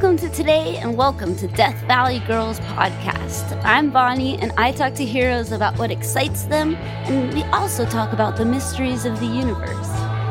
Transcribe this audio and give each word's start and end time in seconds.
Welcome 0.00 0.16
to 0.18 0.28
today 0.28 0.76
and 0.76 0.96
welcome 0.96 1.34
to 1.38 1.48
Death 1.48 1.74
Valley 1.88 2.20
Girls 2.20 2.60
podcast. 2.60 3.60
I'm 3.64 3.90
Bonnie 3.90 4.38
and 4.38 4.52
I 4.56 4.70
talk 4.70 4.94
to 4.94 5.04
heroes 5.04 5.50
about 5.50 5.76
what 5.76 5.90
excites 5.90 6.44
them, 6.44 6.76
and 6.76 7.34
we 7.34 7.42
also 7.46 7.84
talk 7.84 8.12
about 8.12 8.36
the 8.36 8.44
mysteries 8.44 9.04
of 9.04 9.18
the 9.18 9.26
universe. 9.26 9.88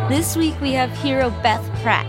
This 0.07 0.38
week 0.38 0.57
we 0.62 0.71
have 0.71 0.90
hero 0.99 1.31
Beth 1.43 1.70
Pratt. 1.81 2.05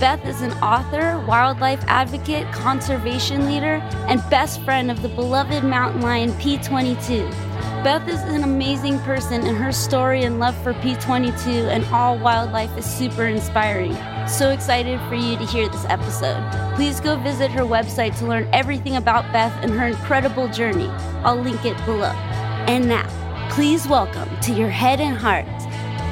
Beth 0.00 0.24
is 0.24 0.40
an 0.40 0.52
author, 0.62 1.22
wildlife 1.28 1.84
advocate, 1.86 2.50
conservation 2.50 3.44
leader, 3.44 3.82
and 4.08 4.18
best 4.30 4.62
friend 4.62 4.90
of 4.90 5.02
the 5.02 5.10
beloved 5.10 5.64
mountain 5.64 6.00
lion 6.00 6.32
P22. 6.32 7.30
Beth 7.84 8.08
is 8.08 8.22
an 8.22 8.42
amazing 8.42 8.98
person, 9.00 9.46
and 9.46 9.58
her 9.58 9.70
story 9.70 10.22
and 10.22 10.38
love 10.38 10.56
for 10.62 10.72
P22 10.72 11.68
and 11.68 11.84
all 11.92 12.16
wildlife 12.16 12.74
is 12.78 12.86
super 12.86 13.26
inspiring. 13.26 13.94
So 14.28 14.50
excited 14.50 15.00
for 15.08 15.14
you 15.14 15.36
to 15.36 15.44
hear 15.44 15.68
this 15.68 15.84
episode. 15.86 16.40
Please 16.74 17.00
go 17.00 17.16
visit 17.16 17.50
her 17.50 17.62
website 17.62 18.16
to 18.18 18.26
learn 18.26 18.48
everything 18.52 18.96
about 18.96 19.30
Beth 19.32 19.52
and 19.62 19.72
her 19.72 19.88
incredible 19.88 20.48
journey. 20.48 20.88
I'll 21.24 21.36
link 21.36 21.64
it 21.64 21.76
below. 21.84 22.12
And 22.66 22.88
now, 22.88 23.06
please 23.50 23.86
welcome 23.86 24.28
to 24.40 24.52
your 24.52 24.68
head 24.68 25.00
and 25.00 25.16
heart, 25.16 25.44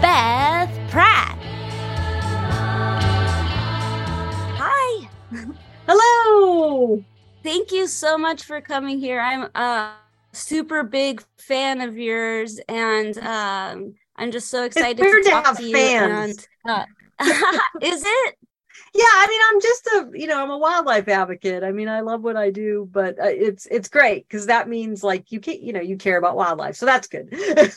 Beth 0.03 0.91
Pratt. 0.91 1.39
Hi. 4.59 5.09
Hello. 5.89 7.03
Thank 7.43 7.73
you 7.73 7.87
so 7.87 8.19
much 8.19 8.43
for 8.43 8.61
coming 8.61 8.99
here. 8.99 9.21
I'm 9.21 9.49
a 9.55 9.95
super 10.33 10.83
big 10.83 11.23
fan 11.39 11.81
of 11.81 11.97
yours, 11.97 12.61
and 12.69 13.17
um, 13.19 13.95
I'm 14.17 14.31
just 14.31 14.49
so 14.49 14.65
excited 14.65 14.99
it's 15.01 15.07
weird 15.07 15.23
to 15.23 15.29
to, 15.29 15.35
talk 15.35 15.47
have 15.47 15.57
to 15.59 15.65
you. 15.65 15.73
fans. 15.75 16.47
And, 16.65 16.73
uh, 16.73 16.85
is 17.83 18.03
it? 18.05 18.37
yeah, 18.93 19.05
I 19.05 19.27
mean, 19.29 19.41
I'm 19.51 19.61
just 19.61 19.87
a 19.87 20.19
you 20.19 20.27
know 20.27 20.43
I'm 20.43 20.51
a 20.51 20.59
wildlife 20.59 21.07
advocate. 21.09 21.63
I 21.63 21.71
mean, 21.71 21.89
I 21.89 22.01
love 22.01 22.23
what 22.23 22.37
I 22.37 22.51
do, 22.51 22.89
but 22.91 23.19
uh, 23.21 23.27
it's 23.27 23.67
it's 23.67 23.89
great 23.89 24.27
because 24.27 24.47
that 24.47 24.69
means 24.69 25.05
like 25.05 25.31
you 25.31 25.39
can 25.39 25.63
you 25.63 25.73
know 25.73 25.81
you 25.81 25.97
care 25.97 26.19
about 26.19 26.37
wildlife, 26.37 26.75
so 26.75 26.87
that's 26.87 27.07
good. 27.07 27.29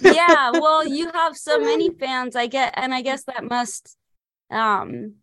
yeah, 0.02 0.52
well, 0.54 0.88
you 0.88 1.12
have 1.14 1.38
so 1.38 1.60
many 1.60 1.92
fans. 2.00 2.36
I 2.36 2.48
get, 2.48 2.74
and 2.78 2.94
I 2.94 3.02
guess 3.02 3.26
that 3.26 3.44
must. 3.44 3.96
Um, 4.50 5.16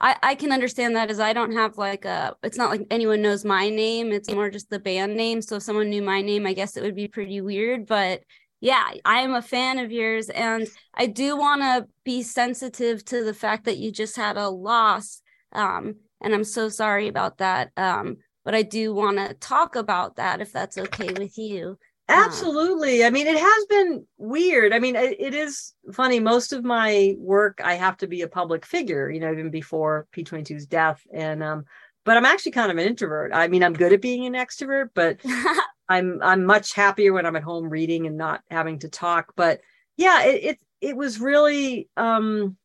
I 0.00 0.16
I 0.22 0.34
can 0.36 0.52
understand 0.52 0.94
that 0.94 1.10
as 1.10 1.18
I 1.18 1.32
don't 1.32 1.52
have 1.52 1.78
like 1.78 2.04
a. 2.04 2.36
It's 2.44 2.58
not 2.58 2.70
like 2.70 2.86
anyone 2.90 3.20
knows 3.20 3.44
my 3.44 3.70
name. 3.70 4.12
It's 4.12 4.30
more 4.30 4.50
just 4.50 4.70
the 4.70 4.78
band 4.78 5.16
name. 5.16 5.42
So 5.42 5.56
if 5.56 5.64
someone 5.64 5.90
knew 5.90 6.02
my 6.02 6.22
name, 6.22 6.46
I 6.46 6.52
guess 6.52 6.76
it 6.76 6.84
would 6.84 6.96
be 6.96 7.08
pretty 7.08 7.40
weird. 7.40 7.86
But 7.86 8.22
yeah, 8.60 8.90
I 9.04 9.20
am 9.20 9.34
a 9.34 9.42
fan 9.42 9.78
of 9.78 9.92
yours. 9.92 10.30
And 10.30 10.66
I 10.94 11.06
do 11.06 11.36
want 11.36 11.62
to 11.62 11.86
be 12.04 12.22
sensitive 12.22 13.04
to 13.06 13.24
the 13.24 13.34
fact 13.34 13.64
that 13.64 13.78
you 13.78 13.92
just 13.92 14.16
had 14.16 14.36
a 14.36 14.48
loss. 14.48 15.22
Um, 15.52 15.96
and 16.20 16.34
I'm 16.34 16.44
so 16.44 16.68
sorry 16.68 17.08
about 17.08 17.38
that. 17.38 17.70
Um, 17.76 18.18
but 18.44 18.54
I 18.54 18.62
do 18.62 18.94
want 18.94 19.18
to 19.18 19.34
talk 19.34 19.76
about 19.76 20.16
that 20.16 20.40
if 20.40 20.52
that's 20.52 20.78
okay 20.78 21.12
with 21.12 21.38
you. 21.38 21.78
Absolutely. 22.08 23.04
I 23.04 23.10
mean, 23.10 23.26
it 23.26 23.38
has 23.38 23.66
been 23.66 24.06
weird. 24.16 24.72
I 24.72 24.78
mean, 24.78 24.96
it, 24.96 25.20
it 25.20 25.34
is 25.34 25.74
funny. 25.92 26.18
Most 26.20 26.54
of 26.54 26.64
my 26.64 27.14
work, 27.18 27.60
I 27.62 27.74
have 27.74 27.98
to 27.98 28.06
be 28.06 28.22
a 28.22 28.28
public 28.28 28.64
figure, 28.64 29.10
you 29.10 29.20
know, 29.20 29.30
even 29.30 29.50
before 29.50 30.06
P22's 30.16 30.66
death. 30.66 31.02
And, 31.12 31.42
um, 31.42 31.64
but 32.04 32.16
I'm 32.16 32.24
actually 32.24 32.52
kind 32.52 32.72
of 32.72 32.78
an 32.78 32.86
introvert. 32.86 33.32
I 33.34 33.48
mean, 33.48 33.62
I'm 33.62 33.74
good 33.74 33.92
at 33.92 34.00
being 34.00 34.24
an 34.24 34.32
extrovert, 34.32 34.88
but 34.94 35.20
I'm 35.88 36.20
I'm 36.22 36.44
much 36.44 36.74
happier 36.74 37.12
when 37.12 37.26
I'm 37.26 37.36
at 37.36 37.42
home 37.42 37.68
reading 37.68 38.06
and 38.06 38.16
not 38.16 38.42
having 38.50 38.80
to 38.80 38.88
talk. 38.88 39.32
But 39.36 39.60
yeah, 39.96 40.24
it 40.24 40.44
it, 40.44 40.58
it 40.80 40.96
was 40.96 41.20
really 41.20 41.88
um 41.96 42.56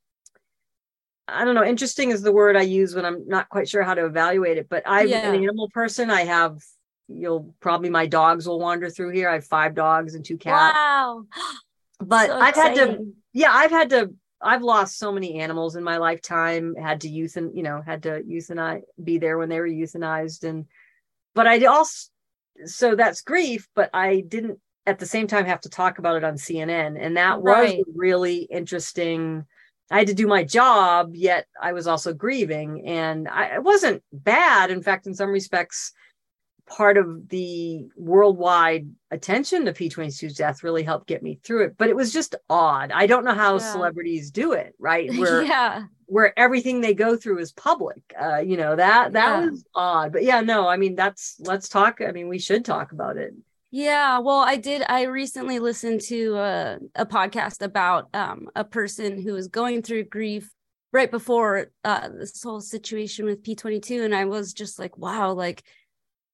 I 1.28 1.46
don't 1.46 1.56
know, 1.56 1.64
interesting 1.64 2.12
is 2.12 2.22
the 2.22 2.34
word 2.34 2.58
I 2.58 2.64
use 2.64 2.94
when 2.94 3.06
I'm 3.06 3.28
not 3.28 3.48
quite 3.48 3.70
sure 3.70 3.82
how 3.84 3.94
to 3.94 4.06
evaluate 4.06 4.58
it. 4.58 4.68
But 4.70 4.84
I'm 4.86 5.08
Yeah. 5.08 5.32
an 5.32 5.36
animal 5.36 5.70
person. 5.70 6.10
I 6.10 6.26
have 6.26 6.58
you'll 7.08 7.54
probably 7.60 7.90
my 7.90 8.08
dogs 8.08 8.48
will 8.48 8.60
wander 8.60 8.90
through 8.90 9.12
here. 9.12 9.30
I 9.30 9.36
have 9.36 9.46
five 9.46 9.74
dogs 9.76 10.16
and 10.16 10.26
two 10.26 10.38
cats. 10.38 10.74
Wow. 10.76 11.26
But 12.00 12.28
So 12.28 12.40
I've 12.40 12.56
had 12.56 12.76
to 12.76 13.14
yeah, 13.32 13.52
I've 13.54 13.72
had 13.72 13.92
to 13.92 14.14
I've 14.42 14.62
lost 14.62 14.98
so 14.98 15.14
many 15.14 15.40
animals 15.40 15.78
in 15.78 15.84
my 15.86 15.98
lifetime, 15.98 16.76
had 16.76 17.02
to 17.02 17.10
euthan, 17.10 17.56
you 17.56 17.64
know, 17.64 17.82
had 17.82 18.04
to 18.04 18.22
euthanize 18.24 18.82
be 19.02 19.18
there 19.18 19.38
when 19.38 19.48
they 19.48 19.60
were 19.62 19.68
euthanized. 19.70 20.44
And 20.44 20.66
but 21.34 21.48
I 21.48 21.64
also 21.64 22.10
so 22.66 22.96
that's 22.96 23.22
grief, 23.22 23.68
but 23.76 23.90
I 23.94 24.22
didn't 24.22 24.60
at 24.86 25.00
the 25.00 25.06
same 25.06 25.28
time 25.28 25.46
have 25.46 25.62
to 25.62 25.70
talk 25.70 25.98
about 25.98 26.18
it 26.18 26.24
on 26.24 26.36
CNN. 26.36 26.98
And 27.00 27.16
that 27.18 27.42
was 27.42 27.56
Right. 27.56 27.80
a 27.80 27.84
really 27.96 28.40
interesting. 28.52 29.46
I 29.92 30.00
had 30.00 30.08
to 30.08 30.14
do 30.14 30.28
my 30.28 30.44
job, 30.44 31.16
yet 31.16 31.48
I 31.62 31.74
was 31.74 31.88
also 31.88 32.14
grieving. 32.14 32.86
And 32.86 33.28
I, 33.28 33.56
it 33.56 33.64
wasn't 33.64 34.04
bad. 34.12 34.72
In 34.72 34.82
fact, 34.82 35.08
in 35.08 35.14
some 35.14 35.30
respects, 35.30 35.94
part 36.68 36.98
of 36.98 37.28
the 37.30 37.86
worldwide 37.96 38.90
attention 39.12 39.66
to 39.66 39.74
P22's 39.74 40.36
death 40.36 40.64
really 40.64 40.84
helped 40.84 41.08
get 41.08 41.22
me 41.22 41.40
through 41.44 41.66
it. 41.66 41.76
But 41.78 41.90
it 41.90 41.96
was 41.96 42.14
just 42.14 42.36
odd. 42.50 42.92
I 42.92 43.06
don't 43.06 43.26
know 43.26 43.34
how 43.34 43.54
Yeah. 43.54 43.72
celebrities 43.72 44.32
do 44.32 44.54
it, 44.54 44.74
right? 44.80 45.10
Where 45.18 45.44
yeah. 45.44 45.84
where 46.06 46.38
everything 46.38 46.82
they 46.82 46.94
go 46.94 47.16
through 47.18 47.40
is 47.40 47.52
public. 47.52 48.02
Uh, 48.20 48.38
you 48.38 48.58
know, 48.58 48.76
that 48.76 49.14
that 49.14 49.42
Yeah. 49.44 49.50
was 49.50 49.66
odd. 49.76 50.14
But 50.14 50.24
yeah, 50.24 50.42
no, 50.42 50.68
I 50.68 50.78
mean 50.78 50.96
that's 50.96 51.36
let's 51.40 51.68
talk. 51.70 52.00
I 52.02 52.12
mean, 52.12 52.28
we 52.30 52.40
should 52.40 52.64
talk 52.66 52.92
about 52.92 53.18
it. 53.18 53.34
Yeah, 53.72 54.20
well, 54.20 54.40
I 54.40 54.58
did. 54.58 54.84
I 54.88 55.04
recently 55.04 55.58
listened 55.58 56.02
to 56.02 56.36
a, 56.36 56.78
a 56.94 57.06
podcast 57.08 57.64
about 57.64 58.08
um, 58.14 58.48
a 58.56 58.64
person 58.64 59.20
who 59.20 59.34
was 59.34 59.48
going 59.48 59.82
through 59.82 60.04
grief 60.06 60.52
right 60.92 61.10
before 61.10 61.72
uh, 61.84 62.08
this 62.10 62.44
whole 62.44 62.62
situation 62.62 63.26
with 63.26 63.42
P22. 63.42 64.06
And 64.06 64.14
I 64.14 64.26
was 64.26 64.54
just 64.54 64.78
like, 64.78 64.96
wow, 64.96 65.32
like 65.32 65.64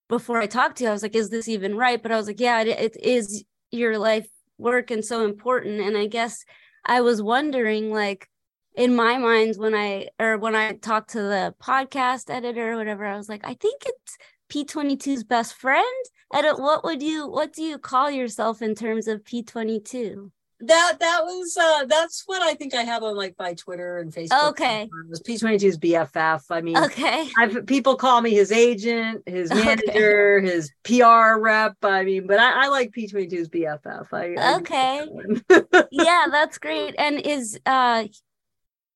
before 0.09 0.40
I 0.42 0.47
talked 0.47 0.78
to 0.78 0.84
you, 0.84 0.90
I 0.90 0.94
was 0.94 1.03
like, 1.03 1.16
is 1.16 1.30
this 1.30 1.47
even 1.47 1.75
right? 1.75 2.02
But 2.02 2.12
I 2.12 2.18
was 2.18 2.28
like, 2.28 2.40
yeah, 2.40 2.62
it, 2.62 2.68
it 2.68 2.97
is 3.02 3.46
your 3.72 3.97
life 3.97 4.28
work 4.58 4.92
and 4.92 5.06
so 5.06 5.24
important. 5.24 5.80
And 5.80 5.96
I 5.96 6.08
guess 6.08 6.44
I 6.84 7.02
was 7.02 7.22
wondering, 7.22 7.92
like, 7.92 8.28
in 8.75 8.96
my 8.96 9.18
mind, 9.18 9.56
when 9.58 9.75
I 9.75 10.09
or 10.20 10.38
when 10.38 10.56
I 10.56 10.74
talked 10.74 11.12
to 11.12 11.22
the 11.22 11.53
podcast 11.62 12.30
editor 12.30 12.74
or 12.74 12.78
whatever, 12.78 13.06
I 13.06 13.18
was 13.18 13.30
like, 13.30 13.46
I 13.46 13.53
think 13.53 13.84
it's 13.86 14.18
P22's 14.50 15.24
best 15.24 15.53
friend. 15.53 15.86
Don't 16.34 16.62
what 16.62 16.84
would 16.84 17.02
you 17.02 17.28
what 17.28 17.53
do 17.53 17.64
you 17.64 17.78
call 17.78 18.09
yourself 18.12 18.62
in 18.62 18.76
terms 18.76 19.08
of 19.08 19.24
P22? 19.24 20.31
That 20.62 20.97
that 21.00 21.22
was 21.24 21.56
uh 21.58 21.86
that's 21.86 22.24
what 22.25 22.42
I 22.42 22.53
think 22.53 22.74
I 22.74 22.81
have 22.81 23.02
on 23.03 23.16
like 23.16 23.36
my 23.40 23.53
Twitter 23.53 24.00
and 24.00 24.12
Facebook. 24.12 24.50
Okay. 24.50 24.90
Was 25.09 25.22
P22's 25.22 25.78
BFF. 25.78 26.44
I 26.50 26.59
mean, 26.62 26.78
Okay. 26.78 27.30
I've 27.38 27.66
people 27.66 27.96
call 27.96 28.20
me 28.22 28.31
his 28.31 28.52
agent, 28.52 29.24
his 29.25 29.52
Okay. 29.52 29.66
manager, 29.66 30.42
his 30.42 30.72
PR 30.84 31.38
rep. 31.40 31.78
I 31.81 32.03
mean, 32.03 32.28
but 32.28 32.40
I, 32.40 32.66
I 32.66 32.68
like 32.68 32.92
P22's 32.92 33.47
BFF. 33.47 34.08
I, 34.12 34.36
I 34.36 34.56
Okay. 34.58 35.08
that 35.50 35.88
yeah, 35.92 36.25
that's 36.30 36.58
great. 36.58 36.96
And 36.97 37.22
is 37.22 37.58
uh 37.66 38.06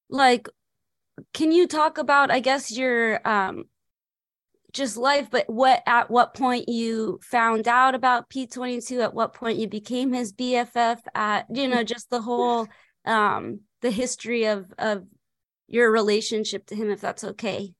like 0.10 0.50
can 1.34 1.52
you 1.54 1.68
talk 1.68 1.98
about 1.98 2.30
I 2.30 2.42
guess 2.42 2.72
your 2.72 3.26
um 3.26 3.66
just 4.74 4.98
life, 4.98 5.30
but 5.30 5.50
what 5.50 5.84
at 5.86 6.10
what 6.10 6.34
point 6.34 6.68
you 6.68 7.20
found 7.22 7.68
out 7.68 7.96
about 7.96 8.30
P22, 8.30 9.02
at 9.02 9.14
what 9.14 9.34
point 9.34 9.60
you 9.60 9.68
became 9.68 10.12
his 10.12 10.34
BFF, 10.34 11.00
at 11.14 11.46
you 11.54 11.68
know, 11.68 11.84
just 11.84 12.10
the 12.10 12.22
whole 12.22 12.68
um 13.06 13.62
the 13.82 13.92
history 13.92 14.46
of 14.46 14.74
of 14.78 15.06
your 15.68 15.92
relationship 15.92 16.66
to 16.68 16.76
him, 16.76 16.90
if 16.90 17.00
that's 17.00 17.24
okay. 17.24 17.74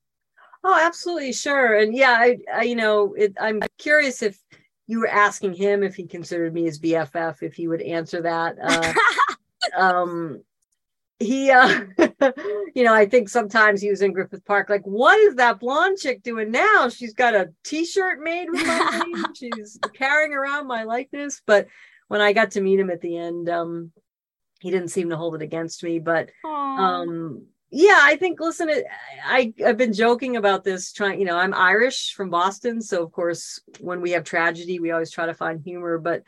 Oh, 0.62 0.80
absolutely, 0.80 1.32
sure. 1.32 1.76
And 1.76 1.94
yeah, 1.94 2.16
I, 2.18 2.38
I 2.52 2.62
you 2.62 2.76
know, 2.76 3.14
it, 3.14 3.34
I'm 3.40 3.60
curious 3.78 4.22
if 4.22 4.38
you 4.86 5.00
were 5.00 5.08
asking 5.08 5.54
him 5.54 5.82
if 5.82 5.94
he 5.94 6.06
considered 6.06 6.54
me 6.54 6.64
his 6.64 6.80
BFF, 6.80 7.42
if 7.42 7.54
he 7.54 7.68
would 7.68 7.82
answer 7.82 8.22
that. 8.22 8.56
Uh, 8.62 8.92
um, 9.76 10.42
he, 11.24 11.50
uh, 11.50 11.84
you 12.74 12.84
know, 12.84 12.94
I 12.94 13.06
think 13.06 13.28
sometimes 13.28 13.80
he 13.80 13.90
was 13.90 14.02
in 14.02 14.12
Griffith 14.12 14.44
Park, 14.44 14.68
like, 14.68 14.82
what 14.84 15.18
is 15.20 15.34
that 15.36 15.60
blonde 15.60 15.98
chick 15.98 16.22
doing 16.22 16.50
now? 16.50 16.88
She's 16.88 17.14
got 17.14 17.34
a 17.34 17.52
T-shirt 17.64 18.20
made 18.22 18.50
with 18.50 18.66
my 18.66 19.04
name. 19.14 19.24
She's 19.34 19.78
carrying 19.94 20.32
around 20.32 20.66
my 20.66 20.84
likeness. 20.84 21.42
But 21.44 21.66
when 22.08 22.20
I 22.20 22.32
got 22.32 22.52
to 22.52 22.60
meet 22.60 22.78
him 22.80 22.90
at 22.90 23.00
the 23.00 23.16
end, 23.16 23.48
um, 23.48 23.92
he 24.60 24.70
didn't 24.70 24.88
seem 24.88 25.10
to 25.10 25.16
hold 25.16 25.34
it 25.34 25.42
against 25.42 25.82
me. 25.82 25.98
But 25.98 26.30
Aw. 26.44 26.76
um 26.78 27.46
yeah 27.70 27.98
i 28.02 28.14
think 28.14 28.38
listen 28.38 28.68
it- 28.68 28.84
i 29.24 29.52
i've 29.66 29.76
been 29.76 29.92
joking 29.92 30.36
about 30.36 30.62
this 30.62 30.92
trying 30.92 31.18
you 31.18 31.24
know 31.26 31.36
i'm 31.36 31.52
irish 31.54 32.14
from 32.14 32.30
boston 32.30 32.80
so 32.80 33.02
of 33.02 33.10
course 33.10 33.60
when 33.80 34.00
we 34.00 34.12
have 34.12 34.22
tragedy 34.22 34.78
we 34.78 34.92
always 34.92 35.10
try 35.10 35.26
to 35.26 35.34
find 35.34 35.60
humor 35.60 35.98
but 35.98 36.22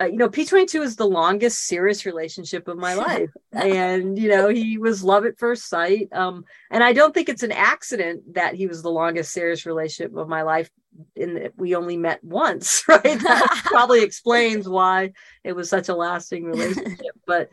uh, 0.00 0.06
you 0.06 0.16
know 0.16 0.28
p22 0.28 0.82
is 0.82 0.96
the 0.96 1.06
longest 1.06 1.66
serious 1.66 2.06
relationship 2.06 2.68
of 2.68 2.78
my 2.78 2.94
life. 3.08 3.30
And 3.52 4.18
you 4.18 4.28
know 4.28 4.48
he 4.48 4.78
was 4.78 5.02
love 5.02 5.24
at 5.24 5.38
first 5.38 5.68
sight. 5.68 6.08
Um 6.12 6.44
and 6.70 6.82
i 6.82 6.92
don't 6.92 7.14
think 7.14 7.28
it's 7.28 7.42
an 7.42 7.52
accident 7.52 8.34
that 8.34 8.54
he 8.54 8.66
was 8.66 8.82
the 8.82 8.90
longest 8.90 9.32
serious 9.32 9.66
relationship 9.66 10.16
of 10.16 10.28
my 10.28 10.42
life 10.42 10.70
in 11.14 11.34
that 11.34 11.52
we 11.56 11.74
only 11.74 11.96
met 11.96 12.22
once 12.24 12.82
right? 12.88 13.02
That 13.02 13.62
probably 13.64 14.02
explains 14.02 14.68
why 14.68 15.12
it 15.44 15.54
was 15.54 15.70
such 15.70 15.88
a 15.88 15.94
lasting 15.94 16.44
relationship. 16.44 17.14
But 17.26 17.50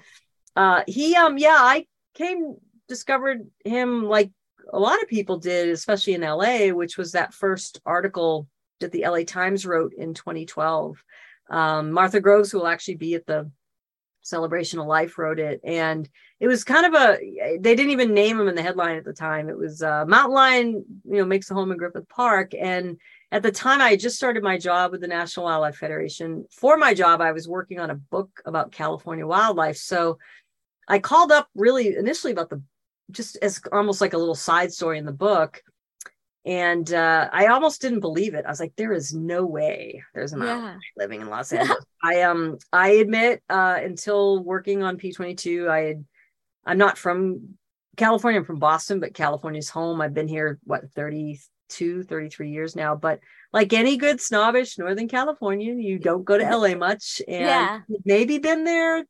uh 0.56 0.84
he 0.88 1.16
um 1.16 1.38
yeah 1.38 1.58
i 1.60 1.86
came 2.14 2.56
discovered 2.88 3.48
him 3.64 4.06
like 4.06 4.32
a 4.72 4.80
lot 4.80 5.02
of 5.02 5.08
people 5.08 5.38
did, 5.38 5.70
especially 5.70 6.14
in 6.14 6.22
LA, 6.22 6.68
which 6.70 6.98
was 6.98 7.12
that 7.12 7.34
first 7.34 7.80
article 7.86 8.48
that 8.80 8.92
the 8.92 9.06
LA 9.08 9.24
Times 9.24 9.66
wrote 9.66 9.94
in 9.94 10.14
2012. 10.14 11.02
Um, 11.50 11.92
Martha 11.92 12.20
Groves, 12.20 12.52
who 12.52 12.60
will 12.60 12.68
actually 12.68 12.96
be 12.96 13.16
at 13.16 13.26
the 13.26 13.50
celebration 14.26 14.80
of 14.80 14.88
life 14.88 15.18
wrote 15.18 15.40
it. 15.40 15.62
And 15.64 16.10
it 16.40 16.48
was 16.48 16.64
kind 16.64 16.86
of 16.86 16.94
a 16.94 17.58
they 17.62 17.76
didn't 17.76 17.92
even 17.92 18.14
name 18.14 18.40
him 18.40 18.48
in 18.48 18.56
the 18.56 18.62
headline 18.62 18.98
at 18.98 19.06
the 19.06 19.14
time. 19.14 19.50
It 19.50 19.58
was 19.58 19.82
uh, 19.82 20.06
mountain 20.06 20.34
lion 20.34 20.86
you 21.06 21.18
know 21.18 21.26
makes 21.26 21.50
a 21.52 21.54
home 21.54 21.72
in 21.72 21.78
griffith 21.78 22.10
park. 22.10 22.54
And 22.60 22.98
at 23.32 23.44
the 23.44 23.52
time 23.52 23.82
i 23.82 23.96
just 23.96 24.18
started 24.18 24.44
my 24.44 24.58
job 24.58 24.92
with 24.92 25.02
the 25.02 25.08
national 25.08 25.46
wildlife 25.46 25.78
federation. 25.78 26.46
For 26.52 26.78
my 26.78 26.94
job 26.94 27.22
i 27.22 27.32
was 27.32 27.48
working 27.48 27.80
on 27.80 27.92
a 27.92 27.96
book 27.96 28.30
about 28.46 28.72
california 28.72 29.28
wildlife. 29.28 29.78
So 29.78 30.18
i 30.88 31.00
called 31.00 31.32
up 31.32 31.48
really 31.56 31.96
initially 31.96 32.34
about 32.34 32.50
the 32.50 32.62
just 33.12 33.38
as 33.44 33.62
almost 33.72 34.02
like 34.02 34.14
a 34.14 34.18
little 34.18 34.36
side 34.36 34.74
story 34.74 34.98
in 34.98 35.06
the 35.06 35.12
book 35.12 35.62
and 36.46 36.94
uh, 36.94 37.28
I 37.34 37.48
almost 37.48 37.82
didn't 37.82 38.02
believe 38.02 38.36
it. 38.36 38.46
I 38.46 38.50
was 38.50 38.60
like, 38.60 38.74
"There 38.76 38.94
is 38.94 39.14
no 39.14 39.46
way 39.46 40.04
there's 40.14 40.34
a 40.34 40.38
mountain 40.38 40.80
yeah. 40.80 41.04
living 41.04 41.22
in 41.22 41.30
Los 41.30 41.52
Angeles." 41.52 41.84
I 42.04 42.22
um, 42.22 42.58
I 42.72 42.90
admit, 42.90 43.42
uh, 43.50 43.80
until 43.82 44.44
working 44.44 44.84
on 44.84 44.98
P22, 44.98 45.68
I 45.68 45.80
had, 45.80 46.06
I'm 46.66 46.78
not 46.78 46.98
from 46.98 47.56
California. 47.98 48.40
I'm 48.40 48.46
from 48.46 48.60
Boston, 48.60 49.00
but 49.00 49.16
California's 49.16 49.70
home. 49.70 50.02
I've 50.02 50.14
been 50.14 50.28
here 50.28 50.60
what 50.64 50.92
32, 50.92 52.04
33 52.04 52.52
years 52.52 52.76
now. 52.76 52.96
But 52.96 53.22
like 53.52 53.74
any 53.74 53.98
good 53.98 54.22
snobbish 54.22 54.78
Northern 54.78 55.08
Californian, 55.08 55.80
you 55.80 55.98
don't 55.98 56.26
go 56.26 56.38
to 56.38 56.58
LA 56.58 56.76
much, 56.76 57.22
and 57.28 57.42
yeah. 57.42 57.80
maybe 58.06 58.38
been 58.38 58.66
there 58.66 59.04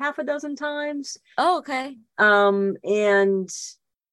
half 0.00 0.18
a 0.18 0.24
dozen 0.24 0.56
times. 0.56 1.18
Oh, 1.38 1.58
okay. 1.58 1.96
Um, 2.18 2.76
and 2.82 3.48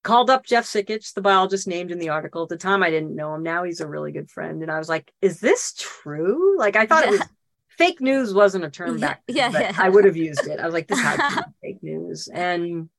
called 0.07 0.29
up 0.29 0.45
Jeff 0.45 0.63
Sikich, 0.63 1.13
the 1.13 1.21
biologist 1.21 1.67
named 1.67 1.91
in 1.91 1.99
the 1.99 2.07
article. 2.07 2.43
At 2.43 2.47
the 2.47 2.55
time, 2.55 2.81
I 2.81 2.89
didn't 2.89 3.13
know 3.13 3.35
him. 3.35 3.43
Now 3.43 3.65
he's 3.65 3.81
a 3.81 3.87
really 3.87 4.13
good 4.13 4.31
friend. 4.31 4.61
And 4.61 4.71
I 4.71 4.79
was 4.79 4.87
like, 4.87 5.11
is 5.21 5.41
this 5.41 5.73
true? 5.77 6.57
Like, 6.57 6.77
I 6.77 6.85
thought 6.85 7.03
yeah. 7.03 7.09
it 7.09 7.19
was 7.19 7.27
fake 7.77 7.99
news, 7.99 8.33
wasn't 8.33 8.63
a 8.63 8.69
term 8.69 9.01
back 9.01 9.21
then, 9.27 9.35
yeah, 9.35 9.51
yeah. 9.51 9.75
I 9.77 9.89
would 9.89 10.05
have 10.05 10.15
used 10.15 10.47
it. 10.47 10.61
I 10.61 10.65
was 10.65 10.73
like, 10.73 10.87
this 10.87 11.01
has 11.01 11.17
to 11.17 11.43
be 11.43 11.51
fake 11.61 11.83
news. 11.83 12.29
And 12.29 12.89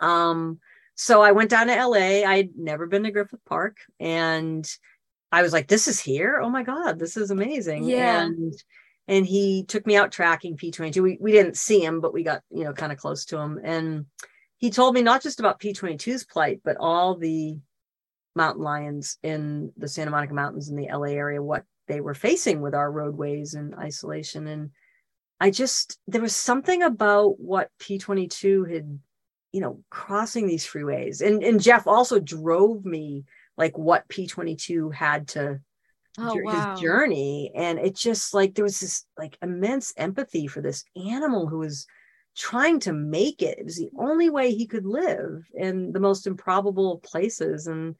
um, 0.00 0.60
so 0.94 1.20
I 1.20 1.32
went 1.32 1.50
down 1.50 1.66
to 1.66 1.84
LA. 1.84 2.22
I'd 2.24 2.50
never 2.56 2.86
been 2.86 3.02
to 3.02 3.10
Griffith 3.10 3.44
Park. 3.44 3.78
And 3.98 4.64
I 5.32 5.42
was 5.42 5.52
like, 5.52 5.66
this 5.66 5.88
is 5.88 5.98
here. 5.98 6.40
Oh 6.40 6.48
my 6.48 6.62
God, 6.62 7.00
this 7.00 7.16
is 7.16 7.32
amazing. 7.32 7.82
Yeah. 7.84 8.22
And 8.22 8.54
and 9.08 9.26
he 9.26 9.64
took 9.64 9.84
me 9.84 9.96
out 9.96 10.12
tracking 10.12 10.56
P22. 10.56 11.02
We, 11.02 11.18
we 11.20 11.32
didn't 11.32 11.56
see 11.56 11.84
him, 11.84 12.00
but 12.00 12.12
we 12.12 12.22
got, 12.22 12.42
you 12.50 12.64
know, 12.64 12.72
kind 12.72 12.92
of 12.92 12.98
close 12.98 13.24
to 13.26 13.38
him. 13.38 13.60
And 13.62 14.06
he 14.58 14.70
told 14.70 14.94
me 14.94 15.02
not 15.02 15.22
just 15.22 15.40
about 15.40 15.60
P22's 15.60 16.24
plight, 16.24 16.60
but 16.64 16.76
all 16.78 17.16
the 17.16 17.58
mountain 18.34 18.62
lions 18.62 19.18
in 19.22 19.72
the 19.76 19.88
Santa 19.88 20.10
Monica 20.10 20.34
Mountains 20.34 20.68
in 20.68 20.76
the 20.76 20.88
LA 20.92 21.08
area, 21.08 21.42
what 21.42 21.64
they 21.88 22.00
were 22.00 22.14
facing 22.14 22.60
with 22.60 22.74
our 22.74 22.90
roadways 22.90 23.54
and 23.54 23.74
isolation. 23.74 24.46
And 24.46 24.70
I 25.40 25.50
just, 25.50 25.98
there 26.06 26.22
was 26.22 26.34
something 26.34 26.82
about 26.82 27.38
what 27.38 27.70
P22 27.80 28.72
had, 28.72 28.98
you 29.52 29.60
know, 29.60 29.82
crossing 29.90 30.46
these 30.46 30.66
freeways. 30.66 31.20
And, 31.26 31.42
and 31.42 31.62
Jeff 31.62 31.86
also 31.86 32.18
drove 32.18 32.84
me 32.84 33.24
like 33.56 33.76
what 33.76 34.08
P22 34.08 34.92
had 34.92 35.28
to, 35.28 35.60
oh, 36.18 36.40
wow. 36.42 36.72
his 36.72 36.80
journey. 36.80 37.52
And 37.54 37.78
it 37.78 37.94
just 37.94 38.34
like, 38.34 38.54
there 38.54 38.64
was 38.64 38.80
this 38.80 39.04
like 39.18 39.38
immense 39.42 39.92
empathy 39.96 40.46
for 40.46 40.60
this 40.60 40.84
animal 40.96 41.46
who 41.46 41.58
was 41.58 41.86
trying 42.36 42.80
to 42.80 42.92
make 42.92 43.42
it. 43.42 43.58
It 43.58 43.64
was 43.64 43.76
the 43.76 43.90
only 43.98 44.30
way 44.30 44.54
he 44.54 44.66
could 44.66 44.84
live 44.84 45.46
in 45.54 45.92
the 45.92 46.00
most 46.00 46.26
improbable 46.26 46.98
places. 46.98 47.66
And 47.66 47.96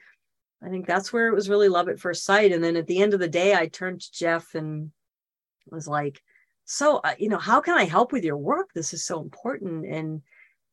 I 0.62 0.69
think 0.69 0.87
that's 0.87 1.12
where 1.12 1.29
it 1.29 1.35
was 1.35 1.49
really 1.49 1.69
love 1.69 1.88
at 1.88 1.99
first 1.99 2.25
sight. 2.25 2.53
And 2.53 2.62
then 2.62 2.77
at 2.77 2.87
the 2.87 3.03
end 3.03 3.15
of 3.15 3.21
the 3.21 3.29
day, 3.29 3.55
I 3.55 3.67
turned 3.67 4.03
to 4.03 4.12
Jeff 4.12 4.55
and 4.55 4.93
was 5.71 5.88
like, 5.88 6.23
so, 6.65 6.99
uh, 6.99 7.15
you 7.19 7.29
know, 7.29 7.38
how 7.38 7.61
can 7.61 7.79
I 7.79 7.85
help 7.85 8.12
with 8.12 8.25
your 8.25 8.37
work? 8.37 8.71
This 8.75 8.93
is 8.93 9.05
so 9.05 9.21
important. 9.21 9.87
And 9.87 10.23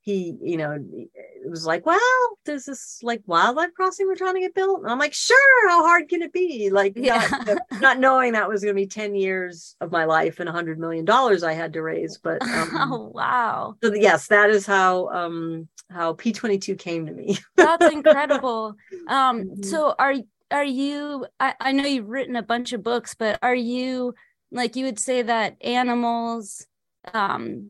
he, 0.04 0.36
you 0.42 0.58
know, 0.58 0.72
it 0.74 1.50
was 1.50 1.66
like, 1.66 1.86
well, 1.86 2.00
there's 2.46 2.66
this 2.66 3.00
like 3.04 3.22
wildlife 3.26 3.74
crossing 3.74 4.06
we're 4.06 4.16
trying 4.16 4.34
to 4.34 4.42
get 4.42 4.54
built. 4.54 4.82
And 4.82 4.92
I'm 4.92 5.00
like, 5.00 5.14
sure, 5.14 5.70
how 5.70 5.82
hard 5.82 6.10
can 6.10 6.22
it 6.22 6.34
be? 6.34 6.70
Like, 6.70 6.94
yeah. 6.98 7.26
not, 7.32 7.82
not 7.82 8.00
knowing 8.00 8.34
that 8.34 8.50
was 8.50 8.64
going 8.64 8.76
to 8.76 8.82
be 8.82 8.86
10 8.86 9.16
years 9.16 9.78
of 9.80 9.94
my 9.94 10.04
life 10.04 10.42
and 10.42 10.50
a 10.50 10.52
hundred 10.52 10.78
million 10.78 11.06
dollars 11.06 11.42
I 11.42 11.54
had 11.54 11.72
to 11.74 11.82
raise. 11.82 12.18
But 12.18 12.42
um, 12.42 12.70
oh, 12.74 13.12
wow. 13.16 13.76
So 13.82 13.94
yes, 13.94 14.28
that 14.28 14.50
is 14.50 14.66
how, 14.66 15.08
um, 15.08 15.70
how 15.90 16.16
P22 16.16 16.78
came 16.78 17.06
to 17.06 17.14
me. 17.14 17.38
That's 17.56 17.92
incredible. 17.94 18.76
Um, 19.08 19.44
mm-hmm. 19.44 19.64
so 19.64 19.96
are, 19.98 20.16
are 20.52 20.66
you, 20.66 21.26
I, 21.40 21.56
I 21.62 21.72
know 21.72 21.86
you've 21.86 22.10
written 22.10 22.36
a 22.36 22.44
bunch 22.44 22.74
of 22.74 22.84
books, 22.84 23.16
but 23.18 23.40
are 23.42 23.56
you, 23.56 24.16
like 24.52 24.76
you 24.76 24.84
would 24.84 25.00
say 25.00 25.22
that 25.22 25.56
animals, 25.62 26.68
um, 27.14 27.70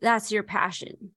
that's 0.00 0.30
your 0.30 0.44
passion 0.44 1.10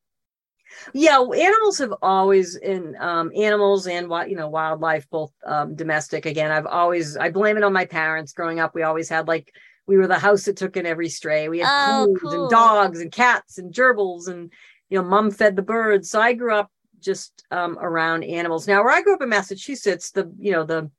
yeah, 0.94 1.19
animals 1.19 1.77
have 1.80 1.94
always 2.01 2.56
in 2.56 2.95
um, 3.00 3.31
animals 3.36 3.88
and 3.88 4.12
you 4.27 4.36
know 4.36 4.50
wildlife, 4.50 5.10
both 5.10 5.31
um, 5.45 5.75
domestic. 5.75 6.25
Again, 6.25 6.51
I've 6.51 6.66
always 6.66 7.18
I 7.18 7.30
blame 7.31 7.57
it 7.57 7.63
on 7.63 7.74
my 7.74 7.86
parents. 7.86 8.33
Growing 8.33 8.60
up, 8.60 8.75
we 8.75 8.83
always 8.83 9.10
had 9.10 9.27
like 9.27 9.54
we 9.88 9.98
were 9.98 10.07
the 10.07 10.19
house 10.19 10.45
that 10.45 10.57
took 10.57 10.77
in 10.77 10.86
every 10.86 11.10
stray. 11.10 11.50
We 11.50 11.60
had 11.60 12.01
oh, 12.01 12.16
cool. 12.19 12.44
and 12.44 12.50
dogs 12.50 13.01
and 13.01 13.12
cats 13.12 13.57
and 13.57 13.74
gerbils 13.74 14.27
and 14.27 14.51
you 14.89 14.98
know, 14.98 15.07
mom 15.07 15.31
fed 15.31 15.56
the 15.56 15.62
birds. 15.62 16.10
So 16.10 16.19
I 16.19 16.33
grew 16.33 16.54
up 16.54 16.71
just 17.00 17.44
um, 17.51 17.77
around 17.80 18.23
animals. 18.23 18.68
Now, 18.68 18.83
where 18.83 18.94
I 18.94 19.02
grew 19.02 19.16
up 19.16 19.21
in 19.21 19.30
Massachusetts, 19.30 20.11
the 20.11 20.31
you 20.40 20.52
know 20.52 20.64
the 20.64 20.92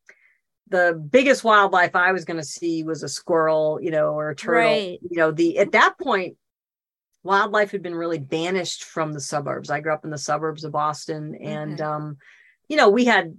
the 0.69 0.95
biggest 1.11 1.43
wildlife 1.43 1.97
I 1.97 2.13
was 2.13 2.25
going 2.25 2.37
to 2.37 2.45
see 2.45 2.85
was 2.85 3.03
a 3.03 3.09
squirrel, 3.09 3.81
you 3.83 3.91
know, 3.91 4.15
or 4.15 4.31
a 4.31 4.37
turtle. 4.37 4.71
Right. 4.71 4.99
You 5.03 5.17
know, 5.17 5.33
the 5.33 5.59
at 5.59 5.73
that 5.73 5.99
point 5.99 6.37
wildlife 7.23 7.71
had 7.71 7.83
been 7.83 7.95
really 7.95 8.19
banished 8.19 8.85
from 8.85 9.13
the 9.13 9.21
suburbs. 9.21 9.71
I 9.71 9.81
grew 9.81 9.93
up 9.93 10.05
in 10.05 10.11
the 10.11 10.19
suburbs 10.19 10.65
of 10.65 10.73
Boston, 10.73 11.35
and 11.37 11.75
okay. 11.75 11.83
um, 11.83 12.17
you 12.69 12.77
know, 12.77 12.89
we 12.89 13.05
had 13.05 13.37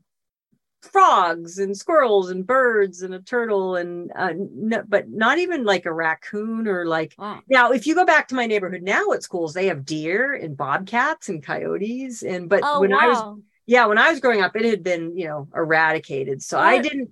frogs 0.81 1.59
and 1.59 1.77
squirrels 1.77 2.31
and 2.31 2.45
birds 2.45 3.03
and 3.03 3.13
a 3.13 3.19
turtle 3.19 3.75
and 3.75 4.11
uh, 4.15 4.33
no, 4.35 4.83
but 4.87 5.09
not 5.09 5.37
even 5.37 5.63
like 5.63 5.85
a 5.85 5.93
raccoon 5.93 6.67
or 6.67 6.85
like 6.85 7.13
wow. 7.17 7.39
now 7.47 7.71
if 7.71 7.85
you 7.85 7.93
go 7.93 8.05
back 8.05 8.27
to 8.27 8.35
my 8.35 8.47
neighborhood 8.47 8.81
now 8.81 9.11
at 9.11 9.21
schools 9.21 9.53
they 9.53 9.67
have 9.67 9.85
deer 9.85 10.33
and 10.33 10.57
bobcats 10.57 11.29
and 11.29 11.43
coyotes 11.43 12.23
and 12.23 12.49
but 12.49 12.61
oh, 12.63 12.79
when 12.81 12.89
wow. 12.89 12.97
i 12.99 13.07
was 13.07 13.39
yeah 13.67 13.85
when 13.85 13.99
i 13.99 14.09
was 14.09 14.19
growing 14.19 14.41
up 14.41 14.55
it 14.55 14.65
had 14.65 14.81
been 14.81 15.15
you 15.15 15.27
know 15.27 15.47
eradicated 15.55 16.41
so 16.41 16.57
what? 16.57 16.65
i 16.65 16.79
didn't 16.79 17.11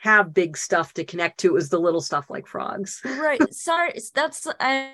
have 0.00 0.34
big 0.34 0.56
stuff 0.56 0.92
to 0.92 1.02
connect 1.02 1.40
to 1.40 1.48
it 1.48 1.54
was 1.54 1.70
the 1.70 1.80
little 1.80 2.02
stuff 2.02 2.28
like 2.28 2.46
frogs 2.46 3.00
right 3.02 3.42
sorry 3.52 3.98
that's 4.14 4.46
i 4.60 4.90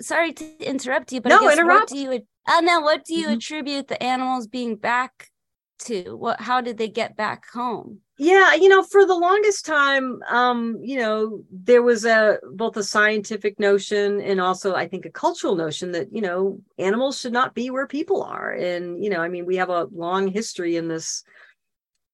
sorry 0.00 0.32
to 0.32 0.58
interrupt 0.60 1.12
you, 1.12 1.20
but 1.20 1.30
no, 1.30 1.50
interrupt. 1.50 1.90
What 1.90 1.96
do 1.96 1.98
you 1.98 2.26
uh, 2.46 2.60
now 2.60 2.82
what 2.82 3.04
do 3.04 3.14
you 3.14 3.26
mm-hmm. 3.26 3.34
attribute 3.34 3.88
the 3.88 4.02
animals 4.02 4.46
being 4.46 4.76
back 4.76 5.30
to? 5.80 6.16
What 6.16 6.40
how 6.40 6.60
did 6.60 6.78
they 6.78 6.88
get 6.88 7.16
back 7.16 7.48
home? 7.50 8.00
Yeah, 8.16 8.54
you 8.54 8.68
know, 8.68 8.84
for 8.84 9.04
the 9.04 9.16
longest 9.16 9.66
time, 9.66 10.22
um, 10.28 10.78
you 10.80 10.98
know, 10.98 11.42
there 11.50 11.82
was 11.82 12.04
a 12.04 12.38
both 12.52 12.76
a 12.76 12.84
scientific 12.84 13.58
notion 13.58 14.20
and 14.20 14.40
also 14.40 14.74
I 14.74 14.86
think 14.86 15.04
a 15.04 15.10
cultural 15.10 15.56
notion 15.56 15.90
that, 15.92 16.12
you 16.12 16.20
know, 16.20 16.60
animals 16.78 17.18
should 17.18 17.32
not 17.32 17.54
be 17.54 17.70
where 17.70 17.88
people 17.88 18.22
are. 18.22 18.52
And, 18.52 19.02
you 19.02 19.10
know, 19.10 19.20
I 19.20 19.28
mean, 19.28 19.46
we 19.46 19.56
have 19.56 19.68
a 19.68 19.88
long 19.92 20.28
history 20.28 20.76
in 20.76 20.86
this 20.86 21.24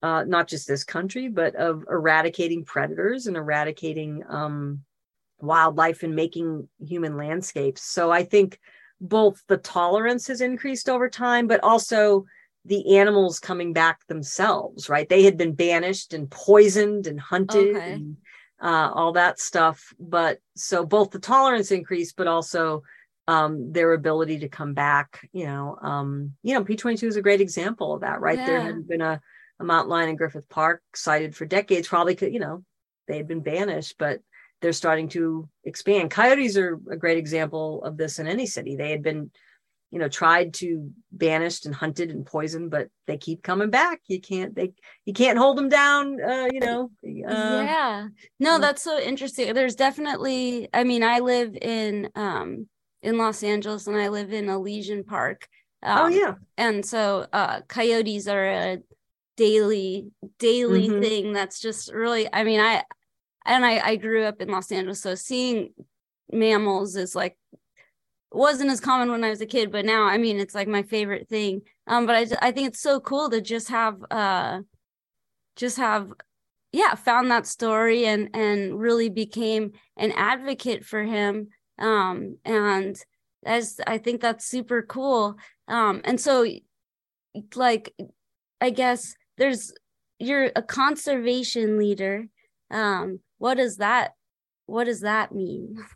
uh, 0.02 0.24
not 0.24 0.48
just 0.48 0.66
this 0.66 0.84
country, 0.84 1.28
but 1.28 1.54
of 1.56 1.84
eradicating 1.90 2.64
predators 2.64 3.26
and 3.26 3.36
eradicating 3.36 4.24
um, 4.28 4.82
wildlife 5.42 6.02
and 6.02 6.14
making 6.14 6.68
human 6.78 7.16
landscapes. 7.16 7.82
So 7.82 8.10
I 8.10 8.24
think 8.24 8.58
both 9.00 9.42
the 9.48 9.56
tolerance 9.56 10.26
has 10.28 10.40
increased 10.40 10.88
over 10.88 11.08
time, 11.08 11.46
but 11.46 11.62
also 11.62 12.26
the 12.66 12.98
animals 12.98 13.38
coming 13.38 13.72
back 13.72 14.06
themselves, 14.06 14.88
right? 14.88 15.08
They 15.08 15.22
had 15.22 15.38
been 15.38 15.54
banished 15.54 16.12
and 16.12 16.30
poisoned 16.30 17.06
and 17.06 17.18
hunted 17.18 17.76
okay. 17.76 17.92
and 17.92 18.16
uh, 18.60 18.90
all 18.94 19.12
that 19.12 19.40
stuff. 19.40 19.94
But 19.98 20.38
so 20.56 20.84
both 20.84 21.10
the 21.10 21.18
tolerance 21.18 21.70
increased, 21.70 22.16
but 22.16 22.26
also 22.26 22.82
um, 23.26 23.72
their 23.72 23.94
ability 23.94 24.40
to 24.40 24.48
come 24.48 24.74
back. 24.74 25.26
You 25.32 25.46
know, 25.46 25.78
um, 25.80 26.34
you 26.42 26.52
know, 26.52 26.62
P 26.62 26.76
twenty 26.76 26.98
two 26.98 27.06
is 27.06 27.16
a 27.16 27.22
great 27.22 27.40
example 27.40 27.94
of 27.94 28.02
that, 28.02 28.20
right? 28.20 28.38
Yeah. 28.38 28.46
There 28.46 28.60
had 28.60 28.86
been 28.86 29.00
a, 29.00 29.20
a 29.58 29.64
mountain 29.64 29.90
lion 29.90 30.10
in 30.10 30.16
Griffith 30.16 30.48
Park 30.50 30.82
sighted 30.94 31.34
for 31.34 31.46
decades, 31.46 31.88
probably 31.88 32.14
could, 32.14 32.34
you 32.34 32.40
know, 32.40 32.64
they 33.08 33.16
had 33.16 33.26
been 33.26 33.40
banished, 33.40 33.96
but 33.98 34.20
they're 34.60 34.72
starting 34.72 35.08
to 35.10 35.48
expand. 35.64 36.10
Coyotes 36.10 36.56
are 36.56 36.78
a 36.90 36.96
great 36.96 37.18
example 37.18 37.82
of 37.84 37.96
this 37.96 38.18
in 38.18 38.26
any 38.26 38.46
city. 38.46 38.76
They 38.76 38.90
had 38.90 39.02
been, 39.02 39.30
you 39.90 39.98
know, 39.98 40.08
tried 40.08 40.54
to 40.54 40.90
banished 41.10 41.66
and 41.66 41.74
hunted 41.74 42.10
and 42.10 42.26
poisoned, 42.26 42.70
but 42.70 42.88
they 43.06 43.16
keep 43.16 43.42
coming 43.42 43.70
back. 43.70 44.00
You 44.06 44.20
can't 44.20 44.54
they 44.54 44.72
you 45.04 45.12
can't 45.12 45.38
hold 45.38 45.56
them 45.58 45.68
down. 45.68 46.20
Uh, 46.22 46.48
you 46.52 46.60
know. 46.60 46.90
Uh, 47.04 47.62
yeah. 47.64 48.08
No, 48.38 48.58
that's 48.58 48.82
so 48.82 48.98
interesting. 48.98 49.52
There's 49.54 49.74
definitely. 49.76 50.68
I 50.72 50.84
mean, 50.84 51.02
I 51.02 51.20
live 51.20 51.56
in 51.60 52.10
um 52.14 52.68
in 53.02 53.18
Los 53.18 53.42
Angeles, 53.42 53.86
and 53.86 53.96
I 53.96 54.08
live 54.08 54.32
in 54.32 54.48
Elysian 54.48 55.04
Park. 55.04 55.48
Oh, 55.82 55.90
um, 55.90 55.98
oh 56.12 56.16
yeah. 56.16 56.34
And 56.58 56.84
so 56.84 57.26
uh, 57.32 57.62
coyotes 57.62 58.28
are 58.28 58.44
a 58.44 58.78
daily 59.40 60.10
daily 60.38 60.86
mm-hmm. 60.90 61.00
thing 61.00 61.32
that's 61.32 61.60
just 61.60 61.90
really 61.94 62.28
i 62.30 62.44
mean 62.44 62.60
i 62.60 62.82
and 63.46 63.64
I, 63.64 63.78
I 63.78 63.96
grew 63.96 64.24
up 64.24 64.40
in 64.40 64.48
los 64.48 64.70
angeles 64.70 65.02
so 65.02 65.14
seeing 65.14 65.72
mammals 66.32 66.96
is 66.96 67.14
like 67.14 67.36
wasn't 68.32 68.70
as 68.70 68.80
common 68.80 69.10
when 69.10 69.24
i 69.24 69.30
was 69.30 69.40
a 69.40 69.46
kid 69.46 69.72
but 69.72 69.84
now 69.84 70.04
i 70.04 70.16
mean 70.16 70.38
it's 70.38 70.54
like 70.54 70.68
my 70.68 70.82
favorite 70.82 71.28
thing. 71.28 71.62
Um 71.86 72.06
but 72.06 72.16
i 72.16 72.48
i 72.48 72.52
think 72.52 72.68
it's 72.68 72.80
so 72.80 73.00
cool 73.00 73.30
to 73.30 73.40
just 73.40 73.68
have 73.68 73.96
uh 74.10 74.60
just 75.56 75.78
have 75.78 76.12
yeah 76.72 76.94
found 76.94 77.30
that 77.30 77.46
story 77.46 78.06
and 78.06 78.30
and 78.34 78.78
really 78.78 79.08
became 79.08 79.72
an 79.96 80.12
advocate 80.12 80.84
for 80.84 81.02
him. 81.02 81.48
Um 81.78 82.36
and 82.44 82.96
as 83.44 83.80
i 83.86 83.98
think 83.98 84.20
that's 84.20 84.46
super 84.46 84.82
cool. 84.82 85.36
Um 85.66 86.00
and 86.04 86.20
so 86.20 86.46
like 87.54 87.94
i 88.60 88.70
guess 88.70 89.14
there's 89.38 89.72
you're 90.18 90.50
a 90.54 90.62
conservation 90.62 91.78
leader 91.78 92.26
um 92.70 93.20
what 93.40 93.54
does 93.54 93.78
that 93.78 94.12
what 94.66 94.84
does 94.84 95.00
that 95.00 95.32
mean? 95.32 95.76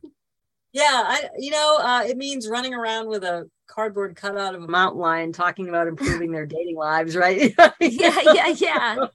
Yeah 0.73 1.05
i 1.07 1.29
you 1.39 1.53
know 1.53 1.79
uh 1.81 2.03
it 2.05 2.17
means 2.17 2.49
running 2.49 2.75
around 2.75 3.07
with 3.07 3.23
a 3.23 3.49
cardboard 3.69 4.17
cutout 4.17 4.57
of 4.57 4.63
a 4.65 4.67
mountain 4.67 5.01
lion 5.01 5.33
talking 5.33 5.69
about 5.69 5.87
improving 5.87 6.33
their 6.33 6.47
dating 6.47 6.75
lives 6.75 7.15
right? 7.15 7.55
Yeah 7.81 8.21
yeah 8.35 8.49
yeah. 8.49 9.07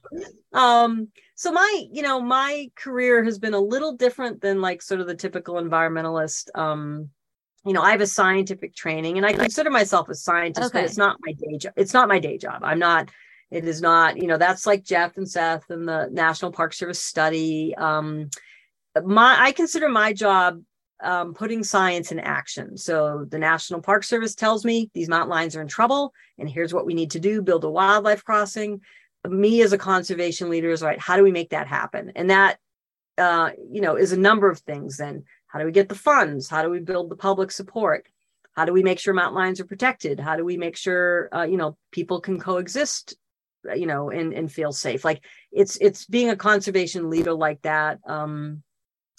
Um 0.54 1.08
so 1.34 1.52
my 1.52 1.84
you 1.92 2.00
know 2.00 2.18
my 2.18 2.70
career 2.76 3.22
has 3.24 3.38
been 3.38 3.52
a 3.52 3.60
little 3.60 3.94
different 3.94 4.40
than 4.40 4.62
like 4.62 4.80
sort 4.80 5.02
of 5.02 5.06
the 5.06 5.14
typical 5.14 5.56
environmentalist 5.56 6.48
um 6.54 7.10
you 7.66 7.74
know 7.74 7.82
i 7.82 7.90
have 7.90 8.00
a 8.00 8.06
scientific 8.06 8.74
training 8.74 9.18
and 9.18 9.26
i 9.26 9.34
consider 9.34 9.68
myself 9.68 10.08
a 10.08 10.14
scientist 10.14 10.68
okay. 10.68 10.80
but 10.80 10.84
it's 10.86 10.96
not 10.96 11.18
my 11.26 11.32
day 11.32 11.58
job 11.58 11.74
it's 11.76 11.92
not 11.92 12.08
my 12.08 12.18
day 12.18 12.38
job. 12.38 12.62
I'm 12.64 12.78
not 12.78 13.10
it 13.50 13.66
is 13.66 13.80
not 13.80 14.16
you 14.16 14.26
know 14.26 14.38
that's 14.38 14.66
like 14.66 14.84
jeff 14.84 15.16
and 15.16 15.28
seth 15.28 15.68
and 15.70 15.88
the 15.88 16.08
national 16.12 16.52
park 16.52 16.72
service 16.72 17.02
study 17.02 17.74
um 17.76 18.28
my 19.04 19.36
i 19.40 19.52
consider 19.52 19.88
my 19.88 20.12
job 20.12 20.60
um, 21.02 21.34
putting 21.34 21.64
science 21.64 22.12
in 22.12 22.20
action. 22.20 22.76
So 22.76 23.26
the 23.28 23.38
National 23.38 23.80
Park 23.80 24.04
Service 24.04 24.34
tells 24.34 24.64
me 24.64 24.90
these 24.94 25.08
mountain 25.08 25.30
lions 25.30 25.56
are 25.56 25.62
in 25.62 25.68
trouble, 25.68 26.12
and 26.38 26.48
here's 26.48 26.74
what 26.74 26.86
we 26.86 26.94
need 26.94 27.12
to 27.12 27.20
do: 27.20 27.42
build 27.42 27.64
a 27.64 27.70
wildlife 27.70 28.24
crossing. 28.24 28.80
Me 29.28 29.60
as 29.62 29.72
a 29.72 29.78
conservation 29.78 30.48
leader 30.48 30.70
is 30.70 30.82
right. 30.82 30.98
How 30.98 31.16
do 31.16 31.22
we 31.22 31.32
make 31.32 31.50
that 31.50 31.66
happen? 31.66 32.12
And 32.16 32.30
that, 32.30 32.58
uh, 33.18 33.50
you 33.70 33.82
know, 33.82 33.96
is 33.96 34.12
a 34.12 34.18
number 34.18 34.48
of 34.50 34.60
things. 34.60 34.96
Then 34.96 35.24
how 35.46 35.58
do 35.58 35.66
we 35.66 35.72
get 35.72 35.88
the 35.88 35.94
funds? 35.94 36.48
How 36.48 36.62
do 36.62 36.70
we 36.70 36.80
build 36.80 37.10
the 37.10 37.16
public 37.16 37.50
support? 37.50 38.06
How 38.54 38.64
do 38.64 38.72
we 38.72 38.82
make 38.82 38.98
sure 38.98 39.14
mountain 39.14 39.36
lions 39.36 39.60
are 39.60 39.66
protected? 39.66 40.20
How 40.20 40.36
do 40.36 40.44
we 40.44 40.56
make 40.56 40.76
sure 40.76 41.28
uh, 41.34 41.42
you 41.42 41.56
know 41.56 41.76
people 41.92 42.20
can 42.20 42.38
coexist 42.38 43.14
you 43.74 43.86
know 43.86 44.10
and 44.10 44.32
and 44.32 44.50
feel 44.50 44.72
safe. 44.72 45.04
Like 45.04 45.24
it's 45.52 45.76
it's 45.76 46.06
being 46.06 46.30
a 46.30 46.36
conservation 46.36 47.10
leader 47.10 47.34
like 47.34 47.62
that 47.62 47.98
um 48.06 48.62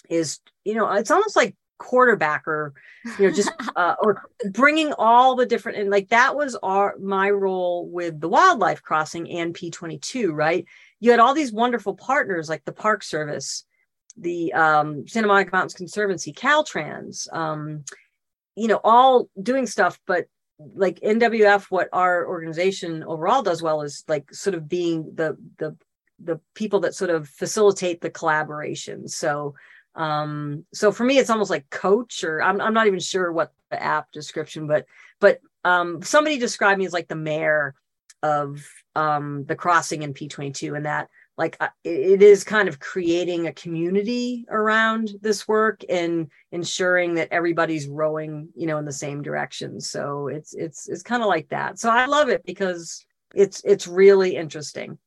is 0.10 0.40
you 0.64 0.76
know 0.76 0.92
it's 0.92 1.12
almost 1.12 1.36
like 1.36 1.56
quarterback 1.78 2.48
or 2.48 2.74
you 3.18 3.28
know 3.28 3.34
just 3.34 3.52
uh, 3.76 3.96
or 4.02 4.24
bringing 4.52 4.94
all 5.00 5.36
the 5.36 5.46
different 5.46 5.80
and 5.80 5.90
like 5.90 6.10
that 6.10 6.36
was 6.36 6.56
our 6.62 6.96
my 7.00 7.30
role 7.30 7.90
with 7.90 8.20
the 8.22 8.30
wildlife 8.30 8.84
crossing 8.84 9.30
and 9.32 9.56
p22 9.56 10.32
right? 10.32 10.66
You 11.00 11.10
had 11.10 11.20
all 11.20 11.34
these 11.34 11.52
wonderful 11.52 11.96
partners 11.96 12.50
like 12.50 12.64
the 12.66 12.72
park 12.72 13.04
service 13.04 13.66
the 14.18 14.54
um, 14.54 15.08
santa 15.08 15.28
monica 15.28 15.52
mountains 15.54 15.74
conservancy 15.74 16.34
caltrans 16.34 17.32
um, 17.34 17.84
you 18.56 18.68
know 18.68 18.80
all 18.84 19.28
doing 19.42 19.66
stuff 19.66 20.00
but 20.06 20.28
like 20.75 21.00
nwf 21.01 21.63
what 21.70 21.89
our 21.94 22.27
organization 22.27 23.03
overall 23.03 23.41
does 23.41 23.62
well 23.62 23.82
is 23.82 24.03
like 24.08 24.34
sort 24.34 24.56
of 24.56 24.68
being 24.68 25.12
the 25.15 25.38
the 25.58 25.75
the 26.24 26.39
people 26.53 26.82
that 26.82 26.96
sort 26.96 27.10
of 27.10 27.27
facilitate 27.27 28.01
the 28.01 28.10
collaboration. 28.10 29.08
So 29.08 29.56
um 29.96 30.65
so 30.74 30.91
for 30.91 31.03
me 31.03 31.18
it's 31.18 31.30
almost 31.30 31.50
like 31.50 31.70
coach 31.70 32.24
or 32.24 32.41
I'm, 32.41 32.62
I'm 32.62 32.74
not 32.74 32.88
even 32.88 33.01
sure 33.01 33.30
what 33.30 33.51
the 33.72 33.82
app 33.82 34.10
description 34.13 34.65
but 34.65 34.86
but 35.20 35.39
um 35.65 36.01
somebody 36.01 36.38
described 36.38 36.80
me 36.80 36.86
as 36.86 36.94
like 36.94 37.10
the 37.10 37.15
mayor 37.15 37.75
of 38.24 38.65
um 38.96 39.44
the 39.48 39.56
crossing 39.56 40.03
in 40.03 40.13
p22 40.13 40.77
and 40.77 40.86
that 40.86 41.10
like 41.38 41.58
uh, 41.60 41.70
it 41.84 42.22
is 42.22 42.44
kind 42.44 42.68
of 42.68 42.80
creating 42.80 43.48
a 43.48 43.54
community 43.54 44.46
around 44.50 45.12
this 45.22 45.48
work 45.48 45.82
and 45.90 46.30
ensuring 46.52 47.16
that 47.16 47.30
everybody's 47.32 47.88
rowing 47.88 48.50
you 48.56 48.68
know 48.68 48.78
in 48.78 48.86
the 48.86 48.94
same 48.94 49.22
direction. 49.22 49.80
So 49.80 50.28
it's 50.28 50.54
it's 50.54 50.90
it's 50.90 51.04
kind 51.04 51.22
of 51.24 51.30
like 51.30 51.50
that. 51.50 51.80
So 51.80 51.90
i 51.90 52.06
love 52.06 52.30
it 52.30 52.46
because 52.46 53.06
it's 53.34 53.62
it's 53.64 53.88
really 53.88 54.36
interesting. 54.36 54.98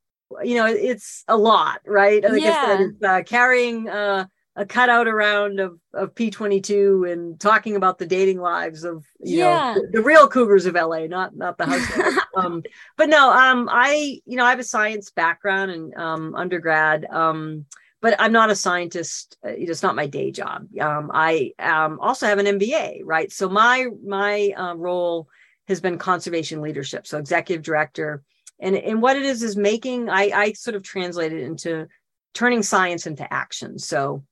You 0.43 0.57
know 0.57 0.67
it's 0.67 1.25
a 1.29 1.37
lot 1.37 1.81
right? 1.87 2.23
Like 2.23 2.43
yeah. 2.43 2.49
i 2.51 2.67
said 2.67 2.81
it's 2.81 3.03
uh, 3.03 3.23
carrying 3.25 3.89
uh 3.89 4.27
a 4.57 4.65
cutout 4.65 5.09
around 5.09 5.59
of, 5.59 5.79
of 5.93 6.15
P22 6.15 7.11
and 7.11 7.41
talking 7.41 7.75
about 7.75 7.99
the 7.99 8.07
dating 8.07 8.41
lives 8.41 8.85
of 8.85 9.05
you 9.21 9.39
yeah. 9.39 9.75
know 9.75 9.81
the, 9.81 9.99
the, 9.99 10.03
real 10.03 10.29
cougars 10.29 10.67
of 10.67 10.75
LA, 10.75 11.07
not 11.07 11.37
not 11.37 11.59
the 11.59 11.67
house. 11.67 12.25
um, 12.37 12.63
but 12.97 13.09
no, 13.09 13.33
um, 13.33 13.69
I 13.71 14.21
you 14.25 14.37
know 14.37 14.45
I 14.45 14.51
have 14.51 14.61
a 14.61 14.65
science 14.65 15.11
background 15.11 15.73
and 15.73 15.95
um, 15.97 16.35
undergrad, 16.37 17.05
um, 17.07 17.67
but 18.01 18.15
I'm 18.21 18.33
not 18.33 18.51
a 18.51 18.57
scientist. 18.57 19.37
It's 19.43 19.83
not 19.83 19.97
my 19.97 20.07
day 20.07 20.31
job. 20.31 20.69
Um, 20.81 21.11
I 21.13 21.53
um, 21.59 21.99
also 22.01 22.27
have 22.27 22.39
an 22.39 22.47
MBA, 22.47 23.01
right? 23.05 23.33
So 23.33 23.49
my 23.49 23.89
my 24.07 24.53
uh, 24.57 24.75
role 24.77 25.29
has 25.67 25.81
been 25.81 25.99
conservation 25.99 26.61
leadership, 26.61 27.09
so 27.09 27.19
executive 27.19 27.65
director, 27.65 28.23
and 28.61 28.77
and 28.77 29.03
what 29.03 29.17
it 29.17 29.25
is 29.25 29.43
is 29.43 29.57
making. 29.57 30.09
I 30.09 30.31
I 30.33 30.53
sort 30.53 30.77
of 30.77 30.85
translate 30.85 31.33
it 31.33 31.43
into 31.43 31.89
turning 32.35 32.63
science 32.63 33.09
into 33.09 33.33
action. 33.33 33.81
So 33.81 34.25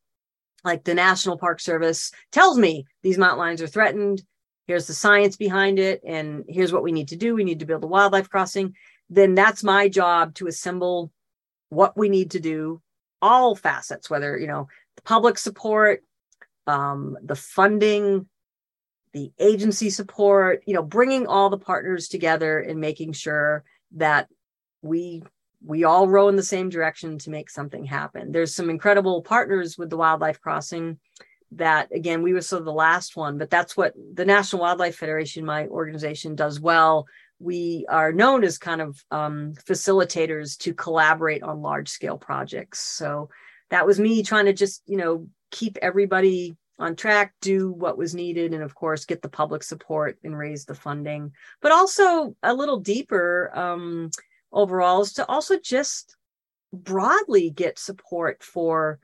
like 0.65 0.85
the 0.85 0.95
National 0.95 1.39
Park 1.39 1.61
Service 1.61 2.13
tells 2.31 2.59
me 2.59 2.87
these 3.03 3.19
mountain 3.19 3.39
lions 3.39 3.63
are 3.63 3.67
threatened. 3.67 4.23
Here's 4.67 4.87
the 4.87 4.95
science 4.95 5.37
behind 5.37 5.79
it, 5.79 6.01
and 6.07 6.45
here's 6.49 6.73
what 6.73 6.85
we 6.85 6.93
need 6.93 7.09
to 7.09 7.17
do. 7.17 7.35
We 7.35 7.45
need 7.45 7.61
to 7.61 7.67
build 7.67 7.85
a 7.85 7.89
wildlife 7.89 8.31
crossing. 8.31 8.75
Then 9.11 9.35
that's 9.35 9.65
my 9.65 9.89
job 9.89 10.35
to 10.37 10.47
assemble 10.47 11.13
what 11.69 11.97
we 11.97 12.09
need 12.09 12.31
to 12.33 12.41
do, 12.41 12.81
all 13.21 13.57
facets, 13.57 14.09
whether 14.09 14.39
you 14.39 14.47
know 14.47 14.69
the 14.97 15.03
public 15.03 15.39
support, 15.39 16.03
um, 16.67 17.17
the 17.23 17.35
funding, 17.35 18.29
the 19.13 19.33
agency 19.39 19.91
support, 19.91 20.63
you 20.67 20.75
know, 20.75 20.83
bringing 20.83 21.27
all 21.27 21.51
the 21.51 21.59
partners 21.59 22.09
together 22.09 22.61
and 22.61 22.81
making 22.81 23.13
sure 23.13 23.65
that 23.97 24.29
we 24.81 25.23
we 25.65 25.85
all 25.85 26.09
row 26.09 26.29
in 26.29 26.37
the 26.37 26.43
same 26.43 26.69
direction 26.69 27.19
to 27.19 27.31
make 27.31 27.51
something 27.51 27.85
happen. 27.85 28.33
There's 28.33 28.55
some 28.55 28.71
incredible 28.71 29.23
partners 29.23 29.79
with 29.79 29.91
the 29.91 29.97
Wildlife 29.97 30.41
Crossing 30.41 30.99
that 31.53 31.95
again 31.95 32.23
we 32.23 32.33
were 32.33 32.41
sort 32.41 32.61
of 32.61 32.67
the 32.67 32.73
last 32.73 33.17
one, 33.17 33.39
but 33.39 33.51
that's 33.51 33.77
what 33.77 33.95
the 34.15 34.25
National 34.25 34.63
Wildlife 34.63 34.97
Federation, 34.97 35.45
my 35.45 35.67
organization, 35.67 36.35
does 36.35 36.59
well. 36.61 37.07
We 37.39 37.87
are 37.89 38.13
known 38.13 38.45
as 38.45 38.59
kind 38.59 38.81
of 38.81 39.03
um, 39.11 39.55
facilitators 39.65 40.57
to 40.59 40.75
collaborate 40.75 41.43
on 41.43 41.61
large 41.61 41.89
scale 41.89 42.17
projects. 42.17 42.81
So 42.81 43.29
that 43.71 43.87
was 43.87 44.01
me 44.01 44.23
trying 44.23 44.47
to 44.47 44.53
just 44.53 44.83
you 44.87 44.97
know 44.97 45.29
keep 45.51 45.77
everybody 45.83 46.57
on 46.79 46.97
track, 46.97 47.35
do 47.41 47.71
what 47.71 47.99
was 47.99 48.15
needed, 48.15 48.55
and 48.55 48.63
of 48.63 48.75
course 48.75 49.05
get 49.05 49.23
the 49.23 49.29
public 49.29 49.63
support 49.63 50.19
and 50.25 50.37
raise 50.37 50.65
the 50.65 50.75
funding, 50.75 51.33
but 51.61 51.71
also 51.71 52.35
a 52.43 52.55
little 52.55 52.81
deeper. 52.81 53.51
Um, 53.55 54.11
overall 54.53 55.03
is 55.03 55.15
to 55.15 55.27
also 55.29 55.59
just 55.59 56.17
broadly 56.73 57.51
get 57.51 57.79
support 57.79 58.43
for 58.43 58.99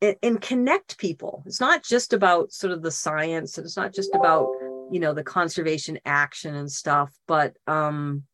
and, 0.00 0.16
and 0.22 0.40
connect 0.40 0.98
people. 0.98 1.42
It's 1.46 1.60
not 1.60 1.82
just 1.82 2.12
about 2.12 2.52
sort 2.52 2.72
of 2.72 2.82
the 2.82 2.90
science, 2.90 3.56
and 3.56 3.64
it's 3.64 3.76
not 3.76 3.94
just 3.94 4.14
about 4.14 4.48
you 4.90 5.00
know 5.00 5.12
the 5.12 5.24
conservation 5.24 5.98
action 6.04 6.54
and 6.54 6.70
stuff, 6.70 7.12
but 7.26 7.56
um, 7.66 8.24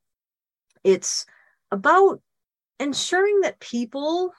it's 0.85 1.27
about 1.71 2.21
ensuring 2.81 3.41
that 3.43 3.61
people 3.61 4.33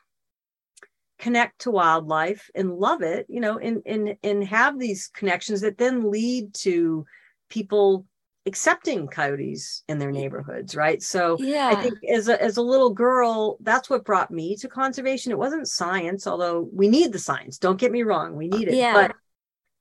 connect 1.20 1.62
to 1.62 1.72
wildlife 1.72 2.50
and 2.54 2.74
love 2.74 3.02
it 3.02 3.26
you 3.30 3.40
know 3.40 3.58
and 3.58 3.82
and 3.86 4.18
and 4.24 4.44
have 4.44 4.78
these 4.78 5.08
connections 5.14 5.62
that 5.62 5.78
then 5.78 6.12
lead 6.12 6.54
to 6.54 7.06
people 7.50 8.06
accepting 8.46 9.08
coyotes 9.08 9.84
in 9.88 9.98
their 9.98 10.12
neighborhoods 10.12 10.76
right? 10.76 11.02
So 11.02 11.38
yeah. 11.40 11.70
i 11.70 11.76
think 11.76 11.98
as 12.10 12.28
a, 12.28 12.42
as 12.42 12.58
a 12.58 12.62
little 12.62 12.90
girl 12.90 13.58
that's 13.62 13.90
what 13.90 14.06
brought 14.06 14.32
me 14.32 14.56
to 14.58 14.68
conservation. 14.68 15.32
It 15.32 15.38
wasn't 15.38 15.68
science 15.68 16.28
although 16.28 16.68
we 16.74 16.88
need 16.88 17.12
the 17.12 17.20
science 17.20 17.58
don't 17.58 17.80
get 17.80 17.92
me 17.92 18.04
wrong 18.04 18.36
we 18.36 18.48
need 18.48 18.68
it 18.68 18.76
yeah. 18.76 18.94
but 18.94 19.16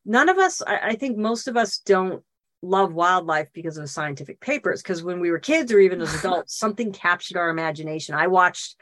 none 0.04 0.28
of 0.28 0.38
us 0.38 0.62
I, 0.62 0.78
I 0.90 0.94
think 0.94 1.16
most 1.16 1.48
of 1.48 1.56
us 1.56 1.78
don't 1.78 2.22
love 2.62 2.94
wildlife 2.94 3.48
because 3.52 3.76
of 3.76 3.90
scientific 3.90 4.40
papers 4.40 4.82
because 4.82 5.02
when 5.02 5.18
we 5.18 5.30
were 5.30 5.38
kids 5.38 5.72
or 5.72 5.80
even 5.80 6.00
as 6.00 6.14
adults 6.14 6.56
something 6.58 6.92
captured 6.92 7.36
our 7.36 7.50
imagination. 7.50 8.14
I 8.14 8.28
watched 8.28 8.76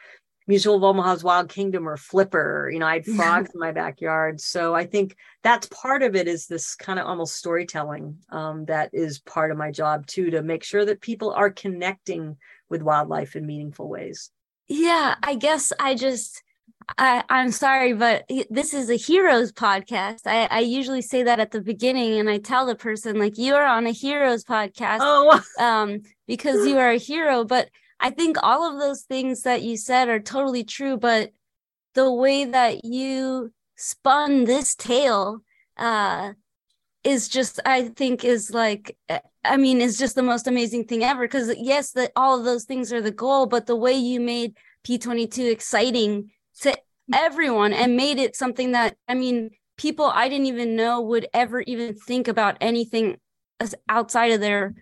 Mutual 0.47 0.76
of 0.76 0.82
Omaha's 0.82 1.23
Wild 1.23 1.49
Kingdom 1.49 1.88
or 1.88 1.97
Flipper. 1.97 2.70
You 2.73 2.78
know, 2.78 2.87
I 2.87 2.94
had 2.94 3.06
frogs 3.16 3.50
in 3.54 3.61
my 3.61 3.73
backyard. 3.73 4.40
So 4.40 4.75
I 4.75 4.85
think 4.85 5.16
that's 5.42 5.66
part 5.68 6.02
of 6.02 6.16
it 6.16 6.28
is 6.28 6.47
this 6.47 6.75
kind 6.75 6.99
of 6.99 7.06
almost 7.06 7.37
storytelling 7.37 8.18
um, 8.30 8.64
that 8.66 8.90
is 8.92 9.20
part 9.20 9.50
of 9.50 9.59
my 9.59 9.70
job 9.70 10.06
too, 10.06 10.30
to 10.30 10.42
make 10.42 10.64
sure 10.64 10.85
that 10.85 11.00
people 11.00 11.32
are 11.32 11.50
connecting 11.50 12.37
with 12.68 12.82
wildlife 12.82 13.37
in 13.37 13.47
meaningful 13.47 13.88
ways 13.88 14.30
yeah 14.70 15.16
i 15.23 15.35
guess 15.35 15.73
i 15.80 15.94
just 15.94 16.42
I, 16.99 17.23
I'm 17.28 17.52
sorry, 17.52 17.92
but 17.92 18.28
this 18.49 18.75
is 18.75 18.90
a 18.90 18.97
heroes 18.97 19.52
podcast. 19.52 20.26
I, 20.26 20.47
I 20.47 20.61
usually 20.61 21.02
say 21.02 21.23
that 21.23 21.38
at 21.38 21.52
the 21.52 21.61
beginning, 21.61 22.18
and 22.18 22.28
I 22.28 22.38
tell 22.38 22.66
the 22.66 22.75
person 22.75 23.18
like 23.18 23.38
you 23.38 23.54
are 23.54 23.64
on 23.64 23.87
a 23.87 23.92
heroes 23.92 24.44
podcast, 24.44 24.99
oh, 25.00 25.40
um, 25.61 26.00
because 26.26 26.66
you 26.66 26.78
are 26.78 26.90
a 26.90 26.97
hero. 26.97 27.44
But 27.44 27.68
I 28.00 28.11
think 28.11 28.37
all 28.42 28.71
of 28.71 28.80
those 28.80 29.02
things 29.02 29.42
that 29.42 29.62
you 29.62 29.76
said 29.76 30.09
are 30.09 30.21
totally 30.21 30.64
true. 30.64 30.97
But 30.97 31.33
the 31.95 32.12
way 32.12 32.45
that 32.45 32.85
you 32.85 33.52
spun 33.76 34.45
this 34.45 34.75
tale, 34.75 35.42
uh, 35.76 36.33
is 37.04 37.28
just 37.28 37.61
I 37.64 37.88
think 37.88 38.25
is 38.25 38.52
like 38.52 38.97
I 39.45 39.57
mean 39.57 39.80
is 39.80 39.99
just 39.99 40.14
the 40.14 40.23
most 40.23 40.47
amazing 40.47 40.85
thing 40.85 41.02
ever. 41.02 41.23
Because 41.23 41.54
yes, 41.57 41.92
that 41.92 42.12
all 42.16 42.38
of 42.38 42.45
those 42.45 42.64
things 42.64 42.92
are 42.92 43.00
the 43.00 43.11
goal, 43.11 43.47
but 43.47 43.66
the 43.66 43.76
way 43.76 43.92
you 43.92 44.21
made 44.21 44.57
P22 44.87 45.50
exciting 45.50 46.30
to 46.61 46.76
everyone 47.14 47.73
and 47.73 47.97
made 47.97 48.19
it 48.19 48.37
something 48.37 48.73
that 48.73 48.97
I 49.09 49.14
mean, 49.14 49.50
people 49.76 50.07
I 50.07 50.28
didn't 50.28 50.47
even 50.47 50.76
know 50.76 51.00
would 51.00 51.26
ever 51.33 51.61
even 51.62 51.95
think 51.95 52.28
about 52.28 52.57
anything 52.61 53.16
outside 53.88 54.33
of 54.33 54.40
their, 54.40 54.75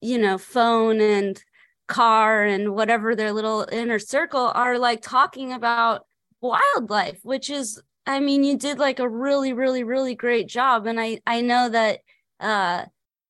you 0.00 0.18
know, 0.18 0.38
phone 0.38 1.00
and 1.00 1.42
car 1.86 2.44
and 2.44 2.74
whatever 2.74 3.14
their 3.14 3.32
little 3.32 3.66
inner 3.70 3.98
circle 3.98 4.52
are 4.54 4.78
like 4.78 5.02
talking 5.02 5.52
about 5.52 6.06
wildlife, 6.40 7.18
which 7.22 7.50
is 7.50 7.80
I 8.06 8.20
mean, 8.20 8.44
you 8.44 8.56
did 8.56 8.78
like 8.78 9.00
a 9.00 9.08
really, 9.08 9.52
really, 9.52 9.82
really 9.82 10.14
great 10.14 10.48
job. 10.48 10.86
And 10.86 11.00
I 11.00 11.20
I 11.26 11.40
know 11.40 11.68
that 11.68 12.00
uh, 12.40 12.84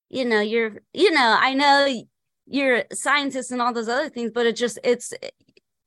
you 0.08 0.24
know, 0.24 0.40
you're 0.40 0.82
you 0.92 1.10
know, 1.10 1.36
I 1.38 1.54
know 1.54 2.04
you're 2.46 2.84
a 2.90 2.94
scientist 2.94 3.50
and 3.50 3.60
all 3.60 3.72
those 3.72 3.88
other 3.88 4.08
things, 4.08 4.30
but 4.34 4.46
it 4.46 4.56
just 4.56 4.78
it's 4.84 5.12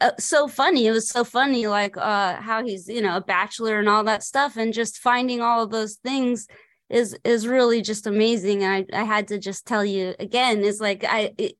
uh, 0.02 0.12
so 0.18 0.48
funny. 0.48 0.88
It 0.88 0.92
was 0.92 1.10
so 1.10 1.24
funny, 1.24 1.68
like 1.68 1.98
uh, 1.98 2.36
how 2.38 2.64
he's 2.64 2.88
you 2.88 3.02
know 3.02 3.18
a 3.18 3.22
bachelor 3.22 3.80
and 3.80 3.90
all 3.90 4.04
that 4.06 4.24
stuff, 4.24 4.58
and 4.58 4.74
just 4.74 5.00
finding 5.00 5.42
all 5.42 5.64
of 5.64 5.72
those 5.72 5.96
things 5.96 6.48
is 6.90 7.18
is 7.24 7.48
really 7.48 7.82
just 7.82 8.08
amazing. 8.08 8.64
And 8.64 8.88
I 8.94 9.02
I 9.02 9.04
had 9.04 9.28
to 9.30 9.38
just 9.40 9.66
tell 9.66 9.86
you 9.86 10.16
again 10.20 10.62
is 10.62 10.82
like 10.82 11.04
I 11.04 11.34
it, 11.38 11.56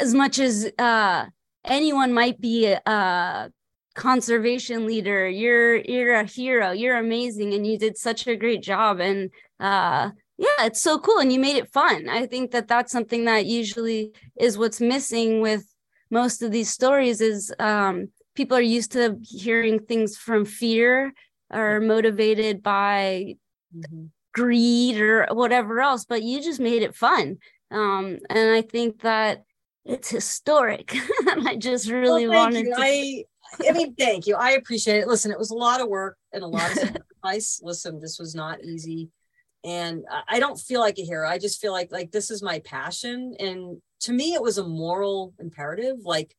as 0.00 0.14
much 0.14 0.38
as 0.38 0.70
uh, 0.78 1.26
anyone 1.64 2.12
might 2.12 2.40
be 2.40 2.66
a, 2.66 3.50
conservation 3.94 4.86
leader, 4.86 5.28
you're 5.28 5.76
you're 5.76 6.14
a 6.14 6.24
hero. 6.24 6.72
You're 6.72 6.98
amazing, 6.98 7.54
and 7.54 7.64
you 7.64 7.78
did 7.78 7.96
such 7.96 8.26
a 8.26 8.34
great 8.34 8.60
job. 8.60 8.98
And 8.98 9.30
uh, 9.60 10.10
yeah, 10.36 10.64
it's 10.66 10.82
so 10.82 10.98
cool, 10.98 11.18
and 11.18 11.32
you 11.32 11.38
made 11.38 11.56
it 11.56 11.72
fun. 11.72 12.08
I 12.08 12.26
think 12.26 12.50
that 12.50 12.66
that's 12.66 12.90
something 12.90 13.26
that 13.26 13.46
usually 13.46 14.10
is 14.36 14.58
what's 14.58 14.80
missing 14.80 15.40
with 15.40 15.64
most 16.10 16.42
of 16.42 16.50
these 16.50 16.70
stories 16.70 17.20
is 17.20 17.52
um, 17.58 18.08
people 18.34 18.56
are 18.56 18.72
used 18.78 18.92
to 18.92 19.18
hearing 19.22 19.78
things 19.78 20.16
from 20.16 20.44
fear 20.44 21.12
or 21.52 21.80
motivated 21.80 22.62
by 22.62 23.36
mm-hmm. 23.74 24.04
greed 24.32 25.00
or 25.00 25.26
whatever 25.32 25.80
else 25.80 26.04
but 26.04 26.22
you 26.22 26.42
just 26.42 26.60
made 26.60 26.82
it 26.82 26.94
fun 26.94 27.36
um, 27.70 28.18
and 28.30 28.50
i 28.50 28.62
think 28.62 29.02
that 29.02 29.42
it's 29.84 30.08
historic. 30.08 30.94
I 31.44 31.56
just 31.56 31.90
really 31.90 32.26
well, 32.26 32.44
wanted 32.44 32.66
you. 32.66 32.74
to 32.74 32.80
I, 32.80 33.24
I 33.68 33.72
mean 33.72 33.94
thank 33.94 34.26
you. 34.26 34.34
I 34.36 34.52
appreciate 34.52 34.98
it. 34.98 35.08
Listen 35.08 35.30
it 35.30 35.38
was 35.38 35.50
a 35.50 35.56
lot 35.56 35.80
of 35.80 35.88
work 35.88 36.16
and 36.32 36.42
a 36.42 36.46
lot 36.46 36.70
of 36.70 36.78
sacrifice. 36.78 37.60
Listen 37.62 38.00
this 38.00 38.18
was 38.18 38.34
not 38.34 38.62
easy. 38.62 39.10
And 39.64 40.04
i 40.28 40.38
don't 40.40 40.58
feel 40.58 40.80
like 40.80 40.98
a 40.98 41.04
hero. 41.04 41.28
I 41.28 41.38
just 41.38 41.60
feel 41.60 41.72
like 41.72 41.92
like 41.92 42.10
this 42.10 42.30
is 42.30 42.42
my 42.42 42.60
passion. 42.60 43.34
And 43.38 43.80
to 44.00 44.12
me 44.12 44.34
it 44.34 44.42
was 44.42 44.58
a 44.58 44.66
moral 44.66 45.34
imperative. 45.38 45.98
Like 46.04 46.34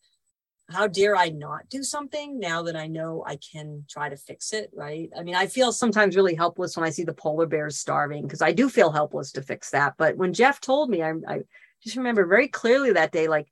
how 0.72 0.88
dare 0.88 1.16
i 1.16 1.30
not 1.30 1.70
do 1.70 1.84
something 1.84 2.40
now 2.40 2.64
that 2.64 2.76
i 2.76 2.88
know 2.88 3.24
i 3.28 3.38
can 3.52 3.86
try 3.88 4.10
to 4.10 4.18
fix 4.18 4.52
it 4.52 4.72
right? 4.74 5.12
I 5.16 5.22
mean 5.22 5.36
i 5.36 5.46
feel 5.46 5.72
sometimes 5.72 6.16
really 6.16 6.34
helpless 6.34 6.76
when 6.76 6.84
i 6.84 6.90
see 6.90 7.04
the 7.04 7.14
polar 7.14 7.46
bears 7.46 7.78
starving 7.78 8.24
because 8.24 8.42
i 8.42 8.52
do 8.52 8.68
feel 8.68 8.92
helpless 8.92 9.32
to 9.34 9.44
fix 9.44 9.70
that. 9.70 9.94
But 10.00 10.18
when 10.18 10.34
jeff 10.34 10.60
told 10.60 10.90
me 10.90 11.04
I, 11.04 11.14
I 11.28 11.42
just 11.86 11.98
remember 11.98 12.26
very 12.26 12.48
clearly 12.48 12.92
that 12.92 13.12
day 13.12 13.28
like 13.28 13.48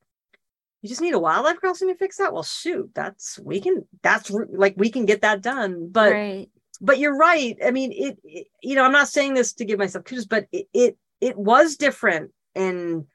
you 0.82 0.90
just 0.90 1.02
need 1.02 1.14
a 1.14 1.20
wildlife 1.20 1.58
crossing 1.58 1.88
to 1.88 1.96
fix 1.96 2.18
that 2.18 2.34
well 2.34 2.44
shoot 2.44 2.90
that's 2.94 3.40
we 3.40 3.62
can 3.62 3.86
that's 4.02 4.30
like 4.30 4.74
we 4.78 4.90
can 4.90 5.06
get 5.06 5.22
that 5.22 5.42
done 5.42 5.88
but 5.90 6.12
right. 6.12 6.50
but 6.82 7.00
you're 7.00 7.16
right 7.16 7.58
i 7.66 7.72
mean 7.72 7.92
it, 7.94 8.20
it, 8.24 8.48
you 8.62 8.76
know 8.76 8.84
i'm 8.84 8.92
not 8.92 9.08
saying 9.08 9.34
this 9.34 9.54
to 9.54 9.66
give 9.66 9.80
myself 9.80 10.04
kudos 10.04 10.26
but 10.26 10.48
it, 10.52 10.68
it 10.74 10.98
it 11.22 11.38
was 11.38 11.78
different 11.78 12.32
in 12.54 13.06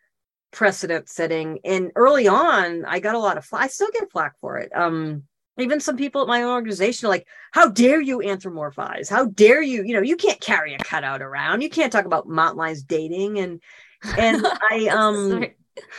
precedent 0.50 1.08
setting. 1.08 1.58
And 1.64 1.92
early 1.96 2.28
on, 2.28 2.84
I 2.84 3.00
got 3.00 3.14
a 3.14 3.18
lot 3.18 3.38
of 3.38 3.44
flack. 3.44 3.64
I 3.64 3.68
still 3.68 3.90
get 3.92 4.10
flack 4.10 4.38
for 4.40 4.58
it. 4.58 4.74
Um, 4.74 5.24
even 5.58 5.80
some 5.80 5.96
people 5.96 6.22
at 6.22 6.28
my 6.28 6.42
own 6.42 6.52
organization 6.52 7.06
are 7.06 7.10
like, 7.10 7.26
how 7.52 7.68
dare 7.68 8.00
you 8.00 8.18
anthropomorphize? 8.18 9.10
How 9.10 9.26
dare 9.26 9.60
you? 9.60 9.82
You 9.82 9.94
know, 9.94 10.02
you 10.02 10.16
can't 10.16 10.40
carry 10.40 10.74
a 10.74 10.78
cutout 10.78 11.20
around. 11.20 11.62
You 11.62 11.68
can't 11.68 11.92
talk 11.92 12.04
about 12.04 12.28
mountain 12.28 12.58
lions 12.58 12.84
dating. 12.84 13.38
And 13.40 13.60
and 14.16 14.46
I 14.70 14.88
um 14.88 15.44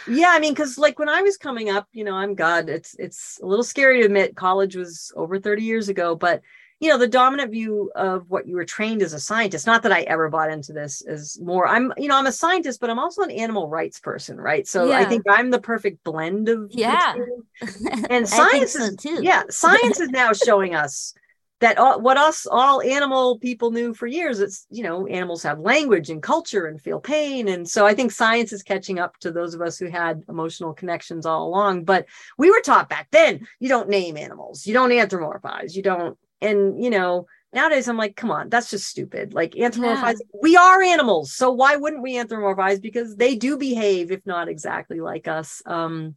yeah, 0.08 0.30
I 0.30 0.40
mean, 0.40 0.54
because 0.54 0.78
like 0.78 1.00
when 1.00 1.10
I 1.10 1.22
was 1.22 1.38
coming 1.38 1.70
up, 1.70 1.88
you 1.94 2.04
know, 2.04 2.16
I'm 2.16 2.36
God, 2.36 2.70
it's 2.70 2.96
it's 3.00 3.40
a 3.42 3.46
little 3.46 3.64
scary 3.64 4.00
to 4.00 4.06
admit 4.06 4.36
college 4.36 4.76
was 4.76 5.12
over 5.16 5.40
30 5.40 5.64
years 5.64 5.88
ago, 5.90 6.16
but 6.16 6.42
you 6.80 6.90
know 6.90 6.98
the 6.98 7.08
dominant 7.08 7.52
view 7.52 7.92
of 7.96 8.30
what 8.30 8.48
you 8.48 8.56
were 8.56 8.66
trained 8.66 9.02
as 9.02 9.14
a 9.14 9.20
scientist 9.20 9.68
not 9.68 9.84
that 9.84 9.92
i 9.92 10.02
ever 10.02 10.30
bought 10.30 10.50
into 10.50 10.74
this 10.74 11.02
is 11.02 11.40
more 11.42 11.68
i'm 11.68 11.94
you 11.98 12.08
know 12.08 12.16
i'm 12.16 12.26
a 12.26 12.32
scientist 12.32 12.80
but 12.80 12.90
i'm 12.90 13.00
also 13.00 13.22
an 13.22 13.32
animal 13.32 13.68
rights 13.68 14.00
person 14.00 14.38
right 14.38 14.68
so 14.68 14.86
yeah. 14.86 14.98
i 14.98 15.06
think 15.06 15.24
i'm 15.30 15.50
the 15.50 15.60
perfect 15.60 16.04
blend 16.04 16.48
of 16.50 16.70
yeah 16.72 17.16
and 18.10 18.28
science 18.28 18.74
so 18.74 18.84
is 18.84 18.96
too. 18.96 19.20
yeah 19.22 19.44
science 19.50 20.00
is 20.00 20.10
now 20.12 20.32
showing 20.32 20.74
us 20.74 21.14
that 21.60 21.78
all, 21.78 22.00
what 22.00 22.18
us 22.18 22.46
all 22.50 22.82
animal 22.82 23.38
people 23.40 23.72
knew 23.72 23.94
for 23.94 24.08
years 24.08 24.40
it's 24.40 24.66
you 24.70 24.84
know 24.84 25.06
animals 25.08 25.44
have 25.44 25.60
language 25.60 26.10
and 26.10 26.24
culture 26.24 26.66
and 26.66 26.82
feel 26.82 27.00
pain. 27.00 27.48
And 27.48 27.68
so 27.68 27.86
i 27.86 27.94
think 27.94 28.12
science 28.12 28.54
is 28.54 28.64
catching 28.64 29.00
up 29.00 29.18
to 29.20 29.32
those 29.32 29.54
of 29.54 29.62
us 29.62 29.78
who 29.78 29.88
had 29.88 30.24
emotional 30.30 30.74
connections 30.74 31.26
all 31.26 31.48
along. 31.48 31.84
But 31.84 32.06
we 32.38 32.50
were 32.50 32.62
taught 32.62 32.90
back 32.90 33.08
then 33.12 33.48
you 33.60 33.70
don't 33.70 33.90
name 33.90 34.18
animals 34.18 34.66
you 34.66 34.74
don't 34.74 34.92
anthropomorphize 34.92 35.76
you 35.76 35.84
don't 35.84 36.18
and 36.42 36.82
you 36.82 36.90
know 36.90 37.26
nowadays 37.54 37.88
i'm 37.88 37.98
like 37.98 38.16
come 38.16 38.32
on 38.32 38.50
that's 38.50 38.70
just 38.70 38.88
stupid. 38.88 39.34
Like 39.34 39.52
anthropomorphize 39.54 40.18
yeah. 40.20 40.40
we 40.42 40.56
are 40.56 40.82
animals 40.82 41.34
so 41.34 41.52
why 41.52 41.76
wouldn't 41.76 42.04
we 42.04 42.16
anthropomorphize? 42.16 42.82
Because 42.82 43.16
they 43.16 43.36
do 43.36 43.58
behave 43.58 44.12
if 44.12 44.26
not 44.26 44.48
exactly 44.48 45.00
like 45.02 45.28
us. 45.28 45.62
Um 45.66 46.16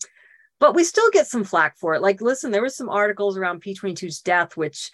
but 0.60 0.76
we 0.76 0.84
still 0.84 1.10
get 1.10 1.26
some 1.26 1.42
flack 1.42 1.76
for 1.76 1.94
it. 1.94 2.02
Like 2.02 2.20
listen 2.20 2.52
there 2.52 2.62
was 2.62 2.76
some 2.76 2.88
articles 2.88 3.36
around 3.36 3.62
p22's 3.62 4.20
death 4.20 4.56
which 4.56 4.92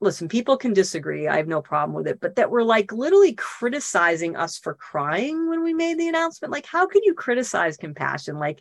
listen 0.00 0.28
people 0.28 0.56
can 0.56 0.72
disagree 0.72 1.26
i 1.26 1.36
have 1.36 1.48
no 1.48 1.62
problem 1.62 1.94
with 1.94 2.06
it 2.06 2.20
but 2.20 2.36
that 2.36 2.50
were 2.50 2.64
like 2.64 2.92
literally 2.92 3.34
criticizing 3.34 4.36
us 4.36 4.58
for 4.58 4.74
crying 4.74 5.48
when 5.48 5.62
we 5.62 5.72
made 5.72 5.98
the 5.98 6.08
announcement 6.08 6.52
like 6.52 6.66
how 6.66 6.86
can 6.86 7.02
you 7.02 7.14
criticize 7.14 7.76
compassion 7.76 8.38
like 8.38 8.60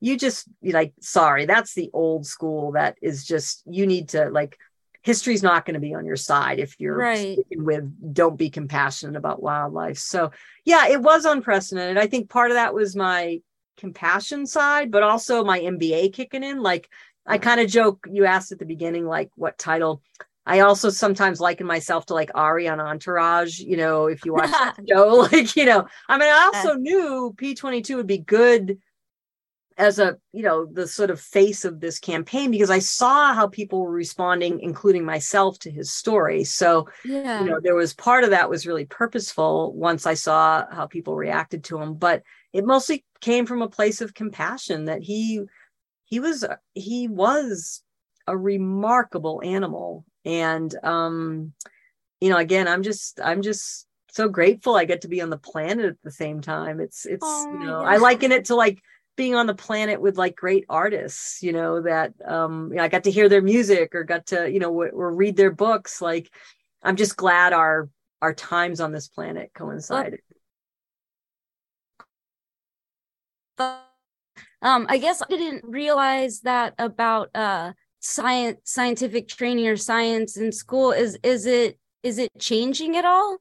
you 0.00 0.16
just 0.16 0.48
like 0.62 0.92
sorry 1.00 1.46
that's 1.46 1.74
the 1.74 1.90
old 1.92 2.26
school 2.26 2.72
that 2.72 2.96
is 3.00 3.24
just 3.24 3.62
you 3.66 3.86
need 3.86 4.08
to 4.08 4.28
like 4.30 4.58
history's 5.02 5.42
not 5.42 5.64
going 5.64 5.74
to 5.74 5.80
be 5.80 5.94
on 5.94 6.06
your 6.06 6.16
side 6.16 6.58
if 6.58 6.78
you're 6.78 6.96
right. 6.96 7.38
with 7.50 8.14
don't 8.14 8.38
be 8.38 8.50
compassionate 8.50 9.16
about 9.16 9.42
wildlife. 9.42 9.98
So 9.98 10.30
yeah, 10.64 10.88
it 10.88 11.02
was 11.02 11.24
unprecedented. 11.24 11.98
I 11.98 12.06
think 12.06 12.30
part 12.30 12.50
of 12.50 12.54
that 12.54 12.72
was 12.72 12.94
my 12.94 13.40
compassion 13.76 14.46
side, 14.46 14.90
but 14.90 15.02
also 15.02 15.44
my 15.44 15.58
MBA 15.58 16.12
kicking 16.12 16.44
in. 16.44 16.62
Like 16.62 16.88
I 17.26 17.38
kind 17.38 17.60
of 17.60 17.68
joke, 17.68 18.06
you 18.10 18.24
asked 18.24 18.52
at 18.52 18.58
the 18.58 18.64
beginning, 18.64 19.06
like 19.06 19.30
what 19.34 19.58
title. 19.58 20.02
I 20.44 20.60
also 20.60 20.90
sometimes 20.90 21.40
liken 21.40 21.66
myself 21.66 22.06
to 22.06 22.14
like 22.14 22.30
Ari 22.34 22.68
on 22.68 22.80
Entourage, 22.80 23.60
you 23.60 23.76
know, 23.76 24.06
if 24.06 24.24
you 24.24 24.32
watch 24.32 24.50
that 24.50 24.76
show, 24.88 25.08
like, 25.32 25.54
you 25.56 25.64
know, 25.64 25.86
I 26.08 26.18
mean, 26.18 26.28
I 26.28 26.50
also 26.52 26.74
knew 26.74 27.34
P22 27.36 27.96
would 27.96 28.06
be 28.06 28.18
good 28.18 28.78
as 29.78 29.98
a 29.98 30.16
you 30.32 30.42
know 30.42 30.66
the 30.66 30.86
sort 30.86 31.10
of 31.10 31.20
face 31.20 31.64
of 31.64 31.80
this 31.80 31.98
campaign 31.98 32.50
because 32.50 32.70
i 32.70 32.78
saw 32.78 33.32
how 33.32 33.46
people 33.46 33.80
were 33.80 33.90
responding 33.90 34.60
including 34.60 35.04
myself 35.04 35.58
to 35.58 35.70
his 35.70 35.92
story 35.92 36.44
so 36.44 36.86
yeah. 37.04 37.40
you 37.40 37.48
know 37.48 37.58
there 37.60 37.74
was 37.74 37.94
part 37.94 38.24
of 38.24 38.30
that 38.30 38.50
was 38.50 38.66
really 38.66 38.84
purposeful 38.84 39.72
once 39.74 40.06
i 40.06 40.14
saw 40.14 40.64
how 40.70 40.86
people 40.86 41.16
reacted 41.16 41.64
to 41.64 41.78
him 41.78 41.94
but 41.94 42.22
it 42.52 42.64
mostly 42.66 43.04
came 43.20 43.46
from 43.46 43.62
a 43.62 43.68
place 43.68 44.00
of 44.00 44.14
compassion 44.14 44.84
that 44.84 45.02
he 45.02 45.40
he 46.04 46.20
was 46.20 46.44
he 46.74 47.08
was 47.08 47.82
a 48.26 48.36
remarkable 48.36 49.40
animal 49.44 50.04
and 50.24 50.74
um 50.82 51.52
you 52.20 52.30
know 52.30 52.36
again 52.36 52.68
i'm 52.68 52.82
just 52.82 53.20
i'm 53.22 53.42
just 53.42 53.86
so 54.10 54.28
grateful 54.28 54.76
i 54.76 54.84
get 54.84 55.00
to 55.02 55.08
be 55.08 55.20
on 55.20 55.30
the 55.30 55.38
planet 55.38 55.86
at 55.86 56.02
the 56.02 56.10
same 56.10 56.40
time. 56.40 56.80
It's 56.80 57.06
it's 57.06 57.24
oh, 57.24 57.48
you 57.52 57.66
know 57.66 57.80
yeah. 57.80 57.88
i 57.88 57.96
liken 57.96 58.30
it 58.32 58.46
to 58.46 58.54
like 58.54 58.82
being 59.16 59.34
on 59.34 59.46
the 59.46 59.54
planet 59.54 60.00
with 60.00 60.16
like 60.16 60.36
great 60.36 60.64
artists 60.68 61.42
you 61.42 61.52
know 61.52 61.82
that 61.82 62.12
um 62.24 62.68
you 62.70 62.76
know, 62.76 62.84
i 62.84 62.88
got 62.88 63.04
to 63.04 63.10
hear 63.10 63.28
their 63.28 63.42
music 63.42 63.94
or 63.94 64.04
got 64.04 64.26
to 64.26 64.50
you 64.50 64.58
know 64.58 64.68
w- 64.68 64.92
or 64.92 65.14
read 65.14 65.36
their 65.36 65.50
books. 65.50 66.00
Like 66.00 66.30
i'm 66.82 66.96
just 66.96 67.16
glad 67.16 67.52
our 67.52 67.88
our 68.20 68.34
times 68.34 68.80
on 68.80 68.92
this 68.92 69.08
planet 69.08 69.50
coincided. 69.54 70.20
Um, 74.62 74.86
I 74.88 74.98
guess 74.98 75.20
I 75.22 75.26
didn't 75.28 75.64
realize 75.64 76.40
that 76.42 76.74
about 76.78 77.34
uh 77.34 77.72
science 78.02 78.58
scientific 78.64 79.28
training 79.28 79.68
or 79.68 79.76
science 79.76 80.36
in 80.36 80.52
school. 80.52 80.92
Is 80.92 81.18
is 81.22 81.46
it 81.46 81.78
is 82.02 82.18
it 82.18 82.30
changing 82.38 82.96
at 82.96 83.04
all? 83.04 83.38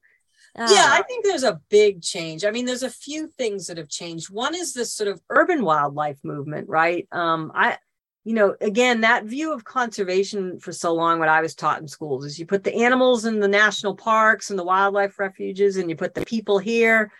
Uh, 0.57 0.67
yeah, 0.69 0.87
I 0.89 1.01
think 1.03 1.25
there's 1.25 1.43
a 1.43 1.61
big 1.69 2.01
change. 2.01 2.43
I 2.43 2.51
mean, 2.51 2.65
there's 2.65 2.83
a 2.83 2.89
few 2.89 3.27
things 3.27 3.67
that 3.67 3.77
have 3.77 3.89
changed. 3.89 4.29
One 4.29 4.53
is 4.53 4.73
this 4.73 4.93
sort 4.93 5.07
of 5.07 5.21
urban 5.29 5.63
wildlife 5.63 6.19
movement, 6.23 6.67
right? 6.69 7.07
Um, 7.11 7.51
I 7.55 7.77
you 8.23 8.33
know, 8.35 8.55
again, 8.61 9.01
that 9.01 9.25
view 9.25 9.51
of 9.51 9.63
conservation 9.63 10.59
for 10.59 10.71
so 10.71 10.93
long, 10.93 11.17
what 11.17 11.27
I 11.27 11.41
was 11.41 11.55
taught 11.55 11.81
in 11.81 11.87
schools 11.87 12.23
is 12.23 12.37
you 12.37 12.45
put 12.45 12.63
the 12.63 12.75
animals 12.83 13.25
in 13.25 13.39
the 13.39 13.47
national 13.47 13.95
parks 13.95 14.51
and 14.51 14.59
the 14.59 14.63
wildlife 14.63 15.17
refuges, 15.17 15.77
and 15.77 15.89
you 15.89 15.95
put 15.95 16.13
the 16.13 16.25
people 16.25 16.59
here, 16.59 17.11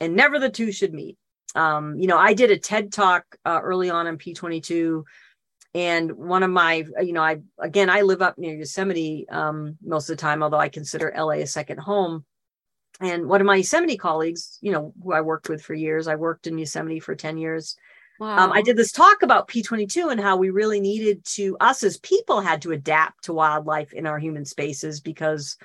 and 0.00 0.14
never 0.14 0.38
the 0.38 0.50
two 0.50 0.72
should 0.72 0.92
meet. 0.92 1.16
Um, 1.54 1.98
you 1.98 2.06
know, 2.06 2.18
I 2.18 2.34
did 2.34 2.50
a 2.50 2.58
TED 2.58 2.92
talk 2.92 3.24
uh, 3.46 3.60
early 3.62 3.88
on 3.88 4.06
in 4.06 4.18
P22, 4.18 5.04
and 5.76 6.12
one 6.12 6.42
of 6.42 6.50
my, 6.50 6.84
you 7.02 7.12
know, 7.12 7.22
I 7.22 7.38
again, 7.60 7.90
I 7.90 8.00
live 8.00 8.22
up 8.22 8.38
near 8.38 8.54
Yosemite 8.54 9.26
um, 9.28 9.76
most 9.84 10.08
of 10.08 10.16
the 10.16 10.20
time, 10.20 10.42
although 10.42 10.58
I 10.58 10.68
consider 10.68 11.12
LA 11.16 11.32
a 11.32 11.46
second 11.46 11.78
home. 11.78 12.24
And 12.98 13.28
one 13.28 13.42
of 13.42 13.46
my 13.46 13.56
Yosemite 13.56 13.98
colleagues, 13.98 14.58
you 14.62 14.72
know, 14.72 14.94
who 15.02 15.12
I 15.12 15.20
worked 15.20 15.50
with 15.50 15.62
for 15.62 15.74
years, 15.74 16.08
I 16.08 16.14
worked 16.14 16.46
in 16.46 16.56
Yosemite 16.56 17.00
for 17.00 17.14
10 17.14 17.36
years 17.36 17.76
Wow. 18.18 18.44
Um, 18.44 18.52
I 18.52 18.62
did 18.62 18.76
this 18.76 18.92
talk 18.92 19.22
about 19.22 19.48
P22 19.48 20.10
and 20.10 20.20
how 20.20 20.36
we 20.36 20.50
really 20.50 20.80
needed 20.80 21.24
to, 21.26 21.56
us 21.60 21.82
as 21.82 21.98
people 21.98 22.40
had 22.40 22.62
to 22.62 22.72
adapt 22.72 23.24
to 23.24 23.34
wildlife 23.34 23.92
in 23.92 24.06
our 24.06 24.18
human 24.18 24.44
spaces 24.44 25.00
because, 25.00 25.58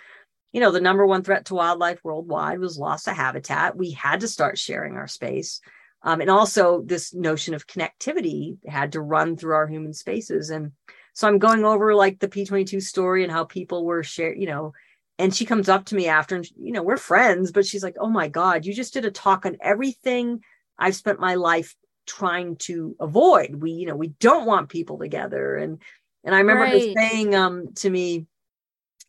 you 0.51 0.59
know, 0.59 0.71
the 0.71 0.81
number 0.81 1.05
one 1.05 1.23
threat 1.23 1.45
to 1.45 1.55
wildlife 1.55 2.03
worldwide 2.03 2.59
was 2.59 2.77
loss 2.77 3.07
of 3.07 3.15
habitat. 3.15 3.77
We 3.77 3.91
had 3.91 4.19
to 4.21 4.27
start 4.27 4.57
sharing 4.57 4.95
our 4.95 5.07
space. 5.07 5.61
Um, 6.03 6.21
and 6.21 6.29
also, 6.29 6.81
this 6.81 7.13
notion 7.13 7.53
of 7.53 7.67
connectivity 7.67 8.57
had 8.67 8.93
to 8.93 9.01
run 9.01 9.37
through 9.37 9.55
our 9.55 9.67
human 9.67 9.93
spaces. 9.93 10.49
And 10.49 10.71
so 11.13 11.27
I'm 11.27 11.37
going 11.37 11.63
over 11.63 11.93
like 11.93 12.19
the 12.19 12.27
P22 12.27 12.81
story 12.81 13.23
and 13.23 13.31
how 13.31 13.43
people 13.43 13.85
were 13.85 14.03
share, 14.03 14.35
you 14.35 14.47
know, 14.47 14.73
and 15.19 15.35
she 15.35 15.45
comes 15.45 15.69
up 15.69 15.85
to 15.85 15.95
me 15.95 16.07
after 16.07 16.35
and 16.35 16.47
you 16.57 16.71
know 16.71 16.81
we're 16.81 16.97
friends 16.97 17.51
but 17.51 17.63
she's 17.63 17.83
like 17.83 17.95
oh 17.99 18.09
my 18.09 18.27
god 18.27 18.65
you 18.65 18.73
just 18.73 18.93
did 18.93 19.05
a 19.05 19.11
talk 19.11 19.45
on 19.45 19.55
everything 19.61 20.41
i've 20.79 20.95
spent 20.95 21.19
my 21.19 21.35
life 21.35 21.75
trying 22.05 22.55
to 22.57 22.95
avoid. 22.99 23.55
We, 23.55 23.71
you 23.71 23.85
know, 23.85 23.95
we 23.95 24.09
don't 24.09 24.45
want 24.45 24.69
people 24.69 24.99
together. 24.99 25.55
And 25.55 25.81
and 26.23 26.35
I 26.35 26.39
remember 26.39 26.63
right. 26.63 26.73
her 26.73 26.93
saying 26.93 27.35
um 27.35 27.73
to 27.75 27.89
me, 27.89 28.27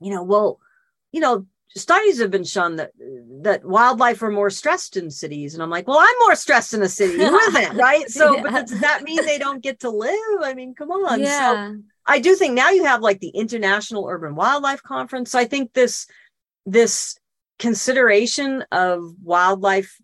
you 0.00 0.14
know, 0.14 0.22
well, 0.22 0.61
you 1.11 1.20
know, 1.20 1.46
studies 1.76 2.20
have 2.20 2.30
been 2.30 2.44
shown 2.44 2.76
that 2.76 2.92
that 3.42 3.64
wildlife 3.64 4.22
are 4.22 4.30
more 4.30 4.50
stressed 4.50 4.96
in 4.96 5.11
cities. 5.11 5.54
And 5.54 5.62
i'm 5.62 5.70
like 5.70 5.87
well 5.87 5.98
i'm 5.98 6.14
more 6.20 6.35
stressed 6.35 6.74
in 6.74 6.82
a 6.82 6.88
city 6.88 7.14
who 7.16 7.38
isn't 7.38 7.76
right? 7.76 8.08
So 8.08 8.37
yeah. 8.37 8.42
but 8.42 8.66
does 8.66 8.80
that 8.80 9.02
mean 9.02 9.24
they 9.24 9.38
don't 9.38 9.62
get 9.62 9.80
to 9.80 9.90
live? 9.90 10.42
I 10.42 10.54
mean 10.54 10.74
come 10.74 10.90
on. 10.90 11.20
Yeah. 11.20 11.72
so 11.72 11.82
i 12.06 12.18
do 12.18 12.35
think 12.35 12.54
now 12.54 12.70
you 12.70 12.85
have 12.85 13.00
like 13.00 13.20
the 13.20 13.28
international 13.28 14.06
urban 14.08 14.35
wildlife 14.35 14.82
conference. 14.82 15.30
So 15.30 15.38
i 15.38 15.44
think 15.44 15.72
this 15.72 16.06
this 16.66 17.16
consideration 17.58 18.64
of 18.72 19.02
wildlife 19.22 19.96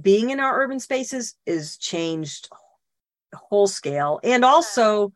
being 0.00 0.30
in 0.30 0.40
our 0.40 0.62
urban 0.62 0.80
spaces 0.80 1.34
is 1.44 1.76
changed 1.76 2.48
whole 3.34 3.66
scale. 3.66 4.20
And 4.22 4.44
also 4.44 5.12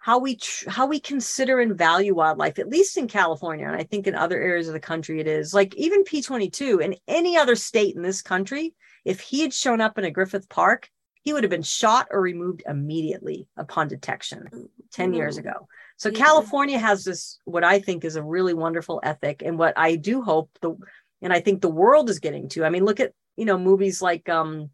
how 0.00 0.18
we 0.18 0.36
tr- 0.36 0.68
how 0.68 0.86
we 0.86 0.98
consider 0.98 1.60
and 1.60 1.76
value 1.76 2.14
wildlife 2.14 2.58
at 2.58 2.68
least 2.68 2.96
in 2.96 3.06
california 3.06 3.66
and 3.66 3.76
i 3.76 3.84
think 3.84 4.06
in 4.06 4.14
other 4.14 4.40
areas 4.40 4.66
of 4.66 4.74
the 4.74 4.80
country 4.80 5.20
it 5.20 5.28
is 5.28 5.54
like 5.54 5.74
even 5.76 6.02
p22 6.04 6.82
in 6.82 6.96
any 7.06 7.36
other 7.36 7.54
state 7.54 7.94
in 7.94 8.02
this 8.02 8.22
country 8.22 8.74
if 9.04 9.20
he 9.20 9.40
had 9.40 9.54
shown 9.54 9.80
up 9.80 9.98
in 9.98 10.04
a 10.04 10.10
griffith 10.10 10.48
park 10.48 10.90
he 11.22 11.32
would 11.32 11.44
have 11.44 11.50
been 11.50 11.62
shot 11.62 12.08
or 12.10 12.20
removed 12.20 12.62
immediately 12.66 13.46
upon 13.56 13.88
detection 13.88 14.48
10 14.92 15.12
years 15.12 15.36
ago. 15.36 15.68
So 15.96 16.08
yeah. 16.08 16.18
california 16.18 16.78
has 16.78 17.04
this 17.04 17.38
what 17.44 17.62
i 17.62 17.78
think 17.78 18.04
is 18.04 18.16
a 18.16 18.22
really 18.22 18.54
wonderful 18.54 19.00
ethic 19.02 19.42
and 19.44 19.58
what 19.58 19.74
i 19.76 19.96
do 19.96 20.22
hope 20.22 20.50
the 20.62 20.76
and 21.20 21.32
i 21.32 21.40
think 21.40 21.60
the 21.60 21.68
world 21.68 22.08
is 22.08 22.20
getting 22.20 22.48
to. 22.50 22.64
I 22.64 22.70
mean 22.70 22.84
look 22.84 23.00
at 23.00 23.12
you 23.36 23.44
know 23.44 23.58
movies 23.58 24.00
like 24.00 24.28
um 24.28 24.70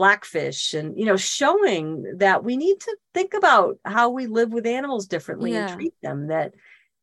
blackfish 0.00 0.72
and 0.72 0.98
you 0.98 1.04
know 1.04 1.18
showing 1.18 2.10
that 2.16 2.42
we 2.42 2.56
need 2.56 2.80
to 2.80 2.96
think 3.12 3.34
about 3.34 3.76
how 3.84 4.08
we 4.08 4.26
live 4.26 4.50
with 4.50 4.64
animals 4.64 5.06
differently 5.06 5.52
yeah. 5.52 5.66
and 5.66 5.78
treat 5.78 5.92
them 6.02 6.28
that 6.28 6.54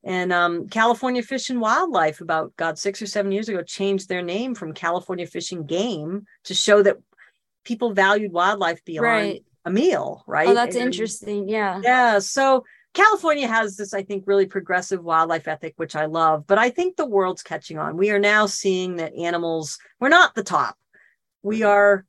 and 0.03 0.33
um, 0.33 0.67
California 0.67 1.21
Fish 1.21 1.49
and 1.49 1.59
Wildlife, 1.59 2.21
about 2.21 2.55
God 2.55 2.79
six 2.79 3.01
or 3.01 3.07
seven 3.07 3.31
years 3.31 3.49
ago, 3.49 3.61
changed 3.61 4.07
their 4.07 4.21
name 4.21 4.55
from 4.55 4.73
California 4.73 5.27
Fish 5.27 5.51
and 5.51 5.67
Game 5.67 6.25
to 6.45 6.53
show 6.53 6.81
that 6.81 6.97
people 7.65 7.93
valued 7.93 8.31
wildlife 8.31 8.85
beyond 8.85 9.05
right. 9.05 9.43
a 9.65 9.71
meal. 9.71 10.23
Right? 10.25 10.47
Oh, 10.47 10.53
that's 10.53 10.77
and, 10.77 10.85
interesting. 10.85 11.49
Yeah. 11.49 11.81
Yeah. 11.83 12.19
So 12.19 12.63
California 12.93 13.49
has 13.49 13.75
this, 13.75 13.93
I 13.93 14.03
think, 14.03 14.23
really 14.27 14.45
progressive 14.45 15.03
wildlife 15.03 15.47
ethic, 15.47 15.73
which 15.75 15.95
I 15.95 16.05
love. 16.05 16.47
But 16.47 16.57
I 16.57 16.69
think 16.69 16.95
the 16.95 17.05
world's 17.05 17.43
catching 17.43 17.77
on. 17.77 17.97
We 17.97 18.11
are 18.11 18.19
now 18.19 18.45
seeing 18.45 18.95
that 18.97 19.13
animals, 19.15 19.77
we're 19.99 20.07
not 20.07 20.35
the 20.35 20.43
top 20.43 20.77
we 21.47 21.63
are 21.63 21.99
uh, 21.99 22.01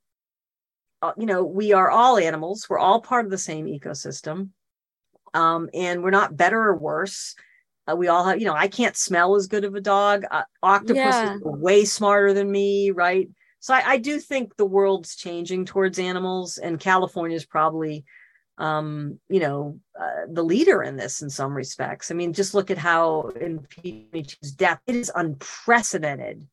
you 1.16 1.26
know 1.26 1.44
we 1.44 1.72
are 1.72 1.90
all 1.90 2.18
animals. 2.18 2.66
We're 2.68 2.78
all 2.78 3.00
part 3.00 3.24
of 3.24 3.30
the 3.30 3.38
same 3.38 3.66
ecosystem. 3.66 4.50
Um, 5.34 5.68
and 5.74 6.02
we're 6.02 6.10
not 6.10 6.36
better 6.36 6.60
or 6.60 6.76
worse. 6.76 7.34
Uh, 7.90 7.96
we 7.96 8.08
all 8.08 8.24
have 8.24 8.38
you 8.38 8.46
know 8.46 8.54
i 8.54 8.68
can't 8.68 8.96
smell 8.96 9.34
as 9.34 9.46
good 9.46 9.64
of 9.64 9.74
a 9.74 9.80
dog. 9.80 10.24
Uh, 10.30 10.42
octopus 10.62 10.96
yeah. 10.96 11.34
is 11.34 11.40
way 11.42 11.84
smarter 11.84 12.34
than 12.34 12.50
me 12.50 12.90
right? 12.90 13.28
So 13.60 13.74
I, 13.74 13.82
I, 13.84 13.96
do 13.98 14.20
think 14.20 14.56
the 14.56 14.64
world's 14.64 15.16
changing 15.16 15.64
towards 15.64 15.98
animals 15.98 16.58
and 16.58 16.78
california 16.78 17.36
is 17.36 17.46
probably 17.46 18.04
um, 18.58 19.18
you 19.28 19.40
know 19.40 19.80
uh, 19.98 20.26
the 20.28 20.42
leader 20.42 20.82
in 20.82 20.96
this 20.96 21.22
in 21.22 21.30
some 21.30 21.54
respects. 21.54 22.10
I 22.10 22.14
mean 22.14 22.32
just 22.32 22.54
look 22.54 22.70
at 22.70 22.78
how 22.78 23.28
in 23.40 23.60
P22's 23.60 24.52
death 24.52 24.80
it 24.86 24.96
is 24.96 25.10
unprecedented 25.14 26.46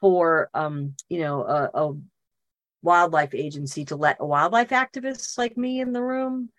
for 0.00 0.50
um, 0.54 0.94
you 1.08 1.20
know 1.20 1.44
a, 1.44 1.70
a 1.74 1.92
wildlife 2.82 3.34
agency 3.34 3.84
to 3.86 3.96
let 3.96 4.16
a 4.20 4.26
wildlife 4.26 4.70
activist 4.70 5.38
like 5.38 5.56
me 5.56 5.80
in 5.80 5.92
the 5.92 6.02
room 6.02 6.50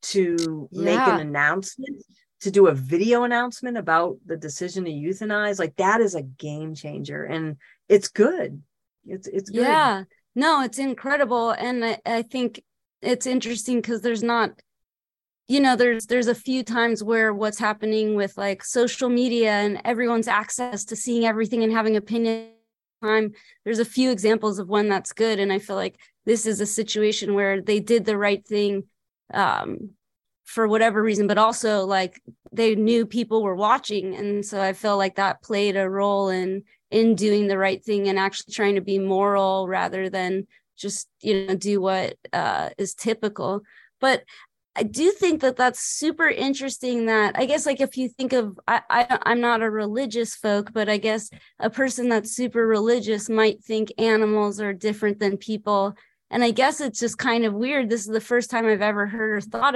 to 0.00 0.68
yeah. 0.70 0.84
make 0.84 0.98
an 0.98 1.20
announcement 1.20 2.02
to 2.40 2.50
do 2.50 2.68
a 2.68 2.74
video 2.74 3.24
announcement 3.24 3.76
about 3.76 4.16
the 4.26 4.36
decision 4.36 4.84
to 4.84 4.90
euthanize 4.90 5.58
like 5.58 5.74
that 5.76 6.00
is 6.00 6.14
a 6.14 6.22
game 6.22 6.74
changer 6.74 7.24
and 7.24 7.56
it's 7.88 8.08
good 8.08 8.62
it's 9.06 9.26
it's 9.26 9.50
good. 9.50 9.62
yeah 9.62 10.04
no 10.34 10.62
it's 10.62 10.78
incredible 10.78 11.50
and 11.50 11.84
I, 11.84 11.98
I 12.06 12.22
think 12.22 12.62
it's 13.02 13.26
interesting 13.26 13.76
because 13.76 14.02
there's 14.02 14.22
not 14.22 14.50
you 15.48 15.60
know 15.60 15.74
there's 15.76 16.06
there's 16.06 16.28
a 16.28 16.34
few 16.34 16.62
times 16.62 17.02
where 17.02 17.32
what's 17.34 17.58
happening 17.58 18.14
with 18.14 18.36
like 18.36 18.64
social 18.64 19.08
media 19.08 19.52
and 19.52 19.80
everyone's 19.84 20.28
access 20.28 20.84
to 20.84 20.96
seeing 20.96 21.24
everything 21.24 21.64
and 21.64 21.72
having 21.72 21.96
opinion 21.96 22.50
time 23.02 23.32
there's 23.64 23.78
a 23.78 23.84
few 23.84 24.10
examples 24.10 24.58
of 24.58 24.68
when 24.68 24.88
that's 24.88 25.12
good 25.12 25.38
and 25.38 25.52
i 25.52 25.58
feel 25.58 25.76
like 25.76 25.96
this 26.26 26.46
is 26.46 26.60
a 26.60 26.66
situation 26.66 27.34
where 27.34 27.60
they 27.60 27.80
did 27.80 28.04
the 28.04 28.18
right 28.18 28.46
thing 28.46 28.84
um, 29.32 29.90
for 30.44 30.66
whatever 30.66 31.02
reason 31.02 31.26
but 31.26 31.38
also 31.38 31.84
like 31.84 32.20
they 32.52 32.74
knew 32.74 33.04
people 33.06 33.42
were 33.42 33.54
watching 33.54 34.14
and 34.14 34.44
so 34.44 34.60
i 34.60 34.72
feel 34.72 34.96
like 34.96 35.16
that 35.16 35.42
played 35.42 35.76
a 35.76 35.88
role 35.88 36.28
in 36.28 36.62
in 36.90 37.14
doing 37.14 37.48
the 37.48 37.58
right 37.58 37.84
thing 37.84 38.08
and 38.08 38.18
actually 38.18 38.52
trying 38.54 38.74
to 38.74 38.80
be 38.80 38.98
moral 38.98 39.68
rather 39.68 40.08
than 40.08 40.46
just 40.78 41.08
you 41.20 41.46
know 41.46 41.54
do 41.54 41.80
what 41.80 42.16
uh, 42.32 42.70
is 42.78 42.94
typical. 42.94 43.62
But 44.00 44.22
I 44.78 44.84
do 44.84 45.10
think 45.10 45.40
that 45.40 45.56
that's 45.56 45.80
super 45.80 46.28
interesting. 46.28 47.06
That 47.06 47.36
I 47.36 47.46
guess, 47.46 47.66
like, 47.66 47.80
if 47.80 47.96
you 47.96 48.08
think 48.08 48.32
of, 48.32 48.60
I, 48.68 48.80
I 48.88 49.18
I'm 49.24 49.40
not 49.40 49.60
a 49.60 49.68
religious 49.68 50.36
folk, 50.36 50.72
but 50.72 50.88
I 50.88 50.98
guess 50.98 51.30
a 51.58 51.68
person 51.68 52.08
that's 52.08 52.30
super 52.30 52.64
religious 52.64 53.28
might 53.28 53.64
think 53.64 53.92
animals 53.98 54.60
are 54.60 54.72
different 54.72 55.18
than 55.18 55.36
people. 55.36 55.94
And 56.30 56.44
I 56.44 56.52
guess 56.52 56.80
it's 56.80 57.00
just 57.00 57.18
kind 57.18 57.44
of 57.44 57.54
weird. 57.54 57.90
This 57.90 58.02
is 58.02 58.12
the 58.12 58.20
first 58.20 58.50
time 58.50 58.66
I've 58.66 58.80
ever 58.80 59.06
heard 59.08 59.38
or 59.38 59.40
thought 59.40 59.74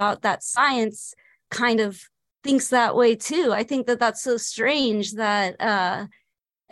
about 0.00 0.22
that. 0.22 0.42
Science 0.42 1.14
kind 1.52 1.78
of 1.78 2.00
thinks 2.42 2.68
that 2.70 2.96
way 2.96 3.14
too. 3.14 3.52
I 3.52 3.62
think 3.62 3.86
that 3.86 4.00
that's 4.00 4.22
so 4.22 4.38
strange 4.38 5.12
that 5.12 5.60
uh, 5.60 6.06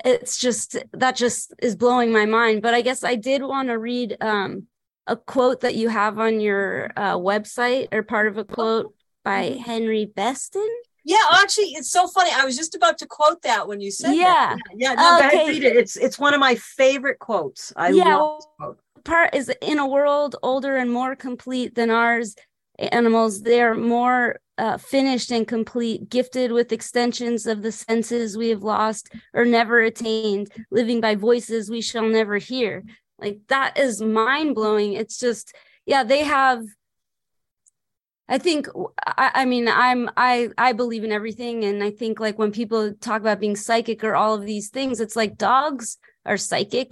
it's 0.04 0.38
just 0.38 0.76
that 0.92 1.14
just 1.14 1.54
is 1.62 1.76
blowing 1.76 2.12
my 2.12 2.26
mind. 2.26 2.62
But 2.62 2.74
I 2.74 2.80
guess 2.80 3.04
I 3.04 3.14
did 3.14 3.42
want 3.42 3.68
to 3.68 3.78
read. 3.78 4.16
Um, 4.20 4.66
a 5.06 5.16
quote 5.16 5.60
that 5.60 5.74
you 5.74 5.88
have 5.88 6.18
on 6.18 6.40
your 6.40 6.90
uh, 6.96 7.16
website 7.16 7.88
or 7.92 8.02
part 8.02 8.26
of 8.28 8.38
a 8.38 8.44
quote 8.44 8.94
by 9.24 9.50
mm-hmm. 9.50 9.60
Henry 9.60 10.06
Beston? 10.06 10.68
Yeah, 11.04 11.18
actually, 11.32 11.66
it's 11.66 11.90
so 11.90 12.08
funny. 12.08 12.30
I 12.32 12.44
was 12.44 12.56
just 12.56 12.74
about 12.74 12.96
to 12.98 13.06
quote 13.06 13.42
that 13.42 13.68
when 13.68 13.80
you 13.80 13.90
said 13.90 14.14
yeah. 14.14 14.56
That. 14.56 14.58
Yeah, 14.74 14.90
yeah. 14.90 15.20
No, 15.20 15.26
okay. 15.26 15.48
read 15.48 15.64
it. 15.64 15.76
It's 15.76 15.96
it's 15.96 16.18
one 16.18 16.32
of 16.32 16.40
my 16.40 16.54
favorite 16.54 17.18
quotes. 17.18 17.72
I 17.76 17.90
yeah, 17.90 18.16
love 18.16 18.42
quote. 18.58 18.78
Part 19.04 19.34
is 19.34 19.52
in 19.60 19.78
a 19.78 19.86
world 19.86 20.36
older 20.42 20.76
and 20.76 20.90
more 20.90 21.14
complete 21.14 21.74
than 21.74 21.90
ours. 21.90 22.34
Animals, 22.78 23.42
they 23.42 23.60
are 23.60 23.74
more 23.74 24.40
uh, 24.56 24.78
finished 24.78 25.30
and 25.30 25.46
complete, 25.46 26.08
gifted 26.08 26.52
with 26.52 26.72
extensions 26.72 27.46
of 27.46 27.62
the 27.62 27.70
senses 27.70 28.36
we 28.36 28.48
have 28.48 28.62
lost 28.62 29.12
or 29.34 29.44
never 29.44 29.80
attained, 29.80 30.50
living 30.70 31.00
by 31.00 31.14
voices 31.14 31.70
we 31.70 31.82
shall 31.82 32.08
never 32.08 32.38
hear. 32.38 32.82
Like 33.18 33.38
that 33.48 33.78
is 33.78 34.00
mind 34.00 34.54
blowing 34.54 34.94
it's 34.94 35.18
just 35.18 35.54
yeah 35.86 36.02
they 36.04 36.24
have 36.24 36.64
I 38.28 38.38
think 38.38 38.68
I, 39.06 39.30
I, 39.34 39.44
mean 39.44 39.68
I'm 39.68 40.10
I 40.16 40.48
I 40.56 40.72
believe 40.72 41.04
in 41.04 41.12
everything. 41.12 41.64
And 41.64 41.84
I 41.84 41.90
think 41.90 42.20
like 42.20 42.38
when 42.38 42.52
people 42.52 42.94
talk 42.94 43.20
about 43.20 43.40
being 43.40 43.56
psychic 43.56 44.02
or 44.02 44.16
all 44.16 44.34
of 44.34 44.46
these 44.46 44.70
things 44.70 45.00
it's 45.00 45.16
like 45.16 45.36
dogs 45.36 45.98
are 46.24 46.38
psychic. 46.38 46.90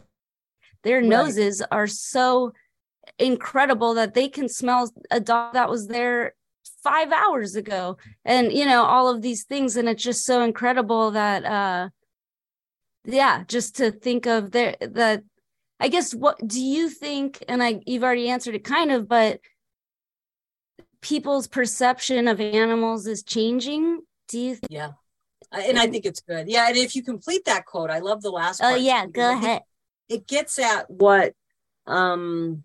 Their 0.84 0.98
right. 0.98 1.08
noses 1.08 1.62
are 1.70 1.86
so 1.86 2.52
incredible 3.18 3.94
that 3.94 4.14
they 4.14 4.28
can 4.28 4.48
smell 4.48 4.90
a 5.10 5.20
dog 5.20 5.54
that 5.54 5.70
was 5.70 5.86
there 5.86 6.34
5 6.82 7.12
hours 7.12 7.56
ago. 7.56 7.96
And 8.24 8.52
you 8.52 8.66
know 8.66 8.84
all 8.84 9.08
of 9.08 9.22
these 9.22 9.44
things. 9.44 9.76
And 9.76 9.88
it's 9.88 10.02
just 10.02 10.24
so 10.26 10.42
incredible 10.42 11.12
that 11.12 11.44
uh 11.46 11.88
yeah 13.04 13.44
just 13.48 13.76
to 13.76 13.90
think 13.90 14.26
of 14.26 14.50
there 14.50 14.76
that 14.80 15.22
I 15.82 15.88
guess 15.88 16.14
what 16.14 16.38
do 16.46 16.62
you 16.62 16.88
think 16.88 17.42
and 17.48 17.60
I 17.60 17.80
you've 17.84 18.04
already 18.04 18.28
answered 18.28 18.54
it 18.54 18.62
kind 18.62 18.92
of 18.92 19.08
but 19.08 19.40
people's 21.00 21.48
perception 21.48 22.28
of 22.28 22.40
animals 22.40 23.08
is 23.08 23.24
changing? 23.24 24.00
Do 24.28 24.38
you 24.38 24.50
th- 24.54 24.62
yeah. 24.70 24.92
And 25.50 25.78
i 25.80 25.88
think 25.88 26.06
it's 26.06 26.20
good. 26.20 26.48
Yeah 26.48 26.68
and 26.68 26.76
if 26.76 26.94
you 26.94 27.02
complete 27.02 27.44
that 27.46 27.66
quote 27.66 27.90
i 27.90 27.98
love 27.98 28.22
the 28.22 28.30
last 28.30 28.60
oh 28.62 28.76
yeah 28.76 29.06
go 29.06 29.32
ahead. 29.32 29.62
it 30.08 30.28
gets 30.28 30.58
at 30.60 30.88
what 30.88 31.34
um 31.88 32.62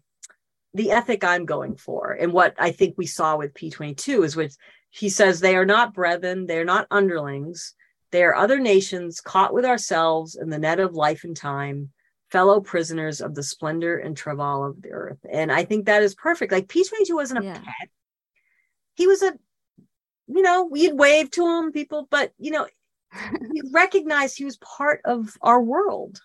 the 0.75 0.91
ethic 0.91 1.23
i'm 1.23 1.45
going 1.45 1.75
for 1.75 2.11
and 2.11 2.31
what 2.31 2.53
i 2.59 2.71
think 2.71 2.93
we 2.97 3.07
saw 3.07 3.35
with 3.35 3.53
p22 3.55 4.23
is 4.23 4.35
which 4.35 4.53
he 4.91 5.09
says 5.09 5.39
they 5.39 5.55
are 5.55 5.65
not 5.65 5.93
brethren 5.93 6.45
they're 6.45 6.63
not 6.63 6.85
underlings 6.91 7.73
they 8.11 8.23
are 8.23 8.35
other 8.35 8.59
nations 8.59 9.19
caught 9.19 9.55
with 9.55 9.65
ourselves 9.65 10.35
in 10.35 10.51
the 10.51 10.59
net 10.59 10.79
of 10.79 10.93
life 10.93 11.23
and 11.23 11.35
time 11.35 11.89
fellow 12.31 12.59
prisoners 12.59 13.21
of 13.21 13.35
the 13.35 13.43
splendor 13.43 13.97
and 13.97 14.17
travail 14.17 14.65
of 14.65 14.81
the 14.81 14.91
earth. 14.91 15.19
And 15.31 15.51
i 15.51 15.63
think 15.63 15.85
that 15.85 16.03
is 16.03 16.15
perfect. 16.15 16.51
Like 16.51 16.67
p22 16.67 17.13
wasn't 17.13 17.41
a 17.41 17.45
yeah. 17.45 17.59
pet. 17.59 17.89
He 18.95 19.07
was 19.07 19.21
a 19.21 19.33
you 20.27 20.41
know 20.41 20.65
we'd 20.65 20.93
wave 20.93 21.31
to 21.31 21.47
him 21.47 21.71
people 21.71 22.07
but 22.11 22.33
you 22.37 22.51
know 22.51 22.67
we 23.49 23.61
recognized 23.71 24.37
he 24.37 24.45
was 24.45 24.57
part 24.57 25.01
of 25.05 25.37
our 25.41 25.61
world 25.61 26.21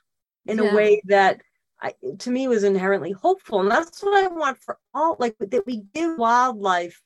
in 0.46 0.58
yeah. 0.58 0.72
a 0.72 0.74
way 0.74 1.00
that 1.06 1.40
I, 1.80 1.94
to 2.20 2.30
me 2.30 2.46
was 2.46 2.62
inherently 2.62 3.10
hopeful. 3.12 3.60
And 3.60 3.70
that's 3.70 4.02
what 4.02 4.24
i 4.24 4.28
want 4.28 4.58
for 4.58 4.78
all 4.94 5.16
like 5.18 5.36
that 5.38 5.66
we 5.66 5.82
give 5.94 6.18
wildlife 6.18 7.00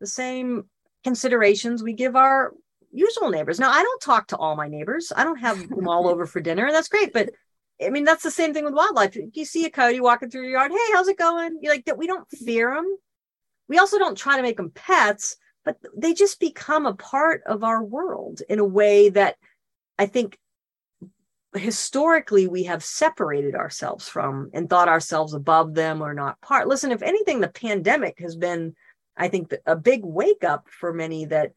the 0.00 0.06
same 0.06 0.64
considerations 1.04 1.82
we 1.82 1.92
give 1.92 2.14
our 2.16 2.52
usual 2.92 3.30
neighbors. 3.30 3.58
Now 3.58 3.70
i 3.70 3.82
don't 3.82 4.02
talk 4.02 4.28
to 4.28 4.36
all 4.36 4.56
my 4.56 4.68
neighbors. 4.68 5.12
I 5.14 5.24
don't 5.24 5.38
have 5.38 5.68
them 5.68 5.88
all 5.88 6.08
over 6.08 6.26
for 6.26 6.40
dinner. 6.40 6.66
And 6.66 6.74
that's 6.74 6.88
great 6.88 7.12
but 7.12 7.30
i 7.84 7.90
mean 7.90 8.04
that's 8.04 8.22
the 8.22 8.30
same 8.30 8.52
thing 8.52 8.64
with 8.64 8.74
wildlife. 8.74 9.16
You 9.32 9.44
see 9.44 9.64
a 9.64 9.70
coyote 9.70 10.00
walking 10.00 10.30
through 10.30 10.42
your 10.42 10.52
yard 10.52 10.72
hey 10.72 10.92
how's 10.92 11.08
it 11.08 11.18
going? 11.18 11.58
You're 11.62 11.72
like 11.72 11.84
that 11.86 11.98
we 11.98 12.06
don't 12.06 12.28
fear 12.30 12.74
them 12.74 12.96
we 13.72 13.78
also 13.78 13.98
don't 13.98 14.18
try 14.18 14.36
to 14.36 14.42
make 14.42 14.58
them 14.58 14.70
pets, 14.74 15.36
but 15.64 15.78
they 15.96 16.12
just 16.12 16.40
become 16.40 16.84
a 16.84 16.94
part 16.94 17.42
of 17.46 17.64
our 17.64 17.82
world 17.82 18.42
in 18.48 18.58
a 18.58 18.64
way 18.64 19.08
that 19.08 19.36
I 19.98 20.04
think 20.04 20.38
historically 21.54 22.46
we 22.46 22.64
have 22.64 22.84
separated 22.84 23.54
ourselves 23.54 24.08
from 24.08 24.50
and 24.52 24.68
thought 24.68 24.88
ourselves 24.88 25.32
above 25.32 25.72
them 25.72 26.02
or 26.02 26.12
not 26.12 26.40
part. 26.42 26.68
Listen, 26.68 26.92
if 26.92 27.02
anything, 27.02 27.40
the 27.40 27.48
pandemic 27.48 28.18
has 28.18 28.36
been, 28.36 28.74
I 29.16 29.28
think, 29.28 29.54
a 29.64 29.74
big 29.76 30.04
wake 30.04 30.44
up 30.44 30.68
for 30.68 30.92
many 30.92 31.26
that, 31.26 31.52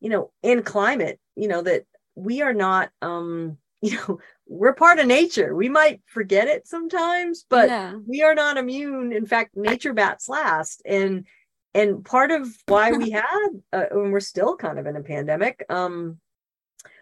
you 0.00 0.08
know, 0.08 0.32
in 0.42 0.62
climate, 0.62 1.20
you 1.36 1.46
know, 1.46 1.62
that 1.62 1.84
we 2.16 2.42
are 2.42 2.54
not, 2.54 2.90
um, 3.00 3.58
you 3.80 3.96
know, 3.96 4.18
we're 4.46 4.74
part 4.74 4.98
of 4.98 5.06
nature. 5.06 5.54
We 5.54 5.68
might 5.68 6.00
forget 6.06 6.48
it 6.48 6.66
sometimes, 6.66 7.44
but 7.48 7.68
yeah. 7.68 7.94
we 8.06 8.22
are 8.22 8.34
not 8.34 8.56
immune. 8.56 9.12
In 9.12 9.26
fact, 9.26 9.56
nature 9.56 9.92
bats 9.92 10.28
last. 10.28 10.82
And 10.84 11.26
and 11.74 12.04
part 12.04 12.30
of 12.30 12.48
why 12.66 12.92
we 12.92 13.10
had 13.22 13.48
uh, 13.72 13.84
and 13.90 14.12
we're 14.12 14.20
still 14.20 14.56
kind 14.56 14.78
of 14.78 14.86
in 14.86 14.96
a 14.96 15.02
pandemic 15.02 15.64
um, 15.70 16.18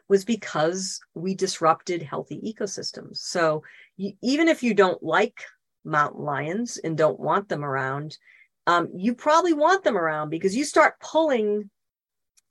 was 0.09 0.25
because 0.25 1.01
we 1.15 1.35
disrupted 1.35 2.03
healthy 2.03 2.41
ecosystems. 2.41 3.19
So 3.19 3.65
you, 3.97 4.13
even 4.23 4.49
if 4.49 4.63
you 4.63 4.75
don't 4.75 5.03
like 5.03 5.43
mountain 5.85 6.25
lions 6.25 6.79
and 6.79 6.97
don't 6.97 7.19
want 7.19 7.49
them 7.49 7.65
around, 7.65 8.17
um, 8.67 8.89
you 8.95 9.15
probably 9.15 9.53
want 9.53 9.83
them 9.83 9.97
around 9.97 10.31
because 10.31 10.57
you 10.57 10.65
start 10.65 11.01
pulling 11.01 11.69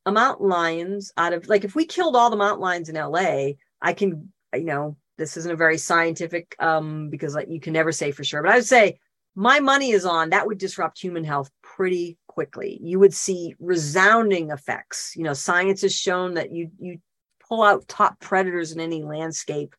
a 0.05 0.11
mountain 0.11 0.49
lions 0.49 1.13
out 1.15 1.31
of 1.31 1.47
like 1.47 1.63
if 1.63 1.75
we 1.75 1.85
killed 1.85 2.15
all 2.15 2.29
the 2.29 2.35
mountain 2.35 2.61
lions 2.61 2.89
in 2.89 2.95
LA, 2.95 3.51
I 3.81 3.93
can 3.93 4.31
you 4.53 4.65
know 4.65 4.97
this 5.17 5.37
isn't 5.37 5.51
a 5.51 5.55
very 5.55 5.77
scientific 5.77 6.55
um, 6.59 7.09
because 7.09 7.35
like 7.35 7.47
you 7.49 7.59
can 7.59 7.73
never 7.73 7.91
say 7.91 8.11
for 8.11 8.23
sure, 8.23 8.41
but 8.41 8.51
I 8.51 8.55
would 8.55 8.65
say 8.65 8.99
my 9.35 9.59
money 9.59 9.91
is 9.91 10.05
on 10.05 10.29
that 10.29 10.47
would 10.47 10.57
disrupt 10.57 10.99
human 10.99 11.23
health 11.23 11.49
pretty 11.61 12.17
quickly. 12.27 12.79
You 12.81 12.99
would 12.99 13.13
see 13.13 13.55
resounding 13.59 14.51
effects. 14.51 15.13
You 15.15 15.23
know, 15.23 15.33
science 15.33 15.81
has 15.81 15.95
shown 15.95 16.33
that 16.35 16.51
you 16.51 16.71
you 16.79 16.99
pull 17.47 17.63
out 17.63 17.87
top 17.87 18.19
predators 18.19 18.71
in 18.71 18.79
any 18.79 19.03
landscape. 19.03 19.75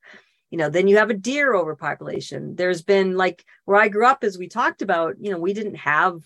You 0.51 0.59
know, 0.59 0.69
then 0.69 0.87
you 0.87 0.99
have 0.99 1.11
a 1.11 1.15
deer 1.15 1.55
overpopulation. 1.55 2.55
There's 2.55 2.83
been 2.83 3.17
like 3.17 3.45
where 3.65 3.81
I 3.81 3.89
grew 3.89 4.07
up, 4.07 4.23
as 4.23 4.37
we 4.39 4.49
talked 4.49 4.83
about, 4.83 5.17
you 5.19 5.31
know, 5.31 5.39
we 5.39 5.55
didn't 5.55 5.77
have 5.77 6.21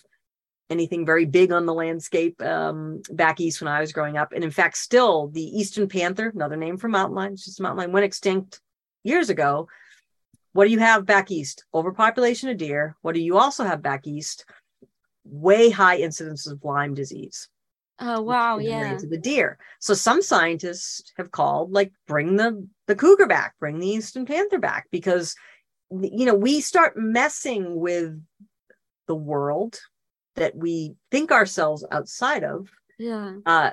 anything 0.69 1.07
very 1.07 1.25
big 1.25 1.53
on 1.53 1.67
the 1.67 1.75
landscape 1.75 2.43
um, 2.43 3.03
back 3.11 3.41
east 3.41 3.61
when 3.61 3.69
I 3.69 3.81
was 3.81 3.93
growing 3.93 4.17
up. 4.17 4.33
And 4.33 4.43
in 4.43 4.51
fact, 4.51 4.77
still 4.77 5.29
the 5.29 5.43
eastern 5.43 5.89
panther, 5.89 6.33
another 6.35 6.57
name 6.57 6.77
for 6.77 6.89
mountain 6.89 7.17
lion, 7.17 7.37
just 7.37 7.61
mountain 7.61 7.79
lion, 7.79 7.93
went 7.93 8.05
extinct 8.05 8.61
years 9.05 9.31
ago. 9.31 9.69
What 10.53 10.65
do 10.65 10.71
you 10.71 10.79
have 10.79 11.07
back 11.07 11.31
east? 11.31 11.65
Overpopulation 11.75 12.49
of 12.49 12.57
deer. 12.57 12.97
What 13.03 13.15
do 13.15 13.21
you 13.21 13.39
also 13.39 13.65
have 13.65 13.83
back 13.83 14.07
east? 14.07 14.45
way 15.31 15.71
high 15.71 16.01
incidences 16.01 16.51
of 16.51 16.65
Lyme 16.65 16.95
disease. 16.95 17.49
Oh 17.99 18.21
wow, 18.21 18.59
yeah. 18.59 18.97
The 18.97 19.19
deer. 19.19 19.59
So 19.81 19.95
some 19.95 20.21
scientists 20.21 21.13
have 21.17 21.31
called 21.31 21.73
like 21.73 21.93
bring 22.07 22.37
the 22.37 22.67
the 22.87 22.95
cougar 22.95 23.27
back, 23.27 23.55
bring 23.59 23.79
the 23.79 23.89
eastern 23.89 24.27
panther 24.27 24.59
back 24.59 24.89
because 24.91 25.35
you 25.91 26.27
know, 26.27 26.35
we 26.35 26.61
start 26.61 26.97
messing 26.97 27.77
with 27.77 28.21
the 29.07 29.15
world 29.15 29.81
that 30.37 30.57
we 30.57 30.95
think 31.11 31.33
ourselves 31.33 31.85
outside 31.91 32.45
of. 32.45 32.71
Yeah. 32.99 33.37
Uh 33.45 33.71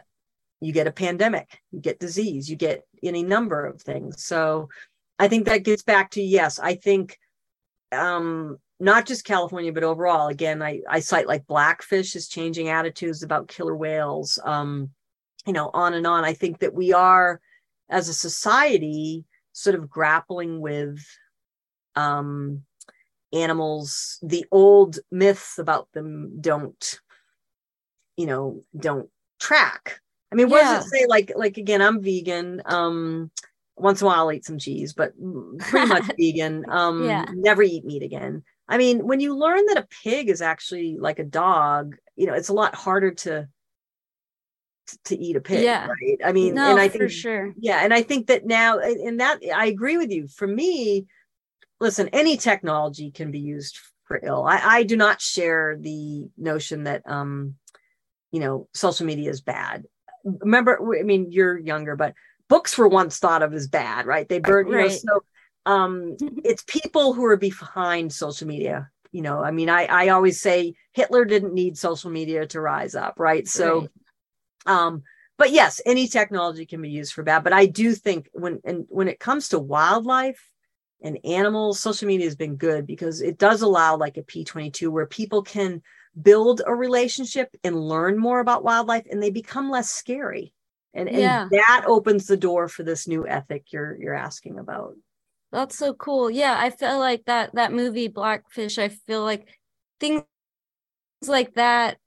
you 0.60 0.71
get 0.71 0.88
a 0.88 0.91
pandemic, 0.91 1.60
you 1.71 1.82
get 1.82 1.99
disease, 1.99 2.49
you 2.49 2.56
get 2.56 2.88
any 3.04 3.21
number 3.21 3.65
of 3.65 3.82
things. 3.82 4.23
So 4.23 4.69
I 5.19 5.28
think 5.28 5.45
that 5.45 5.63
gets 5.63 5.84
back 5.84 6.12
to 6.12 6.21
yes, 6.21 6.60
I 6.60 6.76
think 6.76 7.19
um 7.91 8.58
not 8.84 9.06
just 9.06 9.23
California, 9.26 9.71
but 9.71 9.84
overall. 9.84 10.28
Again, 10.28 10.62
I, 10.62 10.82
I 10.89 10.99
cite 10.99 11.28
like 11.28 11.47
Blackfish 11.47 12.17
is 12.17 12.28
changing 12.28 12.67
attitudes 12.67 13.23
about 13.23 13.47
killer 13.47 13.76
whales, 13.76 14.38
um, 14.43 14.89
you 15.45 15.54
know, 15.54 15.69
on 15.73 15.93
and 15.93 16.06
on. 16.06 16.26
I 16.26 16.34
think 16.34 16.60
that 16.60 16.73
we 16.73 16.91
are, 16.91 17.39
as 17.89 18.10
a 18.10 18.13
society, 18.13 19.23
sort 19.54 19.76
of 19.76 19.89
grappling 19.89 20.60
with 20.60 20.99
um, 21.95 22.63
animals. 23.34 24.19
The 24.22 24.46
old 24.52 25.00
myths 25.12 25.58
about 25.58 25.91
them 25.93 26.39
don't, 26.39 27.00
you 28.15 28.26
know, 28.26 28.63
don't 28.78 29.10
track. 29.39 30.00
I 30.32 30.36
mean, 30.36 30.50
what 30.50 30.63
yeah. 30.63 30.74
does 30.76 30.86
it 30.86 30.89
say? 30.89 31.06
Like, 31.08 31.32
like 31.36 31.58
again, 31.58 31.82
I'm 31.82 32.02
vegan. 32.02 32.62
Um, 32.65 33.32
once 33.76 34.02
in 34.02 34.06
a 34.06 34.08
while 34.08 34.19
I'll 34.19 34.32
eat 34.32 34.46
some 34.46 34.60
cheese, 34.60 34.93
but 34.93 35.13
pretty 35.60 35.88
much 35.88 36.10
vegan. 36.19 36.65
Um, 36.69 37.06
yeah. 37.06 37.26
never 37.34 37.63
eat 37.63 37.86
meat 37.86 38.04
again. 38.04 38.43
I 38.67 38.78
mean, 38.78 39.06
when 39.06 39.19
you 39.19 39.36
learn 39.36 39.65
that 39.67 39.78
a 39.78 39.88
pig 40.04 40.30
is 40.30 40.41
actually 40.41 40.98
like 40.98 41.19
a 41.19 41.24
dog, 41.24 41.96
you 42.15 42.28
know, 42.28 42.34
it's 42.34 42.50
a 42.50 42.54
lot 42.54 42.76
harder 42.76 43.12
to 43.12 43.48
to 45.06 45.17
eat 45.17 45.36
a 45.36 45.41
pig, 45.41 45.63
yeah. 45.63 45.88
right? 45.88 46.17
I 46.24 46.32
mean, 46.34 46.56
no, 46.56 46.72
and 46.72 46.80
I 46.80 46.88
think 46.88 47.04
for 47.04 47.10
sure. 47.10 47.54
Yeah, 47.58 47.84
and 47.84 47.93
I 47.93 48.02
think 48.02 48.28
that 48.28 48.46
now 48.46 48.80
and 48.80 49.19
that 49.19 49.39
I 49.54 49.67
agree 49.67 49.98
with 49.98 50.12
you. 50.12 50.28
For 50.28 50.48
me, 50.48 51.08
listen, 51.84 52.10
any 52.13 52.38
technology 52.38 53.12
can 53.12 53.30
be 53.30 53.39
used 53.39 53.78
for 54.06 54.19
ill. 54.24 54.43
I, 54.43 54.78
I 54.78 54.84
do 54.84 54.98
not 54.98 55.22
share 55.22 55.78
the 55.80 56.30
notion 56.38 56.86
that 56.86 57.04
um, 57.06 57.56
you 58.32 58.39
know, 58.39 58.67
social 58.74 59.06
media 59.06 59.30
is 59.30 59.41
bad. 59.41 59.84
Remember, 60.24 60.80
I 61.00 61.04
mean, 61.04 61.32
you're 61.32 61.58
younger, 61.58 61.96
but 61.96 62.15
books 62.50 62.78
were 62.78 62.88
once 62.88 63.19
thought 63.19 63.43
of 63.43 63.54
as 63.54 63.67
bad, 63.67 64.08
right? 64.08 64.28
They 64.28 64.39
burn, 64.39 64.67
right. 64.67 64.89
you 64.91 65.00
know, 65.04 65.19
so 65.19 65.72
um, 65.72 66.17
it's 66.43 66.63
people 66.65 67.13
who 67.13 67.26
are 67.26 67.38
behind 67.38 68.12
social 68.12 68.48
media 68.48 68.89
you 69.13 69.22
know 69.22 69.41
i 69.41 69.52
mean 69.52 69.69
i 69.69 69.86
i 69.86 70.10
always 70.10 70.41
say 70.41 70.74
hitler 70.91 71.24
didn't 71.24 71.54
need 71.54 71.78
social 71.78 72.10
media 72.10 72.46
to 72.46 72.60
rise 72.60 72.96
up 72.96 73.13
right 73.19 73.48
so 73.48 73.82
right. 73.82 73.89
um 74.65 75.04
but 75.38 75.52
yes 75.52 75.80
any 75.86 76.08
technology 76.08 76.65
can 76.65 76.82
be 76.82 76.89
used 76.89 77.13
for 77.13 77.24
bad 77.24 77.43
but 77.43 77.54
i 77.54 77.65
do 77.65 77.93
think 77.93 78.28
when 78.34 78.60
and 78.65 78.86
when 78.89 79.08
it 79.08 79.19
comes 79.19 79.50
to 79.50 79.60
wildlife 79.60 80.50
and 81.04 81.20
animals 81.24 81.80
social 81.80 82.08
media 82.08 82.26
has 82.26 82.36
been 82.36 82.56
good 82.56 82.88
because 82.88 83.22
it 83.22 83.38
does 83.38 83.62
allow 83.62 83.96
like 83.96 84.18
a 84.18 84.24
p22 84.24 84.89
where 84.89 85.06
people 85.06 85.44
can 85.44 85.82
build 86.22 86.62
a 86.66 86.74
relationship 86.74 87.50
and 87.63 87.76
learn 87.76 88.18
more 88.18 88.39
about 88.39 88.63
wildlife 88.63 89.06
and 89.12 89.22
they 89.22 89.30
become 89.30 89.70
less 89.70 89.89
scary 89.89 90.54
and, 90.94 91.10
yeah. 91.10 91.44
and 91.44 91.52
that 91.52 91.84
opens 91.88 92.28
the 92.28 92.38
door 92.38 92.68
for 92.68 92.84
this 92.84 93.08
new 93.08 93.28
ethic 93.28 93.72
you're 93.72 93.98
you're 94.00 94.13
asking 94.13 94.58
about 94.60 94.96
that's 95.54 95.78
so 95.78 95.94
cool. 95.94 96.32
Yeah, 96.32 96.58
I 96.60 96.72
feel 96.72 96.98
like 96.98 97.26
that 97.26 97.54
that 97.54 97.72
movie 97.72 98.08
Blackfish, 98.08 98.80
I 98.80 98.89
feel 98.89 99.22
like 99.22 99.48
things 100.00 100.24
like 101.28 101.54
that 101.54 102.00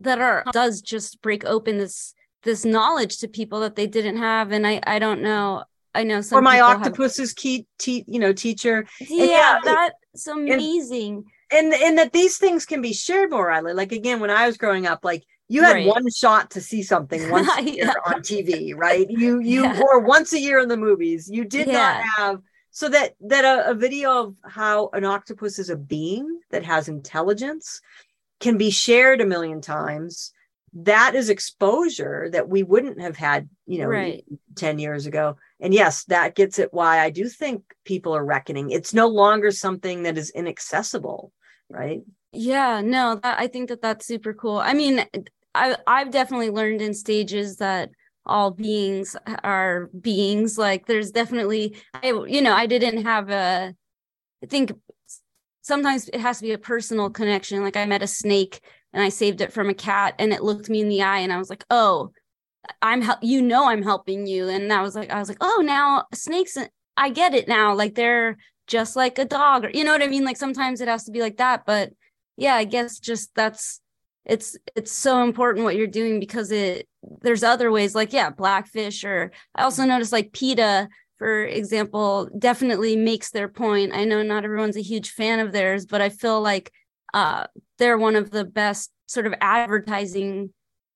that 0.00 0.20
are 0.20 0.42
does 0.52 0.82
just 0.82 1.22
break 1.22 1.44
open 1.44 1.78
this 1.78 2.12
this 2.42 2.64
knowledge 2.64 3.18
to 3.18 3.28
people 3.28 3.60
that 3.60 3.76
they 3.76 3.86
didn't 3.86 4.16
have 4.16 4.50
and 4.50 4.66
I 4.66 4.80
I 4.84 4.98
don't 4.98 5.22
know. 5.22 5.62
I 5.94 6.04
know 6.04 6.20
some 6.20 6.38
or 6.38 6.42
my 6.42 6.60
octopus's 6.60 7.30
have... 7.30 7.36
key 7.36 7.66
te- 7.78 8.04
you 8.06 8.18
know 8.18 8.32
teacher. 8.32 8.86
Yeah, 9.00 9.24
yeah 9.24 9.60
that's 9.64 10.26
amazing. 10.26 11.24
And, 11.50 11.72
and 11.72 11.82
and 11.82 11.98
that 11.98 12.12
these 12.12 12.38
things 12.38 12.66
can 12.66 12.82
be 12.82 12.92
shared 12.92 13.30
more 13.30 13.48
widely. 13.48 13.74
Like 13.74 13.92
again, 13.92 14.20
when 14.20 14.30
I 14.30 14.46
was 14.46 14.56
growing 14.56 14.86
up, 14.86 15.04
like 15.04 15.24
you 15.48 15.62
had 15.62 15.74
right. 15.74 15.86
one 15.86 16.10
shot 16.10 16.50
to 16.52 16.60
see 16.60 16.82
something 16.82 17.30
once 17.30 17.48
a 17.56 17.62
year 17.62 17.86
yeah. 17.86 18.12
on 18.12 18.20
TV, 18.22 18.74
right? 18.74 19.06
You 19.08 19.40
you 19.40 19.62
yeah. 19.62 19.80
or 19.80 20.00
once 20.00 20.32
a 20.32 20.40
year 20.40 20.58
in 20.58 20.68
the 20.68 20.76
movies. 20.76 21.28
You 21.30 21.44
did 21.44 21.68
not 21.68 22.02
have 22.16 22.40
so 22.74 22.88
that 22.88 23.14
that 23.20 23.44
a, 23.44 23.70
a, 23.70 23.74
video 23.74 24.10
of 24.10 24.36
how 24.44 24.90
an 24.94 25.04
octopus 25.04 25.60
is 25.60 25.70
a 25.70 25.76
being 25.76 26.40
that 26.50 26.64
has 26.64 26.88
intelligence 26.88 27.80
can 28.40 28.58
be 28.58 28.70
shared 28.70 29.20
a 29.20 29.26
million 29.26 29.60
times. 29.60 30.32
That 30.74 31.14
is 31.14 31.30
exposure 31.30 32.28
that 32.32 32.48
we 32.48 32.62
wouldn't 32.62 33.00
have 33.00 33.16
had, 33.16 33.48
you 33.66 33.78
know, 33.78 33.86
right. 33.86 34.24
10 34.56 34.78
years 34.78 35.06
ago. 35.06 35.36
And 35.60 35.72
yes, 35.72 36.04
that 36.04 36.34
gets 36.34 36.58
at 36.58 36.74
why 36.74 37.00
I 37.00 37.10
do 37.10 37.28
think 37.28 37.62
people 37.84 38.14
are 38.14 38.24
reckoning. 38.24 38.70
It's 38.70 38.92
no 38.92 39.06
longer 39.06 39.50
something 39.50 40.02
that 40.02 40.18
is 40.18 40.30
inaccessible, 40.30 41.32
right? 41.70 42.02
Yeah, 42.32 42.80
no, 42.80 43.20
that, 43.22 43.38
I 43.38 43.46
think 43.46 43.68
that 43.68 43.80
that's 43.80 44.06
super 44.06 44.34
cool. 44.34 44.58
I 44.58 44.74
mean, 44.74 45.06
I 45.54 45.76
I've 45.86 46.10
definitely 46.10 46.50
learned 46.50 46.82
in 46.82 46.92
stages 46.92 47.56
that 47.58 47.90
all 48.26 48.50
beings 48.50 49.16
are 49.44 49.90
beings. 50.00 50.58
Like 50.58 50.86
there's 50.86 51.10
definitely 51.10 51.76
I 51.94 52.08
you 52.26 52.42
know, 52.42 52.52
I 52.52 52.66
didn't 52.66 53.04
have 53.04 53.30
a 53.30 53.74
I 54.42 54.46
think 54.46 54.72
sometimes 55.62 56.08
it 56.08 56.20
has 56.20 56.38
to 56.38 56.42
be 56.42 56.52
a 56.52 56.58
personal 56.58 57.10
connection. 57.10 57.62
Like 57.62 57.76
I 57.76 57.86
met 57.86 58.02
a 58.02 58.06
snake 58.06 58.60
and 58.94 59.02
I 59.02 59.10
saved 59.10 59.40
it 59.42 59.52
from 59.52 59.68
a 59.68 59.74
cat 59.74 60.14
and 60.18 60.32
it 60.32 60.42
looked 60.42 60.70
me 60.70 60.80
in 60.80 60.88
the 60.88 61.02
eye 61.02 61.18
and 61.18 61.32
I 61.32 61.38
was 61.38 61.50
like, 61.50 61.64
"Oh, 61.70 62.12
I'm 62.82 63.02
hel- 63.02 63.18
you 63.22 63.42
know 63.42 63.68
I'm 63.68 63.82
helping 63.82 64.26
you." 64.26 64.48
And 64.48 64.72
I 64.72 64.82
was 64.82 64.94
like 64.94 65.10
I 65.10 65.18
was 65.18 65.28
like, 65.28 65.38
"Oh, 65.40 65.62
now 65.64 66.06
snakes 66.14 66.56
I 66.96 67.10
get 67.10 67.34
it 67.34 67.48
now. 67.48 67.74
Like 67.74 67.94
they're 67.94 68.36
just 68.66 68.96
like 68.96 69.18
a 69.18 69.24
dog 69.24 69.64
or 69.66 69.70
you 69.70 69.84
know 69.84 69.92
what 69.92 70.02
I 70.02 70.06
mean? 70.08 70.24
Like 70.24 70.36
sometimes 70.38 70.80
it 70.80 70.88
has 70.88 71.04
to 71.04 71.12
be 71.12 71.20
like 71.20 71.38
that, 71.38 71.66
but 71.66 71.92
yeah, 72.36 72.54
I 72.54 72.64
guess 72.64 72.98
just 72.98 73.34
that's 73.34 73.80
it's 74.24 74.56
it's 74.74 74.92
so 74.92 75.22
important 75.22 75.64
what 75.64 75.76
you're 75.76 75.86
doing 75.86 76.18
because 76.20 76.50
it 76.50 76.88
there's 77.20 77.42
other 77.42 77.70
ways 77.70 77.94
like 77.94 78.12
yeah 78.12 78.30
blackfish 78.30 79.04
or 79.04 79.30
i 79.54 79.62
also 79.62 79.84
noticed 79.84 80.12
like 80.12 80.32
PETA 80.32 80.88
for 81.18 81.44
example 81.44 82.30
definitely 82.38 82.96
makes 82.96 83.30
their 83.30 83.48
point 83.48 83.92
i 83.94 84.04
know 84.04 84.22
not 84.22 84.44
everyone's 84.44 84.76
a 84.76 84.82
huge 84.82 85.10
fan 85.10 85.40
of 85.40 85.52
theirs 85.52 85.84
but 85.84 86.00
i 86.00 86.08
feel 86.08 86.40
like 86.40 86.72
uh 87.12 87.46
they're 87.78 87.98
one 87.98 88.16
of 88.16 88.30
the 88.30 88.44
best 88.44 88.90
sort 89.06 89.26
of 89.26 89.34
advertising 89.40 90.50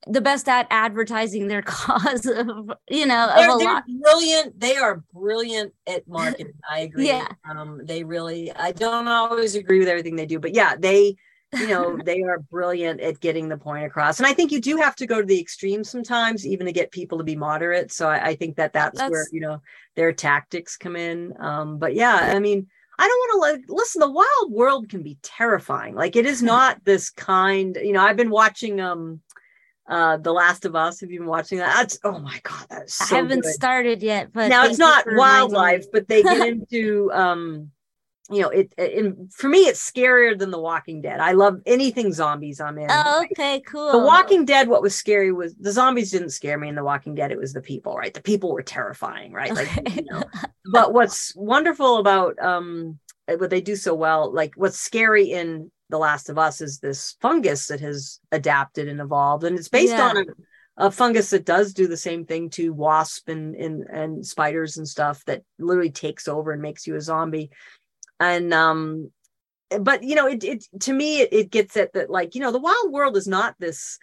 the 0.07 0.21
best 0.21 0.49
at 0.49 0.67
advertising 0.71 1.49
their 1.49 1.63
cause 1.67 2.27
of 2.27 2.71
you 2.89 3.07
know 3.07 3.31
they're, 3.35 3.51
of 3.51 3.61
a 3.61 3.65
lot. 3.65 3.85
brilliant. 4.03 4.59
They 4.59 4.77
are 4.77 5.03
brilliant 5.13 5.73
at 5.87 6.07
marketing. 6.09 6.53
I 6.69 6.81
agree. 6.81 7.09
Yeah. 7.09 7.29
Um 7.49 7.83
they 7.85 8.05
really 8.05 8.53
i 8.53 8.73
don't 8.73 9.09
always 9.09 9.55
agree 9.55 9.79
with 9.79 9.89
everything 9.89 10.17
they 10.17 10.27
do 10.27 10.39
but 10.39 10.55
yeah 10.55 10.77
they 10.77 11.17
you 11.55 11.69
know 11.69 11.99
they 12.05 12.23
are 12.23 12.39
brilliant 12.39 13.01
at 13.01 13.21
getting 13.21 13.49
the 13.49 13.57
point 13.57 13.85
across. 13.85 14.19
And 14.19 14.27
i 14.27 14.33
think 14.33 14.53
you 14.53 14.61
do 14.61 14.77
have 14.77 14.97
to 14.97 15.07
go 15.07 15.21
to 15.21 15.27
the 15.27 15.41
extreme 15.41 15.85
sometimes 15.85 16.47
even 16.47 16.67
to 16.67 16.73
get 16.73 16.91
people 16.91 17.19
to 17.19 17.25
be 17.25 17.37
moderate. 17.37 17.93
So 17.93 18.09
i, 18.09 18.29
I 18.29 18.35
think 18.37 18.57
that 18.57 18.73
that's, 18.73 18.99
that's, 18.99 19.11
where 19.11 19.27
you 19.33 19.41
know 19.41 19.61
their 19.97 20.13
tactics 20.13 20.77
come 20.77 20.97
in. 20.97 21.35
Um, 21.41 21.79
but 21.79 21.95
yeah 21.95 22.33
i 22.35 22.39
mean 22.39 22.69
i 22.99 23.07
don't 23.07 23.19
want 23.19 23.33
to 23.33 23.39
like 23.53 23.65
listen 23.69 24.01
the 24.01 24.11
wild 24.11 24.53
world 24.53 24.89
can 24.89 25.03
be 25.03 25.19
terrifying. 25.23 25.95
Like 25.95 26.17
it 26.17 26.27
is 26.27 26.43
not 26.43 26.85
this 26.85 27.11
kind 27.11 27.79
you 27.83 27.93
know 27.93 28.01
i've 28.01 28.17
been 28.17 28.31
watching 28.31 28.81
um 28.81 29.21
uh 29.89 30.17
the 30.19 30.33
last 30.33 30.65
of 30.65 30.77
us 30.77 31.01
have 31.01 31.11
you 31.11 31.21
been 31.21 31.29
watching 31.29 31.59
that 31.59 31.75
that's 31.75 31.99
oh 32.05 32.19
my 32.19 32.39
god 32.43 32.67
that's 32.69 32.95
so 32.95 33.17
i 33.17 33.19
haven't 33.19 33.41
good. 33.41 33.53
started 33.53 34.03
yet 34.03 34.33
but 34.33 34.49
now 34.49 34.65
it's 34.65 34.79
not 34.79 35.05
wildlife 35.07 35.87
but 35.93 36.07
they 36.09 36.23
get 36.23 36.47
into 36.53 37.11
um 37.13 37.71
you 38.31 38.43
know, 38.43 38.51
it, 38.51 38.73
it, 38.77 39.15
for 39.33 39.49
me, 39.49 39.61
it's 39.61 39.91
scarier 39.91 40.39
than 40.39 40.51
The 40.51 40.61
Walking 40.61 41.01
Dead. 41.01 41.19
I 41.19 41.33
love 41.33 41.61
anything 41.65 42.13
zombies 42.13 42.61
I'm 42.61 42.77
in. 42.79 42.89
Oh, 42.91 43.25
okay, 43.33 43.61
cool. 43.61 43.91
The 43.93 43.99
Walking 43.99 44.45
Dead, 44.45 44.69
what 44.69 44.83
was 44.83 44.95
scary 44.95 45.33
was 45.33 45.55
the 45.55 45.73
zombies 45.73 46.11
didn't 46.11 46.31
scare 46.31 46.59
me 46.59 46.69
in 46.69 46.75
The 46.75 46.85
Walking 46.85 47.15
Dead. 47.15 47.33
It 47.33 47.39
was 47.39 47.55
the 47.55 47.63
people, 47.63 47.97
right? 47.97 48.13
The 48.13 48.23
people 48.23 48.53
were 48.53 48.63
terrifying, 48.63 49.33
right? 49.33 49.55
Like, 49.55 49.71
you 49.97 50.05
know. 50.11 50.23
but 50.73 50.93
what's 50.93 51.35
wonderful 51.37 51.99
about 51.99 52.39
um 52.39 52.99
what 53.37 53.51
they 53.51 53.61
do 53.61 53.77
so 53.77 53.95
well, 53.95 54.33
like 54.33 54.53
what's 54.57 54.79
scary 54.79 55.31
in 55.31 55.71
The 55.89 55.99
Last 55.99 56.29
of 56.29 56.39
Us 56.39 56.61
is 56.61 56.79
this 56.79 57.17
fungus 57.21 57.67
that 57.69 57.81
has 57.81 58.21
adapted 58.31 58.89
and 58.89 59.01
evolved, 59.01 59.45
and 59.45 59.59
it's 59.59 59.69
based 59.69 59.93
yeah. 59.93 60.09
on 60.09 60.17
a, 60.19 60.25
a 60.87 60.91
fungus 60.91 61.31
that 61.31 61.45
does 61.45 61.75
do 61.75 61.87
the 61.87 61.97
same 61.97 62.25
thing 62.25 62.51
to 62.51 62.73
wasp 62.73 63.29
and, 63.29 63.55
and 63.55 63.83
and 63.85 64.27
spiders 64.27 64.77
and 64.77 64.89
stuff 64.89 65.25
that 65.27 65.43
literally 65.59 65.91
takes 65.91 66.29
over 66.29 66.53
and 66.53 66.63
makes 66.63 66.87
you 66.87 66.95
a 66.95 67.01
zombie 67.01 67.51
and 68.21 68.53
um 68.55 69.11
but 69.81 70.03
you 70.03 70.15
know 70.15 70.27
it, 70.27 70.43
it 70.45 70.65
to 70.81 70.93
me 70.93 71.21
it, 71.21 71.33
it 71.33 71.51
gets 71.51 71.77
at 71.77 71.93
that 71.93 72.11
like 72.11 72.35
you 72.35 72.41
know 72.41 72.53
the 72.53 72.59
wild 72.59 72.91
world 72.91 73.17
is 73.17 73.29
not 73.29 73.55
this 73.59 73.99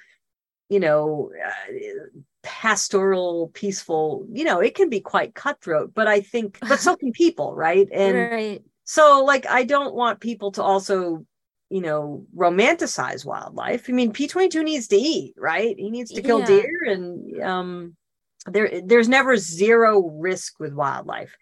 you 0.69 0.80
know 0.80 1.32
uh, 1.45 1.73
pastoral 2.43 3.49
peaceful 3.54 4.25
you 4.32 4.43
know 4.43 4.60
it 4.60 4.75
can 4.75 4.89
be 4.89 4.99
quite 4.99 5.34
cutthroat 5.34 5.91
but 5.93 6.08
i 6.08 6.21
think 6.21 6.58
but 6.62 6.80
so 6.80 6.95
can 6.97 7.12
people 7.12 7.56
right 7.56 7.88
and 7.91 8.32
right. 8.32 8.63
so 8.84 9.23
like 9.25 9.45
i 9.47 9.63
don't 9.63 9.95
want 9.95 10.19
people 10.19 10.51
to 10.51 10.62
also 10.62 11.25
you 11.69 11.82
know 11.82 12.25
romanticize 12.36 13.25
wildlife 13.25 13.86
i 13.89 13.91
mean 13.91 14.13
p22 14.13 14.63
needs 14.63 14.88
to 14.88 14.95
eat 14.95 15.34
right 15.38 15.75
he 15.78 15.89
needs 15.89 16.12
to 16.12 16.21
kill 16.21 16.39
yeah. 16.39 16.45
deer 16.45 16.84
and 16.88 17.41
um 17.41 17.95
there 18.45 18.82
there's 18.84 19.10
never 19.10 19.38
zero 19.38 20.08
risk 20.10 20.60
with 20.60 20.73
wildlife 20.73 21.36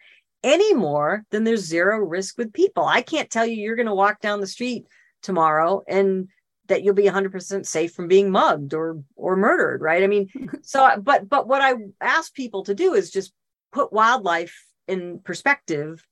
any 0.43 0.73
more 0.73 1.25
than 1.29 1.43
there's 1.43 1.65
zero 1.65 1.97
risk 1.99 2.37
with 2.37 2.53
people. 2.53 2.85
I 2.85 3.01
can't 3.01 3.29
tell 3.29 3.45
you 3.45 3.55
you're 3.55 3.75
going 3.75 3.87
to 3.87 3.95
walk 3.95 4.19
down 4.21 4.41
the 4.41 4.47
street 4.47 4.85
tomorrow 5.21 5.83
and 5.87 6.27
that 6.67 6.83
you'll 6.83 6.93
be 6.93 7.03
100% 7.03 7.65
safe 7.65 7.93
from 7.93 8.07
being 8.07 8.31
mugged 8.31 8.73
or 8.73 9.01
or 9.15 9.35
murdered, 9.35 9.81
right? 9.81 10.03
I 10.03 10.07
mean, 10.07 10.29
so 10.61 10.89
but 11.01 11.27
but 11.29 11.47
what 11.47 11.61
I 11.61 11.75
ask 12.01 12.33
people 12.33 12.63
to 12.63 12.75
do 12.75 12.93
is 12.93 13.11
just 13.11 13.33
put 13.71 13.93
wildlife 13.93 14.65
in 14.87 15.19
perspective, 15.19 16.05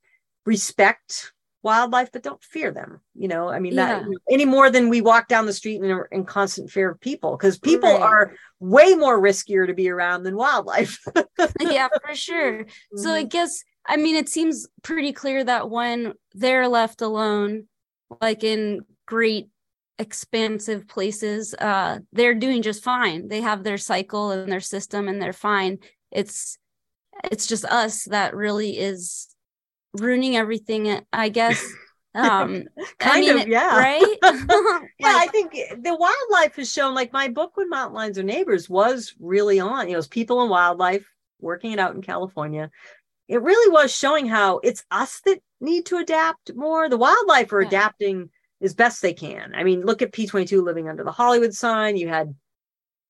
respect 0.46 1.34
wildlife 1.63 2.12
but 2.12 2.24
don't 2.24 2.44
fear 2.44 2.72
them 2.72 3.00
you 3.13 3.28
know 3.28 3.50
i 3.50 3.60
mean 3.60 3.74
yeah. 3.74 4.00
that 4.00 4.06
any 4.32 4.46
more 4.46 4.72
than 4.72 4.89
we 4.89 5.00
walk 5.00 5.28
down 5.28 5.46
the 5.46 5.54
street 5.54 5.82
in, 5.82 6.04
in 6.12 6.26
constant 6.26 6.72
fear 6.72 6.89
of 6.89 7.00
people 7.00 7.38
because 7.38 7.60
people 7.60 7.91
right. 7.91 8.02
are 8.02 8.34
way 8.60 8.96
more 8.96 9.22
riskier 9.22 9.67
to 9.67 9.74
be 9.74 9.88
around 9.88 10.24
than 10.24 10.36
wildlife 10.36 10.99
yeah 11.60 11.88
for 12.03 12.16
sure 12.16 12.64
mm-hmm. 12.64 12.97
so 12.97 13.12
i 13.12 13.20
mm-hmm. 13.20 13.28
guess 13.28 13.64
I 13.88 13.98
mean, 13.98 14.16
it 14.16 14.30
seems 14.30 14.68
pretty 14.84 15.12
clear 15.12 15.44
that 15.44 15.70
when 15.70 16.14
they're 16.34 16.68
left 16.68 17.02
alone, 17.02 17.68
like 18.22 18.44
in 18.44 18.82
great 19.06 19.50
expansive 19.98 20.88
places, 20.88 21.54
uh, 21.56 22.00
they're 22.12 22.36
doing 22.36 22.62
just 22.62 22.84
fine. 22.84 23.28
They 23.28 23.42
have 23.42 23.64
their 23.64 23.78
cycle 23.78 24.32
and 24.32 24.52
their 24.52 24.60
system 24.60 25.08
and 25.08 25.22
they're 25.22 25.34
fine. 25.34 25.80
It's 26.12 26.58
it's 27.26 27.46
just 27.46 27.66
us 27.66 28.06
that 28.06 28.36
really 28.36 28.78
is 28.80 29.28
ruining 29.94 30.36
everything, 30.36 31.02
I 31.14 31.30
guess. 31.30 31.64
Um 32.14 32.66
kind 33.00 33.16
I 33.16 33.22
mean, 33.22 33.40
of, 33.40 33.48
yeah. 33.48 33.78
Right? 33.78 34.02
yeah, 35.00 35.16
I 35.16 35.30
think 35.32 35.54
the 35.54 35.96
wildlife 35.96 36.58
has 36.58 36.70
shown 36.70 36.94
like 36.94 37.14
my 37.14 37.30
book 37.30 37.56
when 37.56 37.70
mountain 37.70 37.96
lions 37.96 38.18
are 38.18 38.24
neighbors 38.24 38.70
was 38.70 39.16
really 39.18 39.62
on, 39.62 39.88
you 39.88 39.94
know, 39.94 40.00
it's 40.00 40.10
people 40.10 40.42
and 40.42 40.50
wildlife 40.50 41.10
working 41.40 41.72
it 41.72 41.80
out 41.80 41.96
in 41.96 42.02
California 42.02 42.70
it 43.32 43.42
really 43.42 43.72
was 43.72 43.96
showing 43.96 44.26
how 44.28 44.60
it's 44.60 44.84
us 44.92 45.22
that 45.22 45.40
need 45.62 45.86
to 45.86 45.96
adapt 45.96 46.54
more. 46.54 46.90
The 46.90 46.98
wildlife 46.98 47.54
are 47.54 47.62
yeah. 47.62 47.68
adapting 47.70 48.30
as 48.62 48.74
best 48.74 49.02
they 49.02 49.14
can. 49.14 49.54
I 49.56 49.64
mean, 49.64 49.86
look 49.86 50.02
at 50.02 50.12
P22 50.12 50.62
living 50.62 50.90
under 50.90 51.06
the 51.06 51.14
Hollywood 51.14 51.54
sign. 51.54 51.96
You 51.96 52.10
had 52.10 52.36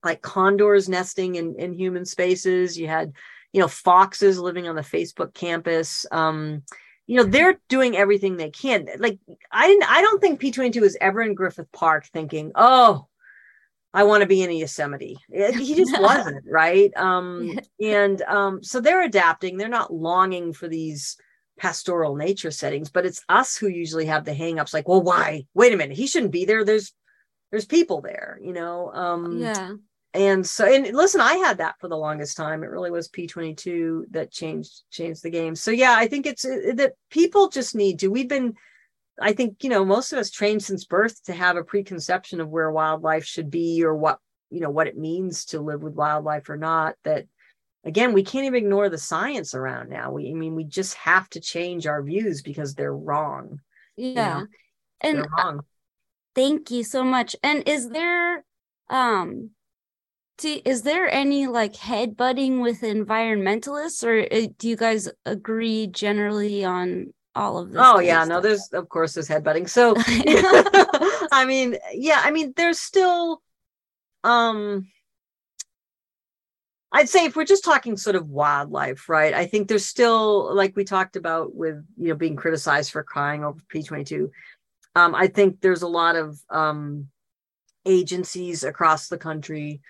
like 0.04 0.22
condors 0.22 0.88
nesting 0.88 1.34
in, 1.34 1.56
in 1.56 1.72
human 1.72 2.04
spaces. 2.04 2.78
You 2.78 2.86
had, 2.86 3.14
you 3.52 3.60
know, 3.60 3.66
foxes 3.66 4.38
living 4.38 4.68
on 4.68 4.76
the 4.76 4.82
Facebook 4.82 5.34
campus. 5.34 6.06
Um, 6.12 6.62
you 7.08 7.16
know, 7.16 7.24
they're 7.24 7.60
doing 7.68 7.96
everything 7.96 8.36
they 8.36 8.50
can. 8.50 8.86
Like 8.98 9.18
I 9.50 9.66
didn't 9.66 9.90
I 9.90 10.02
don't 10.02 10.20
think 10.20 10.40
P22 10.40 10.82
is 10.82 10.96
ever 11.00 11.20
in 11.22 11.34
Griffith 11.34 11.72
Park 11.72 12.06
thinking, 12.06 12.52
oh, 12.54 13.08
I 13.94 14.04
want 14.04 14.22
to 14.22 14.26
be 14.26 14.42
in 14.42 14.50
a 14.50 14.54
Yosemite. 14.54 15.18
He 15.30 15.74
just 15.74 15.92
wasn't, 16.00 16.44
right? 16.48 16.90
Um, 16.96 17.58
and 17.80 18.22
um, 18.22 18.62
so 18.62 18.80
they're 18.80 19.02
adapting. 19.02 19.56
They're 19.56 19.68
not 19.68 19.92
longing 19.92 20.52
for 20.52 20.66
these 20.66 21.16
pastoral 21.58 22.16
nature 22.16 22.50
settings, 22.50 22.90
but 22.90 23.04
it's 23.04 23.22
us 23.28 23.56
who 23.56 23.68
usually 23.68 24.06
have 24.06 24.24
the 24.24 24.32
hangups 24.32 24.72
like, 24.72 24.88
well, 24.88 25.02
why? 25.02 25.46
Wait 25.54 25.72
a 25.72 25.76
minute, 25.76 25.96
he 25.96 26.06
shouldn't 26.06 26.32
be 26.32 26.44
there. 26.44 26.64
There's 26.64 26.92
there's 27.50 27.66
people 27.66 28.00
there, 28.00 28.38
you 28.42 28.52
know. 28.52 28.90
Um, 28.92 29.38
yeah. 29.38 29.72
and 30.14 30.46
so 30.46 30.66
and 30.66 30.94
listen 30.94 31.20
i 31.22 31.34
had 31.34 31.58
that 31.58 31.74
for 31.80 31.88
the 31.88 31.96
longest 31.96 32.36
time 32.36 32.62
it 32.62 32.70
really 32.70 32.90
was 32.90 33.08
p22 33.08 34.04
that 34.10 34.30
changed 34.30 34.82
changed 34.90 35.22
the 35.22 35.30
game 35.30 35.56
so 35.56 35.70
yeah 35.70 35.94
i 35.96 36.06
think 36.06 36.26
it's 36.26 36.44
it, 36.44 36.76
that 36.76 36.92
people 37.08 37.48
just 37.48 37.74
need 37.74 37.98
to 37.98 38.08
we've 38.08 38.28
been 38.28 38.54
i 39.20 39.32
think 39.32 39.62
you 39.62 39.70
know 39.70 39.84
most 39.84 40.12
of 40.12 40.18
us 40.18 40.30
trained 40.30 40.62
since 40.62 40.84
birth 40.84 41.22
to 41.24 41.32
have 41.32 41.56
a 41.56 41.64
preconception 41.64 42.40
of 42.40 42.48
where 42.48 42.70
wildlife 42.70 43.24
should 43.24 43.50
be 43.50 43.84
or 43.84 43.94
what 43.94 44.18
you 44.50 44.60
know 44.60 44.70
what 44.70 44.86
it 44.86 44.98
means 44.98 45.46
to 45.46 45.60
live 45.60 45.82
with 45.82 45.94
wildlife 45.94 46.48
or 46.48 46.56
not 46.56 46.94
that 47.04 47.26
again 47.84 48.12
we 48.12 48.22
can't 48.22 48.44
even 48.46 48.62
ignore 48.64 48.88
the 48.88 48.98
science 48.98 49.54
around 49.54 49.88
now. 49.88 50.12
We 50.12 50.30
i 50.30 50.34
mean 50.34 50.54
we 50.54 50.64
just 50.64 50.94
have 50.94 51.28
to 51.30 51.40
change 51.40 51.86
our 51.86 52.02
views 52.02 52.42
because 52.42 52.74
they're 52.74 52.94
wrong 52.94 53.60
yeah. 53.96 54.08
you 54.08 54.14
know? 54.14 54.46
and 55.00 55.18
they're 55.18 55.28
wrong. 55.36 55.60
Thank 56.34 56.70
you 56.70 56.82
so 56.82 57.04
much. 57.04 57.36
And 57.42 57.66
is 57.68 57.90
there 57.90 58.44
um 58.88 59.50
do, 60.38 60.60
is 60.64 60.82
there 60.82 61.10
any 61.10 61.46
like 61.46 61.76
head 61.76 62.16
butting 62.16 62.60
with 62.60 62.80
environmentalists 62.80 64.02
or 64.04 64.26
uh, 64.34 64.48
do 64.58 64.68
you 64.68 64.76
guys 64.76 65.08
agree 65.26 65.86
generally 65.86 66.64
on 66.64 67.12
all 67.34 67.58
of 67.58 67.70
this 67.70 67.80
oh 67.82 67.98
yeah 67.98 68.24
no 68.24 68.40
there's 68.40 68.68
of 68.72 68.88
course 68.88 69.14
there's 69.14 69.28
headbutting 69.28 69.68
so 69.68 69.94
i 71.32 71.44
mean 71.46 71.76
yeah 71.92 72.20
i 72.24 72.30
mean 72.30 72.52
there's 72.56 72.78
still 72.78 73.42
um 74.24 74.86
I'd 76.94 77.08
say 77.08 77.24
if 77.24 77.34
we're 77.34 77.46
just 77.46 77.64
talking 77.64 77.96
sort 77.96 78.16
of 78.16 78.28
wildlife, 78.28 79.08
right? 79.08 79.32
I 79.32 79.46
think 79.46 79.66
there's 79.66 79.86
still, 79.86 80.54
like 80.54 80.76
we 80.76 80.84
talked 80.84 81.16
about 81.16 81.54
with, 81.54 81.82
you 81.96 82.08
know, 82.08 82.14
being 82.14 82.36
criticized 82.36 82.92
for 82.92 83.02
crying 83.02 83.44
over 83.44 83.58
P22. 83.72 84.28
Um, 84.94 85.14
I 85.14 85.28
think 85.28 85.62
there's 85.62 85.80
a 85.80 85.88
lot 85.88 86.16
of 86.16 86.38
um, 86.50 87.08
agencies 87.86 88.62
across 88.62 89.08
the 89.08 89.16
country 89.16 89.80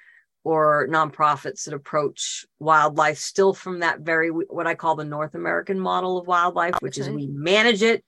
or 0.44 0.88
nonprofits 0.90 1.64
that 1.64 1.74
approach 1.74 2.44
wildlife 2.58 3.18
still 3.18 3.54
from 3.54 3.80
that 3.80 4.00
very, 4.00 4.28
what 4.28 4.66
I 4.66 4.74
call 4.74 4.96
the 4.96 5.04
North 5.04 5.34
American 5.34 5.78
model 5.78 6.18
of 6.18 6.26
wildlife, 6.26 6.74
which 6.82 6.98
is 6.98 7.08
we 7.14 7.26
manage 7.28 7.82
it. 7.82 8.04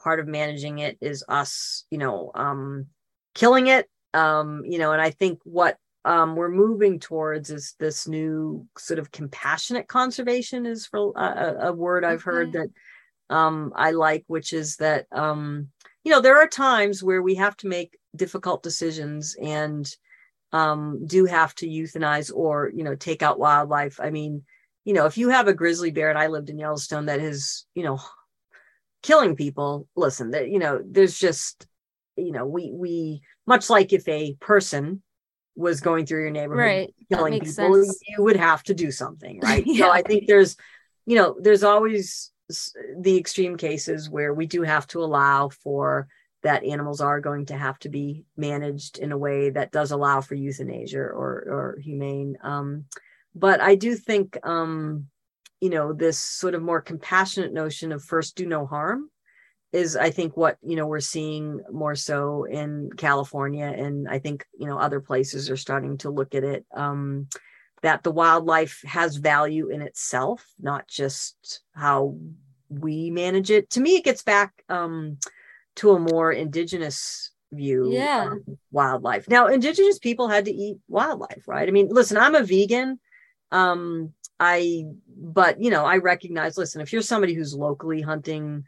Part 0.00 0.18
of 0.20 0.26
managing 0.26 0.78
it 0.78 0.98
is 1.00 1.24
us, 1.28 1.84
you 1.90 1.98
know, 1.98 2.30
um, 2.34 2.86
killing 3.34 3.66
it. 3.68 3.88
Um, 4.12 4.62
you 4.64 4.78
know, 4.78 4.92
and 4.92 5.00
I 5.02 5.10
think 5.10 5.40
what 5.44 5.76
um, 6.04 6.36
we're 6.36 6.50
moving 6.50 7.00
towards 7.00 7.50
is 7.50 7.74
this 7.78 8.06
new 8.06 8.66
sort 8.78 8.98
of 8.98 9.10
compassionate 9.10 9.88
conservation 9.88 10.66
is 10.66 10.86
for 10.86 11.12
a, 11.16 11.20
a- 11.22 11.68
a 11.68 11.72
word 11.72 12.04
I've 12.04 12.22
heard 12.22 12.52
that 12.52 12.68
um, 13.30 13.72
I 13.74 13.90
like, 13.92 14.24
which 14.26 14.52
is 14.52 14.76
that 14.76 15.06
um, 15.12 15.68
you 16.04 16.12
know 16.12 16.20
there 16.20 16.38
are 16.38 16.46
times 16.48 17.02
where 17.02 17.22
we 17.22 17.34
have 17.36 17.56
to 17.58 17.68
make 17.68 17.98
difficult 18.14 18.62
decisions 18.62 19.34
and 19.42 19.88
um, 20.54 21.04
do 21.04 21.24
have 21.24 21.52
to 21.56 21.66
euthanize 21.66 22.30
or 22.32 22.70
you 22.72 22.84
know 22.84 22.94
take 22.94 23.22
out 23.22 23.40
wildlife. 23.40 23.98
I 24.00 24.10
mean, 24.10 24.44
you 24.84 24.94
know, 24.94 25.06
if 25.06 25.18
you 25.18 25.30
have 25.30 25.48
a 25.48 25.52
grizzly 25.52 25.90
bear, 25.90 26.10
and 26.10 26.18
I 26.18 26.28
lived 26.28 26.48
in 26.48 26.58
Yellowstone, 26.58 27.06
that 27.06 27.18
is 27.18 27.66
you 27.74 27.82
know 27.82 28.00
killing 29.02 29.34
people. 29.34 29.88
Listen, 29.96 30.30
that 30.30 30.48
you 30.48 30.60
know, 30.60 30.80
there's 30.86 31.18
just 31.18 31.66
you 32.16 32.30
know 32.30 32.46
we 32.46 32.70
we 32.72 33.22
much 33.48 33.68
like 33.68 33.92
if 33.92 34.06
a 34.06 34.34
person 34.34 35.02
was 35.56 35.80
going 35.80 36.06
through 36.06 36.22
your 36.22 36.30
neighborhood 36.30 36.64
right 36.64 36.94
killing 37.12 37.40
people 37.40 37.52
sense 37.52 38.00
you 38.08 38.22
would 38.22 38.36
have 38.36 38.62
to 38.62 38.74
do 38.74 38.90
something 38.90 39.38
right 39.40 39.62
Yeah. 39.66 39.86
so 39.86 39.92
i 39.92 40.02
think 40.02 40.26
there's 40.26 40.56
you 41.06 41.16
know 41.16 41.36
there's 41.40 41.62
always 41.62 42.32
the 42.98 43.16
extreme 43.16 43.56
cases 43.56 44.10
where 44.10 44.34
we 44.34 44.46
do 44.46 44.62
have 44.62 44.86
to 44.88 45.02
allow 45.02 45.48
for 45.48 46.08
that 46.44 46.64
animals 46.64 47.00
are 47.00 47.20
going 47.20 47.46
to 47.46 47.56
have 47.56 47.78
to 47.80 47.88
be 47.88 48.24
managed 48.36 48.98
in 48.98 49.10
a 49.12 49.18
way 49.18 49.50
that 49.50 49.72
does 49.72 49.90
allow 49.90 50.20
for 50.20 50.34
euthanasia 50.34 51.00
or 51.00 51.44
or 51.48 51.78
humane. 51.82 52.36
Um 52.42 52.84
but 53.34 53.60
i 53.60 53.74
do 53.74 53.96
think 53.96 54.38
um 54.44 55.06
you 55.60 55.70
know 55.70 55.92
this 55.92 56.18
sort 56.18 56.54
of 56.54 56.62
more 56.62 56.80
compassionate 56.80 57.52
notion 57.52 57.90
of 57.90 58.04
first 58.04 58.36
do 58.36 58.46
no 58.46 58.66
harm 58.66 59.10
is 59.74 59.96
I 59.96 60.10
think 60.10 60.36
what 60.36 60.56
you 60.62 60.76
know 60.76 60.86
we're 60.86 61.00
seeing 61.00 61.60
more 61.72 61.96
so 61.96 62.44
in 62.44 62.90
California. 62.96 63.66
And 63.66 64.08
I 64.08 64.20
think 64.20 64.46
you 64.56 64.68
know 64.68 64.78
other 64.78 65.00
places 65.00 65.50
are 65.50 65.56
starting 65.56 65.98
to 65.98 66.10
look 66.10 66.34
at 66.34 66.44
it 66.44 66.64
um 66.74 67.28
that 67.82 68.02
the 68.02 68.12
wildlife 68.12 68.80
has 68.86 69.16
value 69.16 69.68
in 69.68 69.82
itself 69.82 70.46
not 70.60 70.86
just 70.88 71.62
how 71.74 72.16
we 72.68 73.10
manage 73.10 73.50
it. 73.50 73.68
To 73.70 73.80
me 73.80 73.96
it 73.96 74.04
gets 74.04 74.22
back 74.22 74.52
um 74.68 75.18
to 75.76 75.92
a 75.92 75.98
more 75.98 76.32
indigenous 76.32 77.30
view 77.52 77.90
Yeah. 77.92 78.32
of 78.32 78.38
wildlife. 78.72 79.28
Now 79.28 79.46
indigenous 79.48 79.98
people 79.98 80.28
had 80.28 80.44
to 80.46 80.52
eat 80.52 80.78
wildlife 80.88 81.44
right? 81.46 81.68
I 81.68 81.70
mean 81.72 81.88
listen 81.90 82.16
i'm 82.16 82.34
a 82.34 82.42
vegan. 82.42 82.98
Um 83.52 84.12
i 84.40 84.84
but 85.16 85.62
you 85.62 85.70
know 85.70 85.84
i 85.84 85.96
recognize 85.98 86.58
listen 86.58 86.80
if 86.80 86.92
you're 86.92 87.02
somebody 87.02 87.34
who's 87.34 87.54
locally 87.54 88.00
hunting 88.00 88.64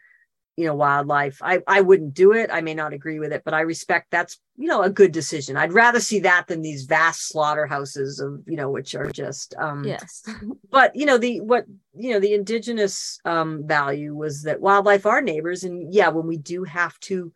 you 0.57 0.65
know 0.65 0.75
wildlife. 0.75 1.39
I 1.43 1.61
i 1.67 1.81
wouldn't 1.81 2.15
do 2.15 2.33
it. 2.33 2.51
I 2.53 2.61
may 2.63 2.75
not 2.75 2.93
agree 2.93 3.19
with 3.19 3.33
it 3.33 3.43
but 3.45 3.55
i 3.55 3.61
respect 3.61 4.11
that's 4.11 4.39
you 4.57 4.69
know 4.69 4.83
a 4.83 4.91
good 4.91 5.13
decision. 5.13 5.57
I'd 5.57 5.73
rather 5.73 6.01
see 6.01 6.21
that 6.21 6.47
than 6.49 6.63
these 6.63 6.85
vast 6.85 7.29
slaughterhouses 7.29 8.21
of 8.21 8.41
you 8.47 8.57
know 8.57 8.71
which 8.71 8.95
are 8.95 9.11
just 9.11 9.55
um 9.59 9.85
yes. 9.85 10.25
but 10.71 10.97
you 10.97 11.07
know 11.07 11.19
the 11.19 11.41
what 11.41 11.67
you 11.95 12.13
know 12.13 12.21
the 12.21 12.35
indigenous 12.35 13.19
um 13.25 13.67
value 13.67 14.15
was 14.15 14.43
that 14.43 14.61
wildlife 14.61 15.07
are 15.07 15.21
neighbors. 15.21 15.65
And 15.65 15.93
yeah 15.93 16.09
when 16.09 16.27
we 16.27 16.39
do 16.39 16.65
have 16.65 16.99
to 17.01 17.33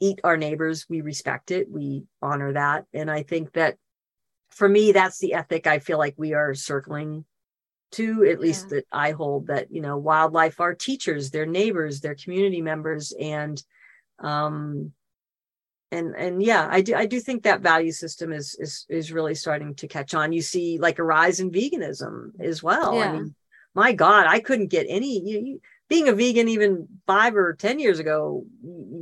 eat 0.00 0.20
our 0.24 0.36
neighbors 0.36 0.86
we 0.88 1.00
respect 1.02 1.50
it. 1.50 1.70
We 1.70 2.04
honor 2.22 2.54
that. 2.54 2.86
And 2.94 3.10
i 3.10 3.22
think 3.22 3.52
that 3.52 3.76
for 4.50 4.68
me 4.68 4.92
that's 4.92 5.18
the 5.18 5.32
ethic 5.34 5.66
i 5.66 5.78
feel 5.78 5.98
like 5.98 6.14
we 6.18 6.34
are 6.34 6.54
circling 6.54 7.24
to 7.92 8.24
at 8.24 8.40
least 8.40 8.66
Yeah. 8.70 8.76
that 8.76 8.86
i 8.92 9.10
hold 9.12 9.46
that 9.48 9.70
you 9.70 9.80
know 9.80 9.96
wildlife 9.96 10.60
are 10.60 10.74
teachers 10.74 11.30
they're 11.30 11.46
neighbors 11.46 12.00
they're 12.00 12.14
community 12.14 12.60
members 12.60 13.12
and 13.18 13.62
um 14.18 14.92
and 15.90 16.14
and 16.16 16.42
yeah 16.42 16.66
i 16.70 16.80
do 16.80 16.94
i 16.94 17.06
do 17.06 17.20
think 17.20 17.42
that 17.42 17.60
value 17.60 17.92
system 17.92 18.32
is 18.32 18.54
is 18.58 18.86
is 18.88 19.12
really 19.12 19.34
starting 19.34 19.74
to 19.74 19.86
catch 19.88 20.14
on 20.14 20.32
you 20.32 20.42
see 20.42 20.78
like 20.78 20.98
a 20.98 21.04
rise 21.04 21.40
in 21.40 21.50
veganism 21.50 22.30
as 22.40 22.62
well 22.62 22.94
Yeah. 22.94 23.10
i 23.10 23.12
mean 23.12 23.34
my 23.74 23.92
god 23.92 24.26
i 24.26 24.40
couldn't 24.40 24.68
get 24.68 24.86
any 24.88 25.20
you, 25.20 25.38
you, 25.40 25.60
being 25.88 26.08
a 26.08 26.12
vegan 26.14 26.48
even 26.48 26.88
five 27.06 27.36
or 27.36 27.52
ten 27.54 27.78
years 27.78 27.98
ago 27.98 28.44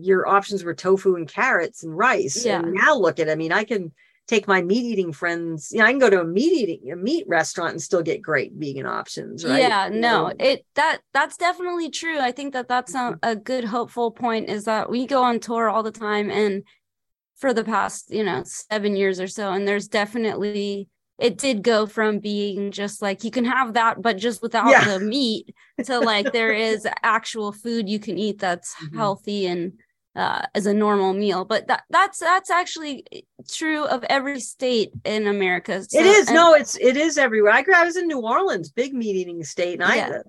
your 0.00 0.26
options 0.26 0.64
were 0.64 0.74
tofu 0.74 1.14
and 1.14 1.28
carrots 1.28 1.84
and 1.84 1.96
rice 1.96 2.44
Yeah. 2.44 2.60
and 2.60 2.74
now 2.74 2.96
look 2.96 3.20
at 3.20 3.30
i 3.30 3.34
mean 3.36 3.52
i 3.52 3.64
can 3.64 3.92
take 4.30 4.46
my 4.46 4.62
meat 4.62 4.84
eating 4.92 5.12
friends 5.12 5.70
you 5.72 5.78
know 5.78 5.84
i 5.86 5.90
can 5.90 5.98
go 5.98 6.08
to 6.08 6.20
a 6.20 6.24
meat 6.24 6.52
eating 6.52 6.92
a 6.92 6.96
meat 6.96 7.24
restaurant 7.28 7.72
and 7.72 7.82
still 7.82 8.02
get 8.02 8.22
great 8.22 8.52
vegan 8.54 8.86
options 8.86 9.44
right 9.44 9.58
yeah 9.60 9.88
You 9.88 10.00
no 10.00 10.28
know? 10.28 10.32
it 10.38 10.64
that 10.76 11.00
that's 11.12 11.36
definitely 11.36 11.90
true 11.90 12.18
i 12.20 12.30
think 12.30 12.52
that 12.52 12.68
that's 12.68 12.94
a, 12.94 13.18
a 13.22 13.34
good 13.34 13.64
hopeful 13.64 14.12
point 14.12 14.48
is 14.48 14.64
that 14.64 14.88
we 14.88 15.06
go 15.06 15.22
on 15.22 15.40
tour 15.40 15.68
all 15.68 15.82
the 15.82 15.90
time 15.90 16.30
and 16.30 16.62
for 17.36 17.52
the 17.52 17.64
past 17.64 18.12
you 18.14 18.22
know 18.22 18.42
seven 18.46 18.94
years 18.96 19.18
or 19.18 19.26
so 19.26 19.50
and 19.50 19.66
there's 19.66 19.88
definitely 19.88 20.88
it 21.18 21.36
did 21.36 21.62
go 21.62 21.86
from 21.86 22.18
being 22.18 22.70
just 22.70 23.02
like 23.02 23.24
you 23.24 23.30
can 23.30 23.44
have 23.44 23.74
that 23.74 24.00
but 24.00 24.16
just 24.16 24.40
without 24.42 24.70
Yeah. 24.70 24.84
the 24.84 25.00
meat 25.04 25.54
to 25.86 25.98
like 25.98 26.32
there 26.32 26.52
is 26.52 26.86
actual 27.02 27.50
food 27.52 27.88
you 27.88 27.98
can 27.98 28.16
eat 28.16 28.38
that's 28.38 28.74
Mhm. 28.76 28.96
healthy 28.96 29.46
and 29.46 29.72
uh, 30.16 30.42
as 30.54 30.66
a 30.66 30.74
normal 30.74 31.12
meal 31.12 31.44
but 31.44 31.66
that 31.68 31.84
that's 31.90 32.18
that's 32.18 32.50
actually 32.50 33.04
true 33.48 33.84
of 33.86 34.04
every 34.10 34.40
state 34.40 34.90
in 35.04 35.26
america 35.28 35.84
So- 35.88 36.00
it 36.00 36.06
is 36.06 36.26
and- 36.28 36.34
no 36.34 36.54
it's 36.54 36.76
it 36.78 36.96
is 36.96 37.16
everywhere 37.16 37.52
i 37.52 37.62
grew 37.62 37.74
i 37.74 37.84
was 37.84 37.96
in 37.96 38.08
new 38.08 38.20
orleans 38.20 38.70
big 38.70 38.92
meat 38.92 39.14
eating 39.16 39.42
state 39.44 39.74
and 39.74 39.84
i 39.84 39.96
Yeah. 39.96 40.22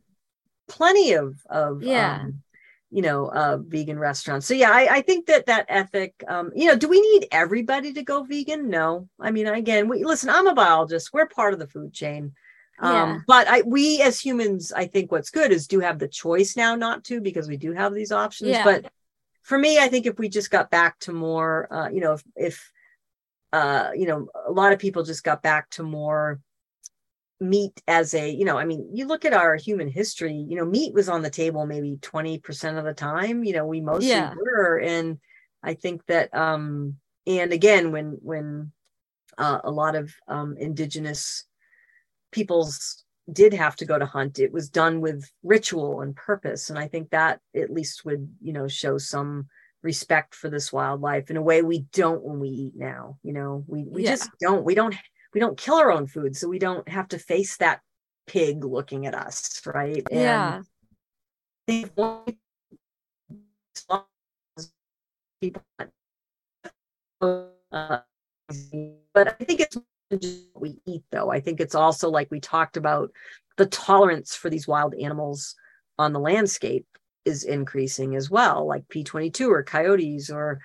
plenty 0.67 1.13
of 1.13 1.36
of 1.49 1.82
Yeah. 1.84 2.21
um, 2.21 2.41
you 2.91 3.01
know 3.01 3.25
uh 3.27 3.57
vegan 3.65 3.97
restaurants 3.97 4.45
so 4.45 4.53
yeah 4.53 4.69
I, 4.71 4.97
I 4.97 5.01
think 5.01 5.25
that 5.27 5.45
that 5.47 5.65
ethic 5.69 6.13
um 6.27 6.51
you 6.55 6.67
know 6.67 6.75
do 6.75 6.88
we 6.88 7.01
need 7.01 7.27
everybody 7.32 7.93
to 7.93 8.03
go 8.03 8.23
vegan 8.23 8.69
no 8.69 9.07
i 9.19 9.32
mean 9.32 9.47
again 9.47 9.88
we 9.88 10.03
listen 10.03 10.29
i'm 10.29 10.47
a 10.47 10.53
biologist 10.53 11.09
we're 11.13 11.25
part 11.27 11.53
of 11.53 11.59
the 11.59 11.67
food 11.67 11.93
chain 11.93 12.34
um 12.82 12.93
Yeah. 12.93 13.19
but 13.27 13.47
i 13.47 13.61
we 13.61 14.01
as 14.01 14.19
humans 14.19 14.71
i 14.73 14.86
think 14.88 15.11
what's 15.11 15.29
good 15.29 15.51
is 15.51 15.67
do 15.67 15.79
have 15.79 15.99
the 15.99 16.07
choice 16.07 16.55
now 16.57 16.75
not 16.75 17.03
to 17.05 17.19
because 17.21 17.47
we 17.47 17.57
do 17.57 17.71
have 17.73 17.93
these 17.93 18.11
options 18.11 18.51
Yeah. 18.51 18.63
but 18.63 18.91
for 19.52 19.58
me 19.58 19.78
i 19.80 19.89
think 19.89 20.06
if 20.06 20.18
we 20.18 20.30
just 20.30 20.49
got 20.49 20.72
back 20.72 20.97
to 20.97 21.12
more 21.12 21.68
uh 21.74 21.89
you 21.89 21.99
know 21.99 22.14
if, 22.14 22.24
if 22.38 22.72
uh 23.52 23.89
you 23.93 24.08
know 24.08 24.30
a 24.47 24.52
lot 24.54 24.72
of 24.72 24.80
people 24.80 25.04
just 25.04 25.26
got 25.26 25.43
back 25.43 25.70
to 25.70 25.84
more 25.84 26.39
meat 27.41 27.84
as 27.86 28.14
a 28.14 28.32
you 28.32 28.45
know 28.45 28.58
i 28.58 28.64
mean 28.64 28.88
you 28.93 29.06
look 29.06 29.26
at 29.26 29.34
our 29.34 29.58
human 29.58 29.89
history 29.89 30.34
you 30.34 30.56
know 30.56 30.64
meat 30.64 30.93
was 30.93 31.10
on 31.10 31.22
the 31.22 31.30
table 31.30 31.66
maybe 31.66 31.97
20% 31.99 32.78
of 32.78 32.86
the 32.86 32.93
time 32.93 33.43
you 33.43 33.52
know 33.52 33.66
we 33.66 33.82
mostly 33.82 34.08
Yeah. 34.08 34.34
were 34.34 34.80
and 34.80 35.20
i 35.62 35.74
think 35.74 36.06
that 36.06 36.34
um 36.34 36.95
and 37.28 37.52
again 37.52 37.91
when 37.91 38.20
when 38.22 38.72
uh, 39.38 39.60
a 39.66 39.72
lot 39.72 39.95
of 39.95 40.14
um 40.30 40.56
indigenous 40.58 41.43
peoples 42.32 43.04
did 43.34 43.53
have 43.53 43.75
to 43.77 43.86
go 43.86 43.97
to 43.97 44.05
hunt 44.05 44.39
it 44.39 44.51
was 44.51 44.69
done 44.69 45.01
with 45.01 45.29
ritual 45.43 46.01
and 46.01 46.15
purpose. 46.15 46.69
And 46.69 46.77
i 46.79 46.88
think 46.88 47.09
that 47.11 47.39
at 47.55 47.71
least 47.71 48.05
would 48.05 48.29
you 48.41 48.53
know 48.53 48.67
show 48.67 48.97
some 48.97 49.47
respect 49.84 50.36
for 50.36 50.49
this 50.49 50.71
wildlife 50.71 51.29
in 51.32 51.38
a 51.38 51.41
way 51.41 51.61
we 51.63 51.79
don't 51.93 52.23
when 52.23 52.39
we 52.39 52.49
eat 52.49 52.73
now 52.75 53.17
you 53.23 53.34
know? 53.34 53.63
We 53.67 53.84
we 53.84 54.03
Yeah. 54.03 54.11
just 54.11 54.29
don't 54.39 54.63
we 54.63 54.75
don't 54.75 54.95
we 55.34 55.39
don't 55.39 55.57
kill 55.57 55.75
our 55.75 55.91
own 55.91 56.07
food 56.07 56.36
so 56.36 56.47
we 56.47 56.59
don't 56.59 56.88
have 56.89 57.07
to 57.09 57.19
face 57.19 57.57
that 57.57 57.82
pig 58.27 58.63
looking 58.63 59.05
at 59.07 59.15
us 59.15 59.61
right? 59.65 60.03
Yeah. 60.11 60.57
And 60.57 60.65
people 61.69 62.25
uh, 67.21 67.99
but 69.13 69.27
i 69.27 69.43
think 69.45 69.59
it's 69.59 69.77
we 70.55 70.78
eat 70.86 71.03
though. 71.12 71.32
I 71.32 71.39
think 71.39 71.59
it's 71.59 71.76
also 71.76 72.09
like 72.09 72.30
we 72.32 72.39
talked 72.39 72.78
about 72.78 73.12
the 73.57 73.66
tolerance 73.66 74.36
for 74.36 74.49
these 74.49 74.68
wild 74.68 74.95
animals 74.95 75.55
on 75.99 76.14
the 76.14 76.20
landscape 76.20 76.86
is 77.26 77.43
increasing 77.43 78.16
as 78.16 78.32
well 78.32 78.66
like 78.66 78.88
p22 78.88 79.47
or 79.47 79.62
coyotes 79.62 80.32
or 80.32 80.59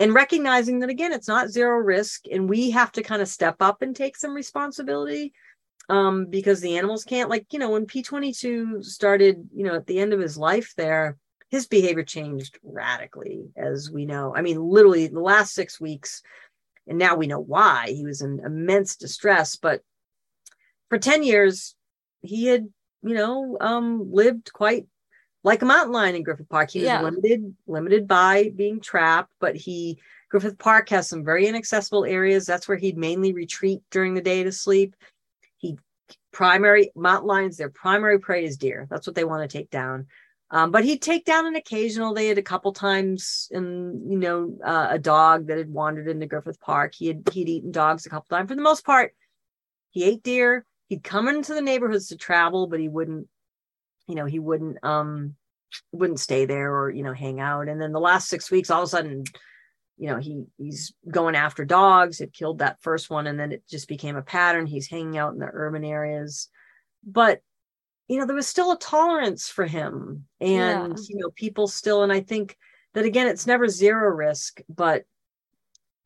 and 0.00 0.12
recognizing 0.12 0.80
that 0.80 0.90
again 0.90 1.12
it's 1.12 1.28
not 1.28 1.50
zero 1.50 1.78
risk 1.78 2.22
and 2.32 2.48
we 2.48 2.70
have 2.70 2.90
to 2.90 3.02
kind 3.02 3.22
of 3.22 3.28
step 3.28 3.56
up 3.60 3.82
and 3.82 3.94
take 3.94 4.16
some 4.16 4.34
responsibility 4.34 5.32
um, 5.88 6.26
because 6.26 6.60
the 6.60 6.76
animals 6.76 7.04
can't 7.04 7.30
like 7.30 7.46
you 7.52 7.60
know 7.60 7.70
when 7.70 7.86
p22 7.86 8.84
started 8.84 9.48
you 9.54 9.64
know 9.64 9.76
at 9.76 9.86
the 9.86 10.00
end 10.00 10.12
of 10.12 10.18
his 10.18 10.36
life 10.36 10.72
there 10.76 11.16
his 11.50 11.66
behavior 11.66 12.04
changed 12.04 12.58
radically 12.62 13.48
as 13.56 13.90
we 13.90 14.06
know. 14.06 14.34
I 14.34 14.42
mean 14.42 14.60
literally 14.62 15.08
the 15.08 15.20
last 15.20 15.52
six 15.52 15.80
weeks 15.80 16.22
and 16.86 16.98
now 16.98 17.14
we 17.14 17.26
know 17.26 17.40
why 17.40 17.86
he 17.88 18.04
was 18.04 18.20
in 18.20 18.40
immense 18.44 18.96
distress 18.96 19.56
but 19.56 19.82
for 20.88 20.98
10 20.98 21.22
years 21.22 21.74
he 22.22 22.46
had 22.46 22.68
you 23.02 23.14
know 23.14 23.56
um, 23.60 24.12
lived 24.12 24.52
quite 24.52 24.86
like 25.42 25.62
a 25.62 25.66
mountain 25.66 25.92
lion 25.92 26.14
in 26.14 26.22
Griffith 26.22 26.48
Park. 26.48 26.70
He 26.70 26.82
was 26.82 27.02
limited, 27.02 27.54
limited 27.66 28.06
by 28.06 28.52
being 28.54 28.80
trapped, 28.80 29.32
but 29.40 29.56
he 29.56 29.98
Griffith 30.28 30.58
Park 30.58 30.88
has 30.90 31.08
some 31.08 31.24
very 31.24 31.46
inaccessible 31.46 32.04
areas. 32.04 32.46
That's 32.46 32.68
where 32.68 32.76
he'd 32.76 32.98
mainly 32.98 33.32
retreat 33.32 33.82
during 33.90 34.14
the 34.14 34.20
day 34.20 34.44
to 34.44 34.52
sleep. 34.52 34.94
He 35.56 35.78
primary 36.32 36.92
mountain 36.94 37.28
lions, 37.28 37.56
their 37.56 37.70
primary 37.70 38.18
prey 38.18 38.44
is 38.44 38.56
deer. 38.56 38.86
That's 38.90 39.06
what 39.06 39.16
they 39.16 39.24
want 39.24 39.48
to 39.48 39.58
take 39.58 39.70
down. 39.70 40.06
Um, 40.52 40.72
but 40.72 40.84
he'd 40.84 41.00
take 41.00 41.24
down 41.24 41.46
an 41.46 41.54
occasional. 41.54 42.12
They 42.12 42.26
had 42.26 42.38
a 42.38 42.42
couple 42.42 42.72
times, 42.72 43.48
and 43.52 44.10
you 44.10 44.18
know, 44.18 44.58
uh, 44.64 44.88
a 44.90 44.98
dog 44.98 45.46
that 45.46 45.58
had 45.58 45.70
wandered 45.70 46.08
into 46.08 46.26
Griffith 46.26 46.60
Park. 46.60 46.94
He 46.96 47.06
had 47.06 47.28
he'd 47.32 47.48
eaten 47.48 47.70
dogs 47.70 48.04
a 48.04 48.10
couple 48.10 48.36
times. 48.36 48.48
For 48.48 48.56
the 48.56 48.62
most 48.62 48.84
part, 48.84 49.14
he 49.90 50.04
ate 50.04 50.22
deer. 50.22 50.66
He'd 50.88 51.04
come 51.04 51.28
into 51.28 51.54
the 51.54 51.62
neighborhoods 51.62 52.08
to 52.08 52.16
travel, 52.16 52.66
but 52.66 52.80
he 52.80 52.88
wouldn't 52.88 53.28
you 54.10 54.16
know, 54.16 54.26
he 54.26 54.40
wouldn't 54.40 54.82
um 54.84 55.36
wouldn't 55.92 56.18
stay 56.18 56.44
there 56.44 56.74
or, 56.74 56.90
you 56.90 57.04
know, 57.04 57.14
hang 57.14 57.38
out. 57.38 57.68
And 57.68 57.80
then 57.80 57.92
the 57.92 58.00
last 58.00 58.28
six 58.28 58.50
weeks, 58.50 58.70
all 58.70 58.82
of 58.82 58.88
a 58.88 58.90
sudden, 58.90 59.22
you 59.96 60.08
know, 60.08 60.16
he 60.16 60.44
he's 60.58 60.92
going 61.08 61.36
after 61.36 61.64
dogs. 61.64 62.20
It 62.20 62.32
killed 62.32 62.58
that 62.58 62.82
first 62.82 63.08
one, 63.08 63.28
and 63.28 63.38
then 63.38 63.52
it 63.52 63.62
just 63.68 63.86
became 63.86 64.16
a 64.16 64.22
pattern. 64.22 64.66
He's 64.66 64.88
hanging 64.88 65.16
out 65.16 65.32
in 65.32 65.38
the 65.38 65.48
urban 65.50 65.84
areas. 65.84 66.48
But 67.06 67.40
you 68.10 68.18
know, 68.18 68.26
there 68.26 68.34
was 68.34 68.48
still 68.48 68.72
a 68.72 68.78
tolerance 68.78 69.48
for 69.48 69.64
him. 69.64 70.24
And, 70.40 70.98
yeah. 70.98 71.04
you 71.08 71.16
know, 71.16 71.30
people 71.36 71.68
still, 71.68 72.02
and 72.02 72.12
I 72.12 72.18
think 72.18 72.56
that 72.92 73.04
again, 73.04 73.28
it's 73.28 73.46
never 73.46 73.68
zero 73.68 74.10
risk, 74.10 74.60
but 74.68 75.04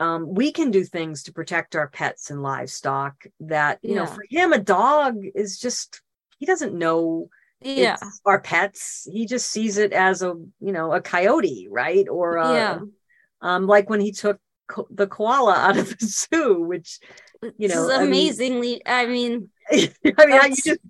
um, 0.00 0.34
we 0.34 0.52
can 0.52 0.70
do 0.70 0.84
things 0.84 1.22
to 1.22 1.32
protect 1.32 1.74
our 1.74 1.88
pets 1.88 2.30
and 2.30 2.42
livestock 2.42 3.26
that 3.40 3.78
you 3.80 3.94
yeah. 3.94 4.00
know 4.00 4.06
for 4.06 4.24
him 4.28 4.52
a 4.52 4.58
dog 4.58 5.16
is 5.36 5.58
just 5.58 6.02
he 6.38 6.46
doesn't 6.46 6.74
know 6.74 7.28
yeah 7.60 7.96
our 8.26 8.40
pets 8.40 9.08
he 9.10 9.24
just 9.24 9.48
sees 9.48 9.78
it 9.78 9.92
as 9.92 10.20
a 10.20 10.34
you 10.60 10.72
know 10.72 10.92
a 10.92 11.00
coyote 11.00 11.68
right 11.70 12.08
or 12.08 12.36
a, 12.36 12.52
yeah 12.52 12.78
um 13.40 13.68
like 13.68 13.88
when 13.88 14.00
he 14.00 14.10
took 14.10 14.40
co- 14.66 14.88
the 14.90 15.06
koala 15.06 15.54
out 15.54 15.76
of 15.76 15.88
the 15.96 16.06
zoo 16.06 16.60
which 16.60 16.98
you 17.56 17.68
know 17.68 17.88
amazingly 17.88 18.82
i 18.84 19.06
mean 19.06 19.48
i 19.70 19.76
mean, 19.76 20.14
I 20.18 20.26
mean 20.26 20.50
you 20.50 20.56
just 20.56 20.80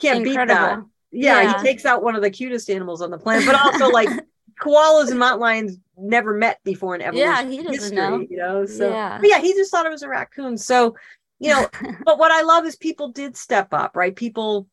can't 0.00 0.26
incredible. 0.26 0.54
beat 0.54 0.60
that 0.60 0.84
yeah, 1.12 1.42
yeah, 1.42 1.58
he 1.58 1.64
takes 1.64 1.84
out 1.84 2.04
one 2.04 2.14
of 2.14 2.22
the 2.22 2.30
cutest 2.30 2.70
animals 2.70 3.02
on 3.02 3.10
the 3.10 3.18
planet 3.18 3.46
but 3.46 3.54
also 3.54 3.88
like 3.88 4.08
koalas 4.60 5.10
and 5.10 5.18
mountain 5.18 5.40
lions 5.40 5.78
never 5.96 6.34
met 6.34 6.58
before 6.64 6.94
in 6.94 7.00
evolution 7.00 7.28
yeah, 7.28 7.48
he 7.48 7.56
doesn't 7.58 7.72
history, 7.72 7.96
know. 7.96 8.26
you 8.28 8.36
know 8.36 8.66
so 8.66 8.88
yeah. 8.90 9.18
yeah 9.22 9.40
he 9.40 9.52
just 9.54 9.70
thought 9.70 9.86
it 9.86 9.90
was 9.90 10.02
a 10.02 10.08
raccoon 10.08 10.56
so 10.56 10.94
you 11.38 11.50
know 11.50 11.66
but 12.04 12.18
what 12.18 12.30
i 12.30 12.42
love 12.42 12.64
is 12.66 12.76
people 12.76 13.10
did 13.10 13.36
step 13.36 13.72
up 13.72 13.96
right 13.96 14.14
people 14.14 14.66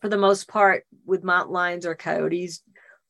for 0.00 0.08
the 0.08 0.18
most 0.18 0.48
part 0.48 0.84
with 1.06 1.22
mountain 1.22 1.52
lions 1.52 1.86
or 1.86 1.94
coyotes 1.94 2.62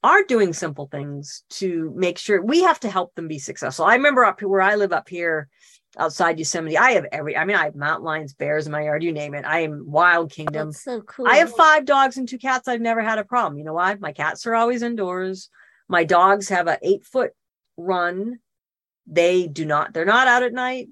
are 0.05 0.25
doing 0.25 0.53
simple 0.53 0.89
things 0.91 1.45
to 1.49 1.93
make 1.97 2.19
sure 2.19 2.43
we 2.43 2.63
have 2.63 2.81
to 2.81 2.91
help 2.91 3.15
them 3.15 3.29
be 3.29 3.39
successful. 3.39 3.85
I 3.85 3.95
remember 3.95 4.25
up 4.25 4.43
where 4.43 4.61
I 4.61 4.75
live 4.75 4.93
up 4.93 5.09
here 5.09 5.49
outside 5.99 6.39
Yosemite, 6.39 6.79
I 6.79 6.93
have 6.93 7.07
every, 7.13 7.37
I 7.37 7.45
mean, 7.45 7.57
I 7.57 7.65
have 7.65 7.75
mountain 7.75 8.05
lions, 8.05 8.35
bears 8.35 8.67
in 8.67 8.73
my 8.73 8.85
yard, 8.85 9.03
you 9.03 9.13
name 9.13 9.35
it. 9.35 9.45
I 9.45 9.61
am 9.61 9.85
wild 9.91 10.31
kingdom. 10.31 10.69
That's 10.69 10.83
so 10.83 11.03
cool. 11.03 11.27
I 11.27 11.37
have 11.37 11.53
five 11.53 11.85
dogs 11.85 12.17
and 12.17 12.29
two 12.29 12.39
cats. 12.39 12.69
I've 12.69 12.81
never 12.81 13.03
had 13.03 13.19
a 13.19 13.25
problem. 13.25 13.59
You 13.59 13.65
know 13.65 13.75
why? 13.75 13.95
My 13.97 14.13
cats 14.13 14.47
are 14.47 14.55
always 14.55 14.83
indoors. 14.83 15.51
My 15.89 16.05
dogs 16.05 16.49
have 16.49 16.69
a 16.69 16.79
eight 16.83 17.05
foot 17.05 17.33
run. 17.77 18.39
They 19.07 19.47
do 19.47 19.65
not, 19.65 19.93
they're 19.93 20.05
not 20.05 20.29
out 20.29 20.43
at 20.43 20.53
night. 20.53 20.89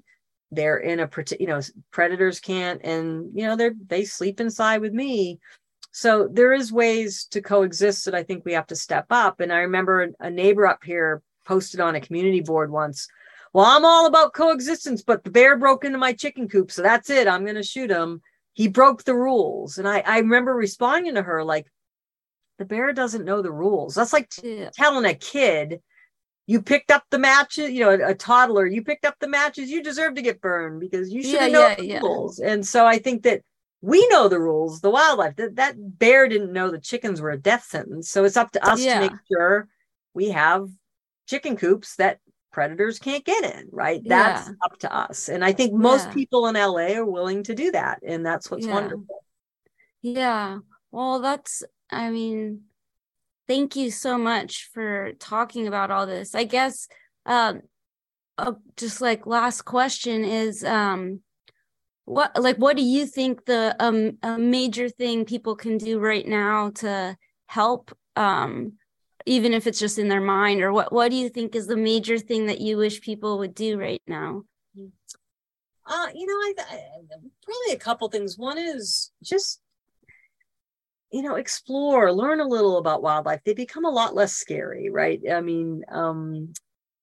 They're 0.51 0.77
in 0.77 0.99
a, 0.99 1.09
you 1.39 1.47
know, 1.47 1.61
predators 1.91 2.39
can't, 2.39 2.81
and, 2.83 3.31
you 3.33 3.45
know, 3.45 3.55
they're, 3.55 3.73
they 3.87 4.03
sleep 4.03 4.41
inside 4.41 4.81
with 4.81 4.93
me 4.93 5.39
so 5.91 6.29
there 6.31 6.53
is 6.53 6.71
ways 6.71 7.25
to 7.31 7.41
coexist 7.41 8.05
that 8.05 8.15
I 8.15 8.23
think 8.23 8.45
we 8.45 8.53
have 8.53 8.67
to 8.67 8.75
step 8.75 9.07
up. 9.09 9.39
And 9.39 9.51
I 9.51 9.59
remember 9.59 10.11
a 10.19 10.29
neighbor 10.29 10.65
up 10.65 10.83
here 10.83 11.21
posted 11.45 11.79
on 11.79 11.95
a 11.95 12.01
community 12.01 12.39
board 12.39 12.71
once, 12.71 13.07
well, 13.53 13.65
I'm 13.65 13.85
all 13.85 14.05
about 14.05 14.33
coexistence, 14.33 15.01
but 15.01 15.23
the 15.23 15.31
bear 15.31 15.57
broke 15.57 15.83
into 15.83 15.97
my 15.97 16.13
chicken 16.13 16.47
coop. 16.47 16.71
So 16.71 16.81
that's 16.81 17.09
it. 17.09 17.27
I'm 17.27 17.43
going 17.43 17.55
to 17.55 17.63
shoot 17.63 17.89
him. 17.89 18.21
He 18.53 18.67
broke 18.67 19.03
the 19.03 19.15
rules. 19.15 19.77
And 19.77 19.87
I, 19.87 19.99
I 19.99 20.19
remember 20.19 20.53
responding 20.53 21.15
to 21.15 21.23
her 21.23 21.43
like, 21.43 21.67
the 22.57 22.65
bear 22.65 22.93
doesn't 22.93 23.25
know 23.25 23.41
the 23.41 23.51
rules. 23.51 23.95
That's 23.95 24.13
like 24.13 24.31
yeah. 24.43 24.69
telling 24.73 25.05
a 25.05 25.15
kid, 25.15 25.81
you 26.47 26.61
picked 26.61 26.91
up 26.91 27.03
the 27.09 27.17
matches, 27.17 27.71
you 27.71 27.79
know, 27.79 27.91
a, 27.91 28.11
a, 28.11 28.15
toddler, 28.15 28.65
you 28.65 28.83
picked 28.83 29.05
up 29.05 29.15
the 29.19 29.27
matches, 29.27 29.69
you 29.69 29.81
deserve 29.81 30.15
to 30.15 30.21
get 30.21 30.41
burned 30.41 30.79
because 30.79 31.11
you 31.11 31.23
should 31.23 31.33
yeah, 31.33 31.47
know 31.47 31.75
yeah, 31.79 31.99
the 31.99 32.07
rules. 32.07 32.39
And 32.39 32.65
so 32.65 32.85
I 32.85 32.99
think 32.99 33.23
that 33.23 33.41
we 33.81 34.07
know 34.09 34.27
the 34.27 34.39
rules, 34.39 34.81
the 34.81 34.91
wildlife. 34.91 35.35
That 35.37 35.55
that 35.55 35.75
bear 35.77 36.27
didn't 36.27 36.53
know 36.53 36.69
the 36.69 36.79
chickens 36.79 37.19
were 37.19 37.31
a 37.31 37.37
death 37.37 37.63
sentence. 37.63 38.09
So 38.09 38.23
it's 38.23 38.37
up 38.37 38.51
to 38.51 38.67
us 38.67 38.83
yeah. 38.83 38.99
to 38.99 39.09
make 39.09 39.19
sure 39.31 39.67
we 40.13 40.29
have 40.29 40.67
chicken 41.27 41.57
coops 41.57 41.95
that 41.95 42.19
predators 42.51 42.99
can't 42.99 43.25
get 43.25 43.43
in, 43.55 43.69
right? 43.71 44.01
That's 44.05 44.47
yeah. 44.47 44.53
up 44.65 44.77
to 44.79 44.93
us. 44.93 45.29
And 45.29 45.43
I 45.43 45.53
think 45.53 45.73
most 45.73 46.07
yeah. 46.07 46.13
people 46.13 46.47
in 46.47 46.55
LA 46.55 46.97
are 46.97 47.05
willing 47.05 47.43
to 47.43 47.55
do 47.55 47.71
that. 47.71 47.99
And 48.05 48.25
that's 48.25 48.51
what's 48.51 48.67
wonderful. 48.67 49.23
Yeah. 50.01 50.59
Well, 50.91 51.19
that's 51.19 51.63
I 51.89 52.09
mean, 52.09 52.61
thank 53.47 53.75
you 53.75 53.91
so 53.91 54.17
much 54.17 54.69
for 54.73 55.11
talking 55.19 55.67
about 55.67 55.91
all 55.91 56.05
this. 56.05 56.35
I 56.35 56.43
guess 56.43 56.87
um 57.25 57.61
uh, 58.37 58.53
just 58.77 59.01
like 59.01 59.27
last 59.27 59.63
question 59.63 60.23
is 60.23 60.63
um 60.63 61.21
what 62.05 62.31
like 62.41 62.57
what 62.57 62.75
do 62.75 62.83
you 62.83 63.05
think 63.05 63.45
the 63.45 63.75
um 63.79 64.17
a 64.23 64.37
major 64.37 64.89
thing 64.89 65.25
people 65.25 65.55
can 65.55 65.77
do 65.77 65.99
right 65.99 66.27
now 66.27 66.71
to 66.71 67.15
help 67.45 67.95
um 68.15 68.73
even 69.25 69.53
if 69.53 69.67
it's 69.67 69.79
just 69.79 69.99
in 69.99 70.07
their 70.07 70.21
mind 70.21 70.61
or 70.61 70.71
what 70.71 70.91
what 70.91 71.09
do 71.09 71.17
you 71.17 71.29
think 71.29 71.55
is 71.55 71.67
the 71.67 71.77
major 71.77 72.17
thing 72.17 72.47
that 72.47 72.61
you 72.61 72.77
wish 72.77 73.01
people 73.01 73.39
would 73.39 73.55
do 73.55 73.79
right 73.79 74.01
now? 74.07 74.43
Uh 75.85 76.07
you 76.13 76.25
know 76.27 76.33
I, 76.33 76.53
I 76.59 76.81
probably 77.43 77.73
a 77.73 77.79
couple 77.79 78.09
things. 78.09 78.37
One 78.37 78.57
is 78.57 79.11
just 79.23 79.61
you 81.11 81.21
know 81.21 81.35
explore 81.35 82.11
learn 82.13 82.39
a 82.39 82.47
little 82.47 82.77
about 82.77 83.03
wildlife. 83.03 83.41
They 83.45 83.53
become 83.53 83.85
a 83.85 83.89
lot 83.89 84.15
less 84.15 84.33
scary 84.33 84.89
right? 84.89 85.21
I 85.31 85.41
mean 85.41 85.83
um 85.89 86.53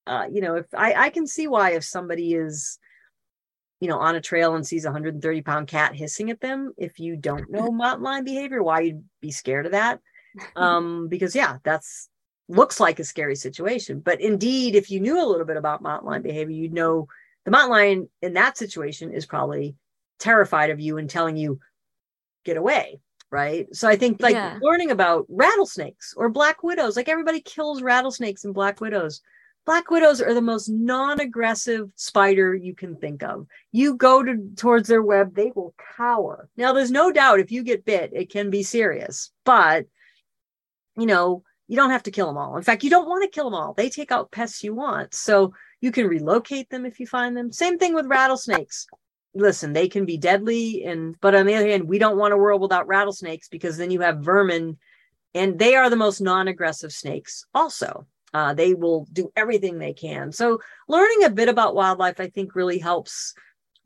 uh 0.06 0.26
you 0.30 0.40
know 0.40 0.56
if 0.56 0.66
i 0.74 0.94
i 0.94 1.10
can 1.10 1.26
see 1.26 1.46
why 1.46 1.72
if 1.72 1.84
somebody 1.84 2.32
is 2.32 2.78
you 3.80 3.88
know, 3.88 3.98
on 3.98 4.16
a 4.16 4.20
trail 4.20 4.56
and 4.56 4.66
sees 4.66 4.84
a 4.84 4.88
130 4.88 5.42
pound 5.42 5.68
cat 5.68 5.94
hissing 5.94 6.30
at 6.30 6.40
them, 6.40 6.72
if 6.76 6.98
you 6.98 7.16
don't 7.16 7.50
know 7.50 7.70
mountain 7.70 8.04
lion 8.04 8.24
behavior, 8.24 8.62
why 8.62 8.80
you'd 8.80 9.04
be 9.20 9.30
scared 9.30 9.66
of 9.66 9.72
that. 9.72 10.00
Um, 10.56 11.08
because 11.08 11.34
yeah, 11.34 11.58
that's 11.64 12.08
looks 12.48 12.80
like 12.80 12.98
a 12.98 13.04
scary 13.04 13.36
situation. 13.36 14.00
But 14.00 14.20
indeed, 14.20 14.74
if 14.74 14.90
you 14.90 15.00
knew 15.00 15.22
a 15.22 15.26
little 15.26 15.46
bit 15.46 15.56
about 15.56 15.82
mountain 15.82 16.08
lion 16.08 16.22
behavior, 16.22 16.54
you'd 16.54 16.72
know 16.72 17.08
the 17.44 17.50
mountain 17.50 17.70
lion 17.70 18.08
in 18.22 18.34
that 18.34 18.56
situation 18.56 19.12
is 19.12 19.26
probably 19.26 19.76
terrified 20.18 20.70
of 20.70 20.80
you 20.80 20.98
and 20.98 21.08
telling 21.08 21.36
you, 21.36 21.60
get 22.44 22.56
away. 22.56 23.00
Right. 23.30 23.74
So 23.74 23.88
I 23.88 23.96
think 23.96 24.22
like 24.22 24.34
yeah. 24.34 24.58
learning 24.62 24.90
about 24.90 25.26
rattlesnakes 25.28 26.14
or 26.16 26.30
black 26.30 26.62
widows, 26.62 26.96
like 26.96 27.10
everybody 27.10 27.40
kills 27.40 27.82
rattlesnakes 27.82 28.44
and 28.44 28.54
black 28.54 28.80
widows 28.80 29.20
Black 29.68 29.90
widows 29.90 30.22
are 30.22 30.32
the 30.32 30.40
most 30.40 30.70
non-aggressive 30.70 31.90
spider 31.94 32.54
you 32.54 32.74
can 32.74 32.96
think 32.96 33.22
of. 33.22 33.46
You 33.70 33.96
go 33.96 34.22
to, 34.22 34.50
towards 34.56 34.88
their 34.88 35.02
web, 35.02 35.34
they 35.34 35.52
will 35.54 35.74
cower. 35.94 36.48
Now, 36.56 36.72
there's 36.72 36.90
no 36.90 37.12
doubt 37.12 37.40
if 37.40 37.52
you 37.52 37.62
get 37.62 37.84
bit, 37.84 38.10
it 38.14 38.30
can 38.30 38.48
be 38.48 38.62
serious, 38.62 39.30
but 39.44 39.84
you 40.98 41.06
know, 41.06 41.42
you 41.68 41.76
don't 41.76 41.90
have 41.90 42.02
to 42.04 42.10
kill 42.10 42.26
them 42.26 42.36
all. 42.36 42.56
In 42.56 42.62
fact, 42.62 42.82
you 42.82 42.90
don't 42.90 43.08
want 43.08 43.22
to 43.22 43.30
kill 43.30 43.44
them 43.44 43.54
all. 43.54 43.74
They 43.74 43.88
take 43.88 44.10
out 44.10 44.32
pests 44.32 44.64
you 44.64 44.74
want. 44.74 45.14
So 45.14 45.52
you 45.80 45.92
can 45.92 46.08
relocate 46.08 46.70
them 46.70 46.84
if 46.84 46.98
you 46.98 47.06
find 47.06 47.36
them. 47.36 47.52
Same 47.52 47.78
thing 47.78 47.94
with 47.94 48.06
rattlesnakes. 48.06 48.86
listen, 49.34 49.72
they 49.72 49.88
can 49.88 50.04
be 50.04 50.16
deadly. 50.16 50.84
And, 50.84 51.14
but 51.20 51.34
on 51.34 51.46
the 51.46 51.54
other 51.54 51.68
hand, 51.68 51.88
we 51.88 51.98
don't 51.98 52.16
want 52.16 52.34
a 52.34 52.38
world 52.38 52.60
without 52.60 52.88
rattlesnakes 52.88 53.48
because 53.48 53.76
then 53.76 53.90
you 53.90 54.00
have 54.00 54.18
vermin 54.18 54.78
and 55.34 55.58
they 55.58 55.76
are 55.76 55.90
the 55.90 55.96
most 55.96 56.20
non 56.20 56.48
aggressive 56.48 56.92
snakes 56.92 57.44
also. 57.54 58.06
Uh, 58.34 58.52
they 58.54 58.74
will 58.74 59.06
do 59.12 59.30
everything 59.36 59.78
they 59.78 59.92
can. 59.92 60.32
So, 60.32 60.60
learning 60.88 61.24
a 61.24 61.30
bit 61.30 61.48
about 61.48 61.74
wildlife, 61.74 62.20
I 62.20 62.28
think, 62.28 62.54
really 62.54 62.78
helps 62.78 63.34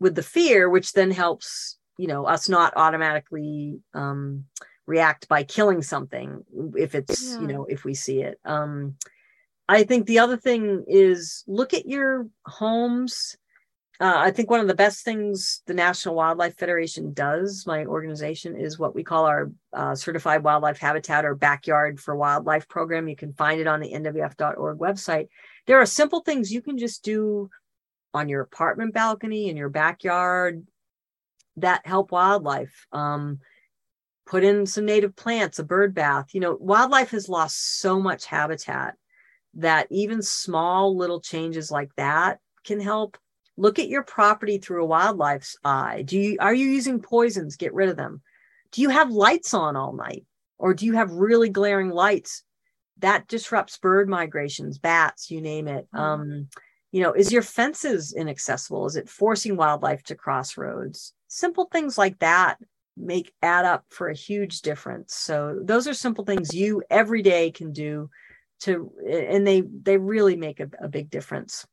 with 0.00 0.14
the 0.14 0.22
fear, 0.22 0.68
which 0.68 0.92
then 0.92 1.10
helps, 1.10 1.78
you 1.96 2.08
know, 2.08 2.24
us 2.24 2.48
not 2.48 2.72
automatically 2.76 3.80
um, 3.94 4.44
react 4.87 5.28
by 5.28 5.43
killing 5.43 5.83
something 5.83 6.45
if 6.76 6.95
it's, 6.95 7.30
yeah. 7.33 7.41
you 7.41 7.47
know, 7.47 7.64
if 7.66 7.85
we 7.85 7.95
see 7.95 8.20
it. 8.20 8.39
Um, 8.45 8.97
I 9.68 9.85
think 9.85 10.07
the 10.07 10.18
other 10.18 10.37
thing 10.37 10.85
is 10.89 11.45
look 11.47 11.72
at 11.72 11.87
your 11.87 12.26
homes 12.45 13.37
uh, 14.03 14.16
I 14.16 14.33
think 14.33 14.51
one 14.51 14.59
of 14.59 14.66
the 14.66 14.74
best 14.74 15.05
things 15.05 15.62
the 15.66 15.74
National 15.74 16.16
Wildlife 16.16 16.57
Federation 16.57 17.12
does, 17.12 17.64
my 17.68 17.85
organization, 17.85 18.57
is 18.57 18.76
what 18.76 18.97
we 18.97 19.05
call 19.05 19.26
our 19.26 19.53
uh, 19.72 19.95
Certified 19.95 20.43
Wildlife 20.43 20.78
Habitat 20.78 21.24
or 21.24 21.37
Backyard 21.37 22.01
for 22.01 22.16
Wildlife 22.16 22.66
program. 22.68 23.07
You 23.07 23.14
can 23.14 23.33
find 23.33 23.61
it 23.61 23.68
on 23.68 23.78
the 23.78 23.93
NWF.org 23.93 24.78
website. 24.78 25.28
There 25.68 25.80
are 25.80 25.87
simple 25.87 26.20
things 26.20 26.53
you 26.53 26.62
can 26.62 26.78
just 26.78 27.05
do 27.05 27.49
on 28.12 28.28
your 28.28 28.41
apartment 28.41 28.93
balcony 28.93 29.49
in 29.49 29.57
your 29.57 29.68
backyard 29.68 30.66
that 31.59 31.87
help 31.87 32.11
wildlife. 32.11 32.89
Um, 32.91 33.39
put 34.33 34.43
in 34.45 34.64
some 34.64 34.87
native 34.87 35.14
plants, 35.14 35.59
a 35.59 35.62
bird 35.62 35.95
bath. 35.95 36.28
You 36.33 36.41
know, 36.41 36.57
wildlife 36.59 37.11
has 37.11 37.28
lost 37.28 37.80
so 37.80 38.01
much 38.01 38.24
habitat 38.24 38.95
that 39.53 39.87
even 39.91 40.22
small 40.22 40.97
little 40.97 41.20
changes 41.20 41.70
like 41.70 41.95
that 41.97 42.39
can 42.64 42.80
help. 42.80 43.18
Look 43.59 43.78
at 43.78 43.91
your 43.91 44.03
property 44.03 44.57
through 44.57 44.85
a 44.85 44.87
wildlife's 44.87 45.59
eye. 45.62 46.05
Do 46.07 46.18
you 46.18 46.39
are 46.41 46.55
you 46.55 46.66
using 46.66 46.99
poisons? 46.99 47.57
Get 47.57 47.74
rid 47.74 47.91
of 47.91 47.99
them. 47.99 48.22
Do 48.70 48.80
you 48.80 48.89
have 48.89 49.11
lights 49.11 49.53
on 49.53 49.76
all 49.76 49.93
night? 49.93 50.24
Or 50.57 50.72
do 50.72 50.87
you 50.87 50.95
have 50.95 51.11
really 51.12 51.51
glaring 51.51 51.91
lights 51.91 52.43
that 53.01 53.28
disrupts 53.28 53.76
bird 53.76 54.09
migrations 54.09 54.78
bats 54.78 55.30
you 55.30 55.43
name 55.43 55.68
it? 55.68 55.87
Mm-hmm. 55.95 55.99
um 55.99 56.49
you 56.91 57.03
know 57.03 57.12
is 57.12 57.30
your 57.33 57.43
fences 57.43 58.14
inaccessible? 58.14 58.87
Is 58.87 58.97
it 58.97 59.11
forcing 59.11 59.59
wildlife 59.59 60.03
to 60.05 60.14
cross 60.14 60.57
roads? 60.57 61.12
Simple 61.28 61.66
things 61.70 61.99
like 61.99 62.18
that 62.20 62.57
make 62.97 63.32
add 63.43 63.64
up 63.64 63.84
for 63.88 64.09
a 64.09 64.14
huge 64.14 64.61
difference 64.61 65.14
so 65.14 65.59
those 65.62 65.88
are 65.88 65.95
simple 65.95 66.24
things 66.24 66.55
you 66.55 66.82
every 66.90 67.22
day 67.22 67.51
can 67.51 67.72
do 67.72 68.11
to 68.61 68.93
and 69.09 69.47
they 69.47 69.62
they 69.82 69.97
really 69.97 70.36
make 70.36 70.61
a, 70.61 70.68
a 70.80 70.88
big 70.88 71.11
difference 71.11 71.66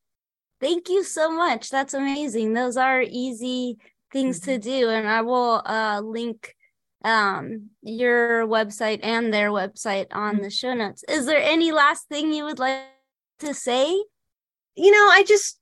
Thank 0.59 0.89
you 0.89 1.03
so 1.03 1.32
much. 1.32 1.70
That's 1.70 1.93
amazing. 1.93 2.53
Those 2.53 2.76
are 2.76 3.01
easy 3.01 3.78
things 4.11 4.41
mm-hmm. 4.41 4.51
to 4.51 4.57
do. 4.59 4.89
And 4.89 5.07
I 5.07 5.22
will 5.22 5.61
uh, 5.65 6.01
link 6.03 6.55
um, 7.03 7.70
your 7.82 8.45
website 8.45 8.99
and 9.03 9.34
their 9.34 9.51
website 9.51 10.07
on 10.11 10.36
mm-hmm. 10.36 10.43
the 10.43 10.49
show 10.49 10.74
notes. 10.74 11.03
Is 11.07 11.26
there 11.26 11.41
any 11.41 11.72
last 11.72 12.09
thing 12.09 12.34
you 12.34 12.43
would 12.43 12.59
like 12.59 12.84
to 13.39 13.53
say? 13.53 13.88
You 14.76 14.91
know, 14.91 15.09
I 15.09 15.24
just, 15.26 15.59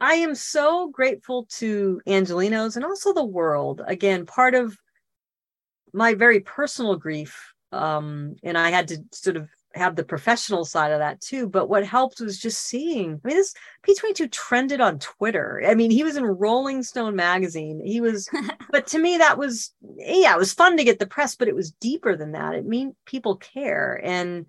I 0.00 0.14
am 0.14 0.34
so 0.34 0.88
grateful 0.88 1.46
to 1.56 2.00
Angelenos 2.06 2.76
and 2.76 2.84
also 2.84 3.12
the 3.12 3.24
world. 3.24 3.82
Again, 3.86 4.26
part 4.26 4.54
of 4.54 4.76
my 5.92 6.14
very 6.14 6.40
personal 6.40 6.96
grief, 6.96 7.54
um, 7.72 8.36
and 8.42 8.58
I 8.58 8.70
had 8.70 8.88
to 8.88 8.98
sort 9.12 9.36
of 9.36 9.48
have 9.74 9.96
the 9.96 10.04
professional 10.04 10.64
side 10.64 10.92
of 10.92 10.98
that 10.98 11.20
too. 11.20 11.48
But 11.48 11.68
what 11.68 11.86
helped 11.86 12.20
was 12.20 12.38
just 12.38 12.62
seeing. 12.62 13.20
I 13.24 13.28
mean, 13.28 13.36
this 13.36 13.54
P22 13.86 14.30
trended 14.30 14.80
on 14.80 14.98
Twitter. 14.98 15.62
I 15.66 15.74
mean, 15.74 15.90
he 15.90 16.04
was 16.04 16.16
in 16.16 16.24
Rolling 16.24 16.82
Stone 16.82 17.16
magazine. 17.16 17.80
He 17.84 18.00
was, 18.00 18.28
but 18.70 18.86
to 18.88 18.98
me, 18.98 19.18
that 19.18 19.38
was, 19.38 19.72
yeah, 19.96 20.34
it 20.34 20.38
was 20.38 20.54
fun 20.54 20.76
to 20.76 20.84
get 20.84 20.98
the 20.98 21.06
press, 21.06 21.36
but 21.36 21.48
it 21.48 21.54
was 21.54 21.72
deeper 21.72 22.16
than 22.16 22.32
that. 22.32 22.54
It 22.54 22.66
mean 22.66 22.94
people 23.04 23.36
care. 23.36 24.00
And 24.04 24.46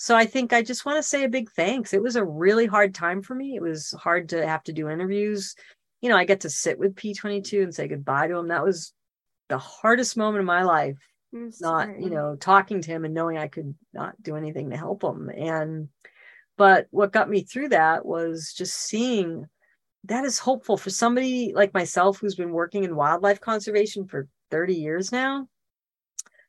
so 0.00 0.16
I 0.16 0.24
think 0.24 0.54
I 0.54 0.62
just 0.62 0.86
want 0.86 0.96
to 0.96 1.02
say 1.02 1.24
a 1.24 1.28
big 1.28 1.50
thanks. 1.50 1.92
It 1.92 2.02
was 2.02 2.16
a 2.16 2.24
really 2.24 2.64
hard 2.64 2.94
time 2.94 3.20
for 3.20 3.34
me. 3.34 3.54
It 3.54 3.60
was 3.60 3.94
hard 4.00 4.30
to 4.30 4.46
have 4.46 4.62
to 4.62 4.72
do 4.72 4.88
interviews. 4.88 5.54
You 6.00 6.08
know, 6.08 6.16
I 6.16 6.24
get 6.24 6.40
to 6.40 6.48
sit 6.48 6.78
with 6.78 6.94
P22 6.94 7.62
and 7.62 7.74
say 7.74 7.86
goodbye 7.86 8.28
to 8.28 8.36
him. 8.38 8.48
That 8.48 8.64
was 8.64 8.94
the 9.50 9.58
hardest 9.58 10.16
moment 10.16 10.40
of 10.40 10.46
my 10.46 10.62
life 10.62 10.96
not 11.60 12.00
you 12.00 12.10
know 12.10 12.34
talking 12.36 12.80
to 12.80 12.90
him 12.90 13.04
and 13.04 13.14
knowing 13.14 13.38
i 13.38 13.46
could 13.46 13.74
not 13.92 14.20
do 14.22 14.36
anything 14.36 14.70
to 14.70 14.76
help 14.76 15.02
him 15.02 15.30
and 15.36 15.88
but 16.56 16.86
what 16.90 17.12
got 17.12 17.30
me 17.30 17.42
through 17.42 17.68
that 17.68 18.04
was 18.04 18.52
just 18.56 18.74
seeing 18.74 19.46
that 20.04 20.24
is 20.24 20.38
hopeful 20.38 20.76
for 20.76 20.90
somebody 20.90 21.52
like 21.54 21.72
myself 21.72 22.18
who's 22.18 22.34
been 22.34 22.50
working 22.50 22.84
in 22.84 22.96
wildlife 22.96 23.40
conservation 23.40 24.06
for 24.08 24.26
30 24.50 24.74
years 24.74 25.12
now 25.12 25.46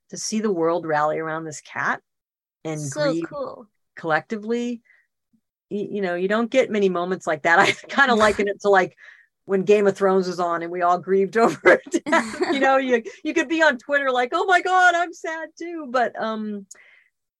to 0.09 0.17
see 0.17 0.39
the 0.39 0.51
world 0.51 0.85
rally 0.85 1.19
around 1.19 1.43
this 1.43 1.61
cat 1.61 2.01
and 2.63 2.79
so 2.79 3.11
grieve 3.11 3.25
cool. 3.29 3.67
collectively 3.95 4.81
you, 5.69 5.87
you 5.91 6.01
know 6.01 6.15
you 6.15 6.27
don't 6.27 6.51
get 6.51 6.69
many 6.69 6.89
moments 6.89 7.25
like 7.25 7.43
that 7.43 7.59
i 7.59 7.71
kind 7.89 8.11
of 8.11 8.17
liken 8.17 8.47
it 8.47 8.61
to 8.61 8.69
like 8.69 8.95
when 9.45 9.63
Game 9.63 9.87
of 9.87 9.97
Thrones 9.97 10.27
was 10.27 10.39
on 10.39 10.61
and 10.61 10.71
we 10.71 10.81
all 10.81 10.97
grieved 10.97 11.35
over 11.45 11.59
it. 11.85 12.03
you 12.53 12.59
know, 12.59 12.77
you 12.77 13.03
you 13.23 13.33
could 13.33 13.49
be 13.49 13.61
on 13.61 13.77
Twitter 13.77 14.11
like, 14.11 14.29
"Oh 14.31 14.45
my 14.45 14.61
god, 14.61 14.95
I'm 14.95 15.13
sad 15.13 15.49
too." 15.57 15.87
But 15.89 16.17
um 16.21 16.65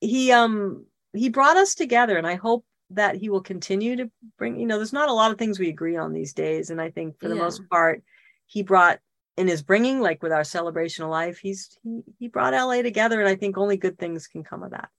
he 0.01 0.31
um 0.31 0.85
he 1.13 1.29
brought 1.29 1.57
us 1.57 1.75
together 1.75 2.17
and 2.17 2.27
I 2.27 2.35
hope 2.35 2.65
that 2.89 3.15
he 3.15 3.29
will 3.29 3.41
continue 3.41 3.95
to 3.95 4.11
bring, 4.37 4.59
you 4.59 4.65
know, 4.65 4.75
there's 4.77 4.91
not 4.91 5.09
a 5.09 5.13
lot 5.13 5.31
of 5.31 5.37
things 5.37 5.59
we 5.59 5.69
agree 5.69 5.95
on 5.95 6.11
these 6.11 6.33
days 6.33 6.69
and 6.69 6.81
I 6.81 6.89
think 6.89 7.19
for 7.19 7.29
the 7.29 7.35
yeah. 7.35 7.43
most 7.43 7.61
part 7.69 8.03
he 8.45 8.63
brought 8.63 8.99
in 9.37 9.47
his 9.47 9.61
bringing 9.61 10.01
like 10.01 10.21
with 10.21 10.33
our 10.33 10.43
celebration 10.43 11.05
of 11.05 11.09
life, 11.09 11.37
he's 11.37 11.77
he, 11.83 12.01
he 12.19 12.27
brought 12.27 12.53
LA 12.53 12.81
together 12.81 13.19
and 13.19 13.29
I 13.29 13.35
think 13.35 13.57
only 13.57 13.77
good 13.77 13.97
things 13.97 14.27
can 14.27 14.43
come 14.43 14.63
of 14.63 14.71
that. 14.71 14.89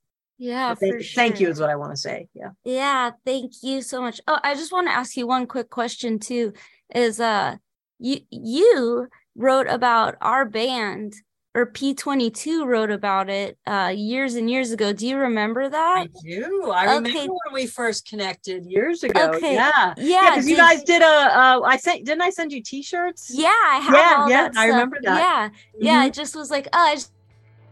Yeah, 0.43 0.74
thank, 0.74 1.05
sure. 1.05 1.14
thank 1.14 1.38
you 1.38 1.49
is 1.49 1.61
what 1.61 1.70
I 1.70 1.76
want 1.76 1.93
to 1.93 1.97
say. 1.97 2.26
Yeah. 2.34 2.51
Yeah, 2.64 3.11
thank 3.24 3.53
you 3.62 3.80
so 3.80 4.01
much. 4.01 4.20
Oh, 4.26 4.40
I 4.43 4.55
just 4.55 4.72
want 4.72 4.88
to 4.88 4.93
ask 4.93 5.16
you 5.16 5.24
one 5.24 5.47
quick 5.47 5.70
question 5.70 6.18
too 6.18 6.53
is 6.93 7.20
uh 7.20 7.57
you 8.01 8.18
you 8.28 9.07
wrote 9.36 9.68
about 9.68 10.16
our 10.20 10.45
band 10.45 11.14
or 11.55 11.70
P22 11.70 12.66
wrote 12.66 12.90
about 12.90 13.30
it 13.30 13.57
uh, 13.66 13.93
years 13.95 14.34
and 14.34 14.51
years 14.51 14.72
ago. 14.72 14.93
Do 14.93 15.07
you 15.07 15.16
remember 15.16 15.68
that? 15.68 16.09
I 16.09 16.09
do. 16.24 16.70
I 16.74 16.97
okay. 16.97 17.11
remember 17.11 17.34
when 17.45 17.55
we 17.55 17.66
first 17.66 18.09
connected 18.09 18.64
years 18.64 19.05
ago. 19.05 19.32
Okay. 19.34 19.55
Yeah. 19.55 19.95
Yeah. 19.99 20.30
Because 20.30 20.49
yeah, 20.49 20.51
you 20.51 20.57
guys 20.57 20.82
did 20.82 21.03
a, 21.03 21.05
uh, 21.05 21.61
I 21.61 21.76
sent, 21.76 22.07
didn't 22.07 22.22
I 22.22 22.30
send 22.30 22.53
you 22.53 22.62
t-shirts? 22.62 23.30
Yeah. 23.34 23.49
I 23.49 23.80
have 23.80 24.30
yeah. 24.30 24.51
yeah. 24.51 24.51
I 24.57 24.66
remember 24.68 24.99
that. 25.03 25.18
Yeah. 25.18 25.49
Mm-hmm. 25.49 25.84
Yeah. 25.84 26.07
It 26.07 26.14
just 26.14 26.34
was 26.34 26.51
like, 26.51 26.68
oh, 26.72 26.78
I 26.78 26.95
just, 26.95 27.12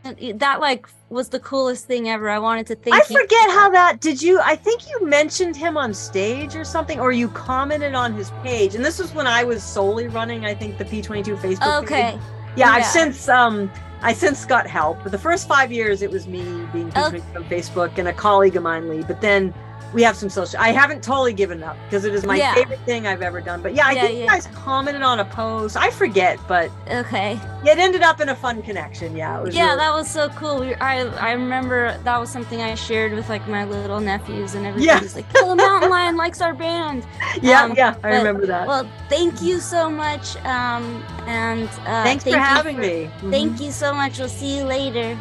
that 0.02 0.60
like 0.60 0.86
was 1.10 1.28
the 1.28 1.40
coolest 1.40 1.86
thing 1.86 2.08
ever. 2.08 2.30
I 2.30 2.38
wanted 2.38 2.66
to 2.68 2.74
thank 2.74 2.96
I 2.96 3.00
forget 3.00 3.50
how 3.50 3.68
that 3.70 4.00
did 4.00 4.22
you 4.22 4.40
I 4.40 4.56
think 4.56 4.88
you 4.88 5.04
mentioned 5.06 5.56
him 5.56 5.76
on 5.76 5.92
stage 5.92 6.54
or 6.54 6.64
something 6.64 6.98
or 6.98 7.12
you 7.12 7.28
commented 7.28 7.94
on 7.94 8.14
his 8.14 8.30
page. 8.42 8.74
And 8.74 8.84
this 8.84 8.98
was 8.98 9.12
when 9.12 9.26
I 9.26 9.44
was 9.44 9.62
solely 9.62 10.08
running 10.08 10.46
I 10.46 10.54
think 10.54 10.78
the 10.78 10.84
P22 10.84 11.36
Facebook 11.36 11.82
Okay. 11.82 12.12
Page. 12.12 12.20
Yeah, 12.56 12.66
yeah, 12.66 12.70
I've 12.70 12.86
since 12.86 13.28
um 13.28 13.70
I 14.02 14.14
since 14.14 14.46
got 14.46 14.66
help. 14.66 15.02
But 15.02 15.12
the 15.12 15.18
first 15.18 15.46
5 15.46 15.70
years 15.70 16.00
it 16.00 16.10
was 16.10 16.26
me 16.26 16.42
being 16.72 16.90
P22 16.90 17.06
okay. 17.06 17.36
on 17.36 17.44
Facebook 17.44 17.98
and 17.98 18.08
a 18.08 18.12
colleague 18.12 18.56
of 18.56 18.62
mine 18.62 18.88
Lee. 18.88 19.02
But 19.02 19.20
then 19.20 19.52
we 19.92 20.02
have 20.02 20.16
some 20.16 20.28
social. 20.28 20.60
I 20.60 20.70
haven't 20.70 21.02
totally 21.02 21.32
given 21.32 21.62
up 21.62 21.76
because 21.84 22.04
it 22.04 22.14
is 22.14 22.24
my 22.24 22.36
yeah. 22.36 22.54
favorite 22.54 22.80
thing 22.80 23.06
I've 23.06 23.22
ever 23.22 23.40
done. 23.40 23.62
But 23.62 23.74
yeah, 23.74 23.86
I 23.86 23.92
yeah, 23.92 24.00
think 24.02 24.14
yeah. 24.14 24.20
you 24.22 24.28
guys 24.28 24.46
commented 24.48 25.02
on 25.02 25.20
a 25.20 25.24
post. 25.24 25.76
I 25.76 25.90
forget, 25.90 26.38
but 26.46 26.70
okay. 26.88 27.40
Yeah, 27.64 27.72
it 27.72 27.78
ended 27.78 28.02
up 28.02 28.20
in 28.20 28.28
a 28.28 28.36
fun 28.36 28.62
connection. 28.62 29.16
Yeah, 29.16 29.44
yeah, 29.50 29.64
really... 29.64 29.76
that 29.76 29.92
was 29.92 30.08
so 30.08 30.28
cool. 30.30 30.62
I 30.80 31.00
I 31.18 31.32
remember 31.32 31.98
that 32.04 32.18
was 32.18 32.30
something 32.30 32.60
I 32.60 32.74
shared 32.74 33.12
with 33.12 33.28
like 33.28 33.46
my 33.48 33.64
little 33.64 34.00
nephews 34.00 34.54
and 34.54 34.66
everything. 34.66 34.88
Yeah. 34.88 35.08
like, 35.14 35.26
"Oh, 35.36 35.54
Mountain 35.54 35.90
Lion 35.90 36.16
likes 36.16 36.40
our 36.40 36.54
band." 36.54 37.06
Yeah, 37.42 37.62
um, 37.62 37.74
yeah, 37.76 37.90
I 37.90 37.92
but, 37.92 38.08
remember 38.08 38.44
that. 38.46 38.66
Well, 38.66 38.90
thank 39.08 39.40
you 39.40 39.60
so 39.60 39.88
much, 39.88 40.36
um, 40.44 41.02
and 41.26 41.68
uh, 41.68 42.02
thanks 42.02 42.24
thank 42.24 42.34
for 42.34 42.40
having 42.40 42.76
for, 42.76 42.82
me. 42.82 43.10
Thank 43.30 43.52
mm-hmm. 43.52 43.64
you 43.64 43.70
so 43.70 43.94
much. 43.94 44.18
We'll 44.18 44.28
see 44.28 44.58
you 44.58 44.64
later. 44.64 45.14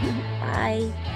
Bye. 0.40 1.10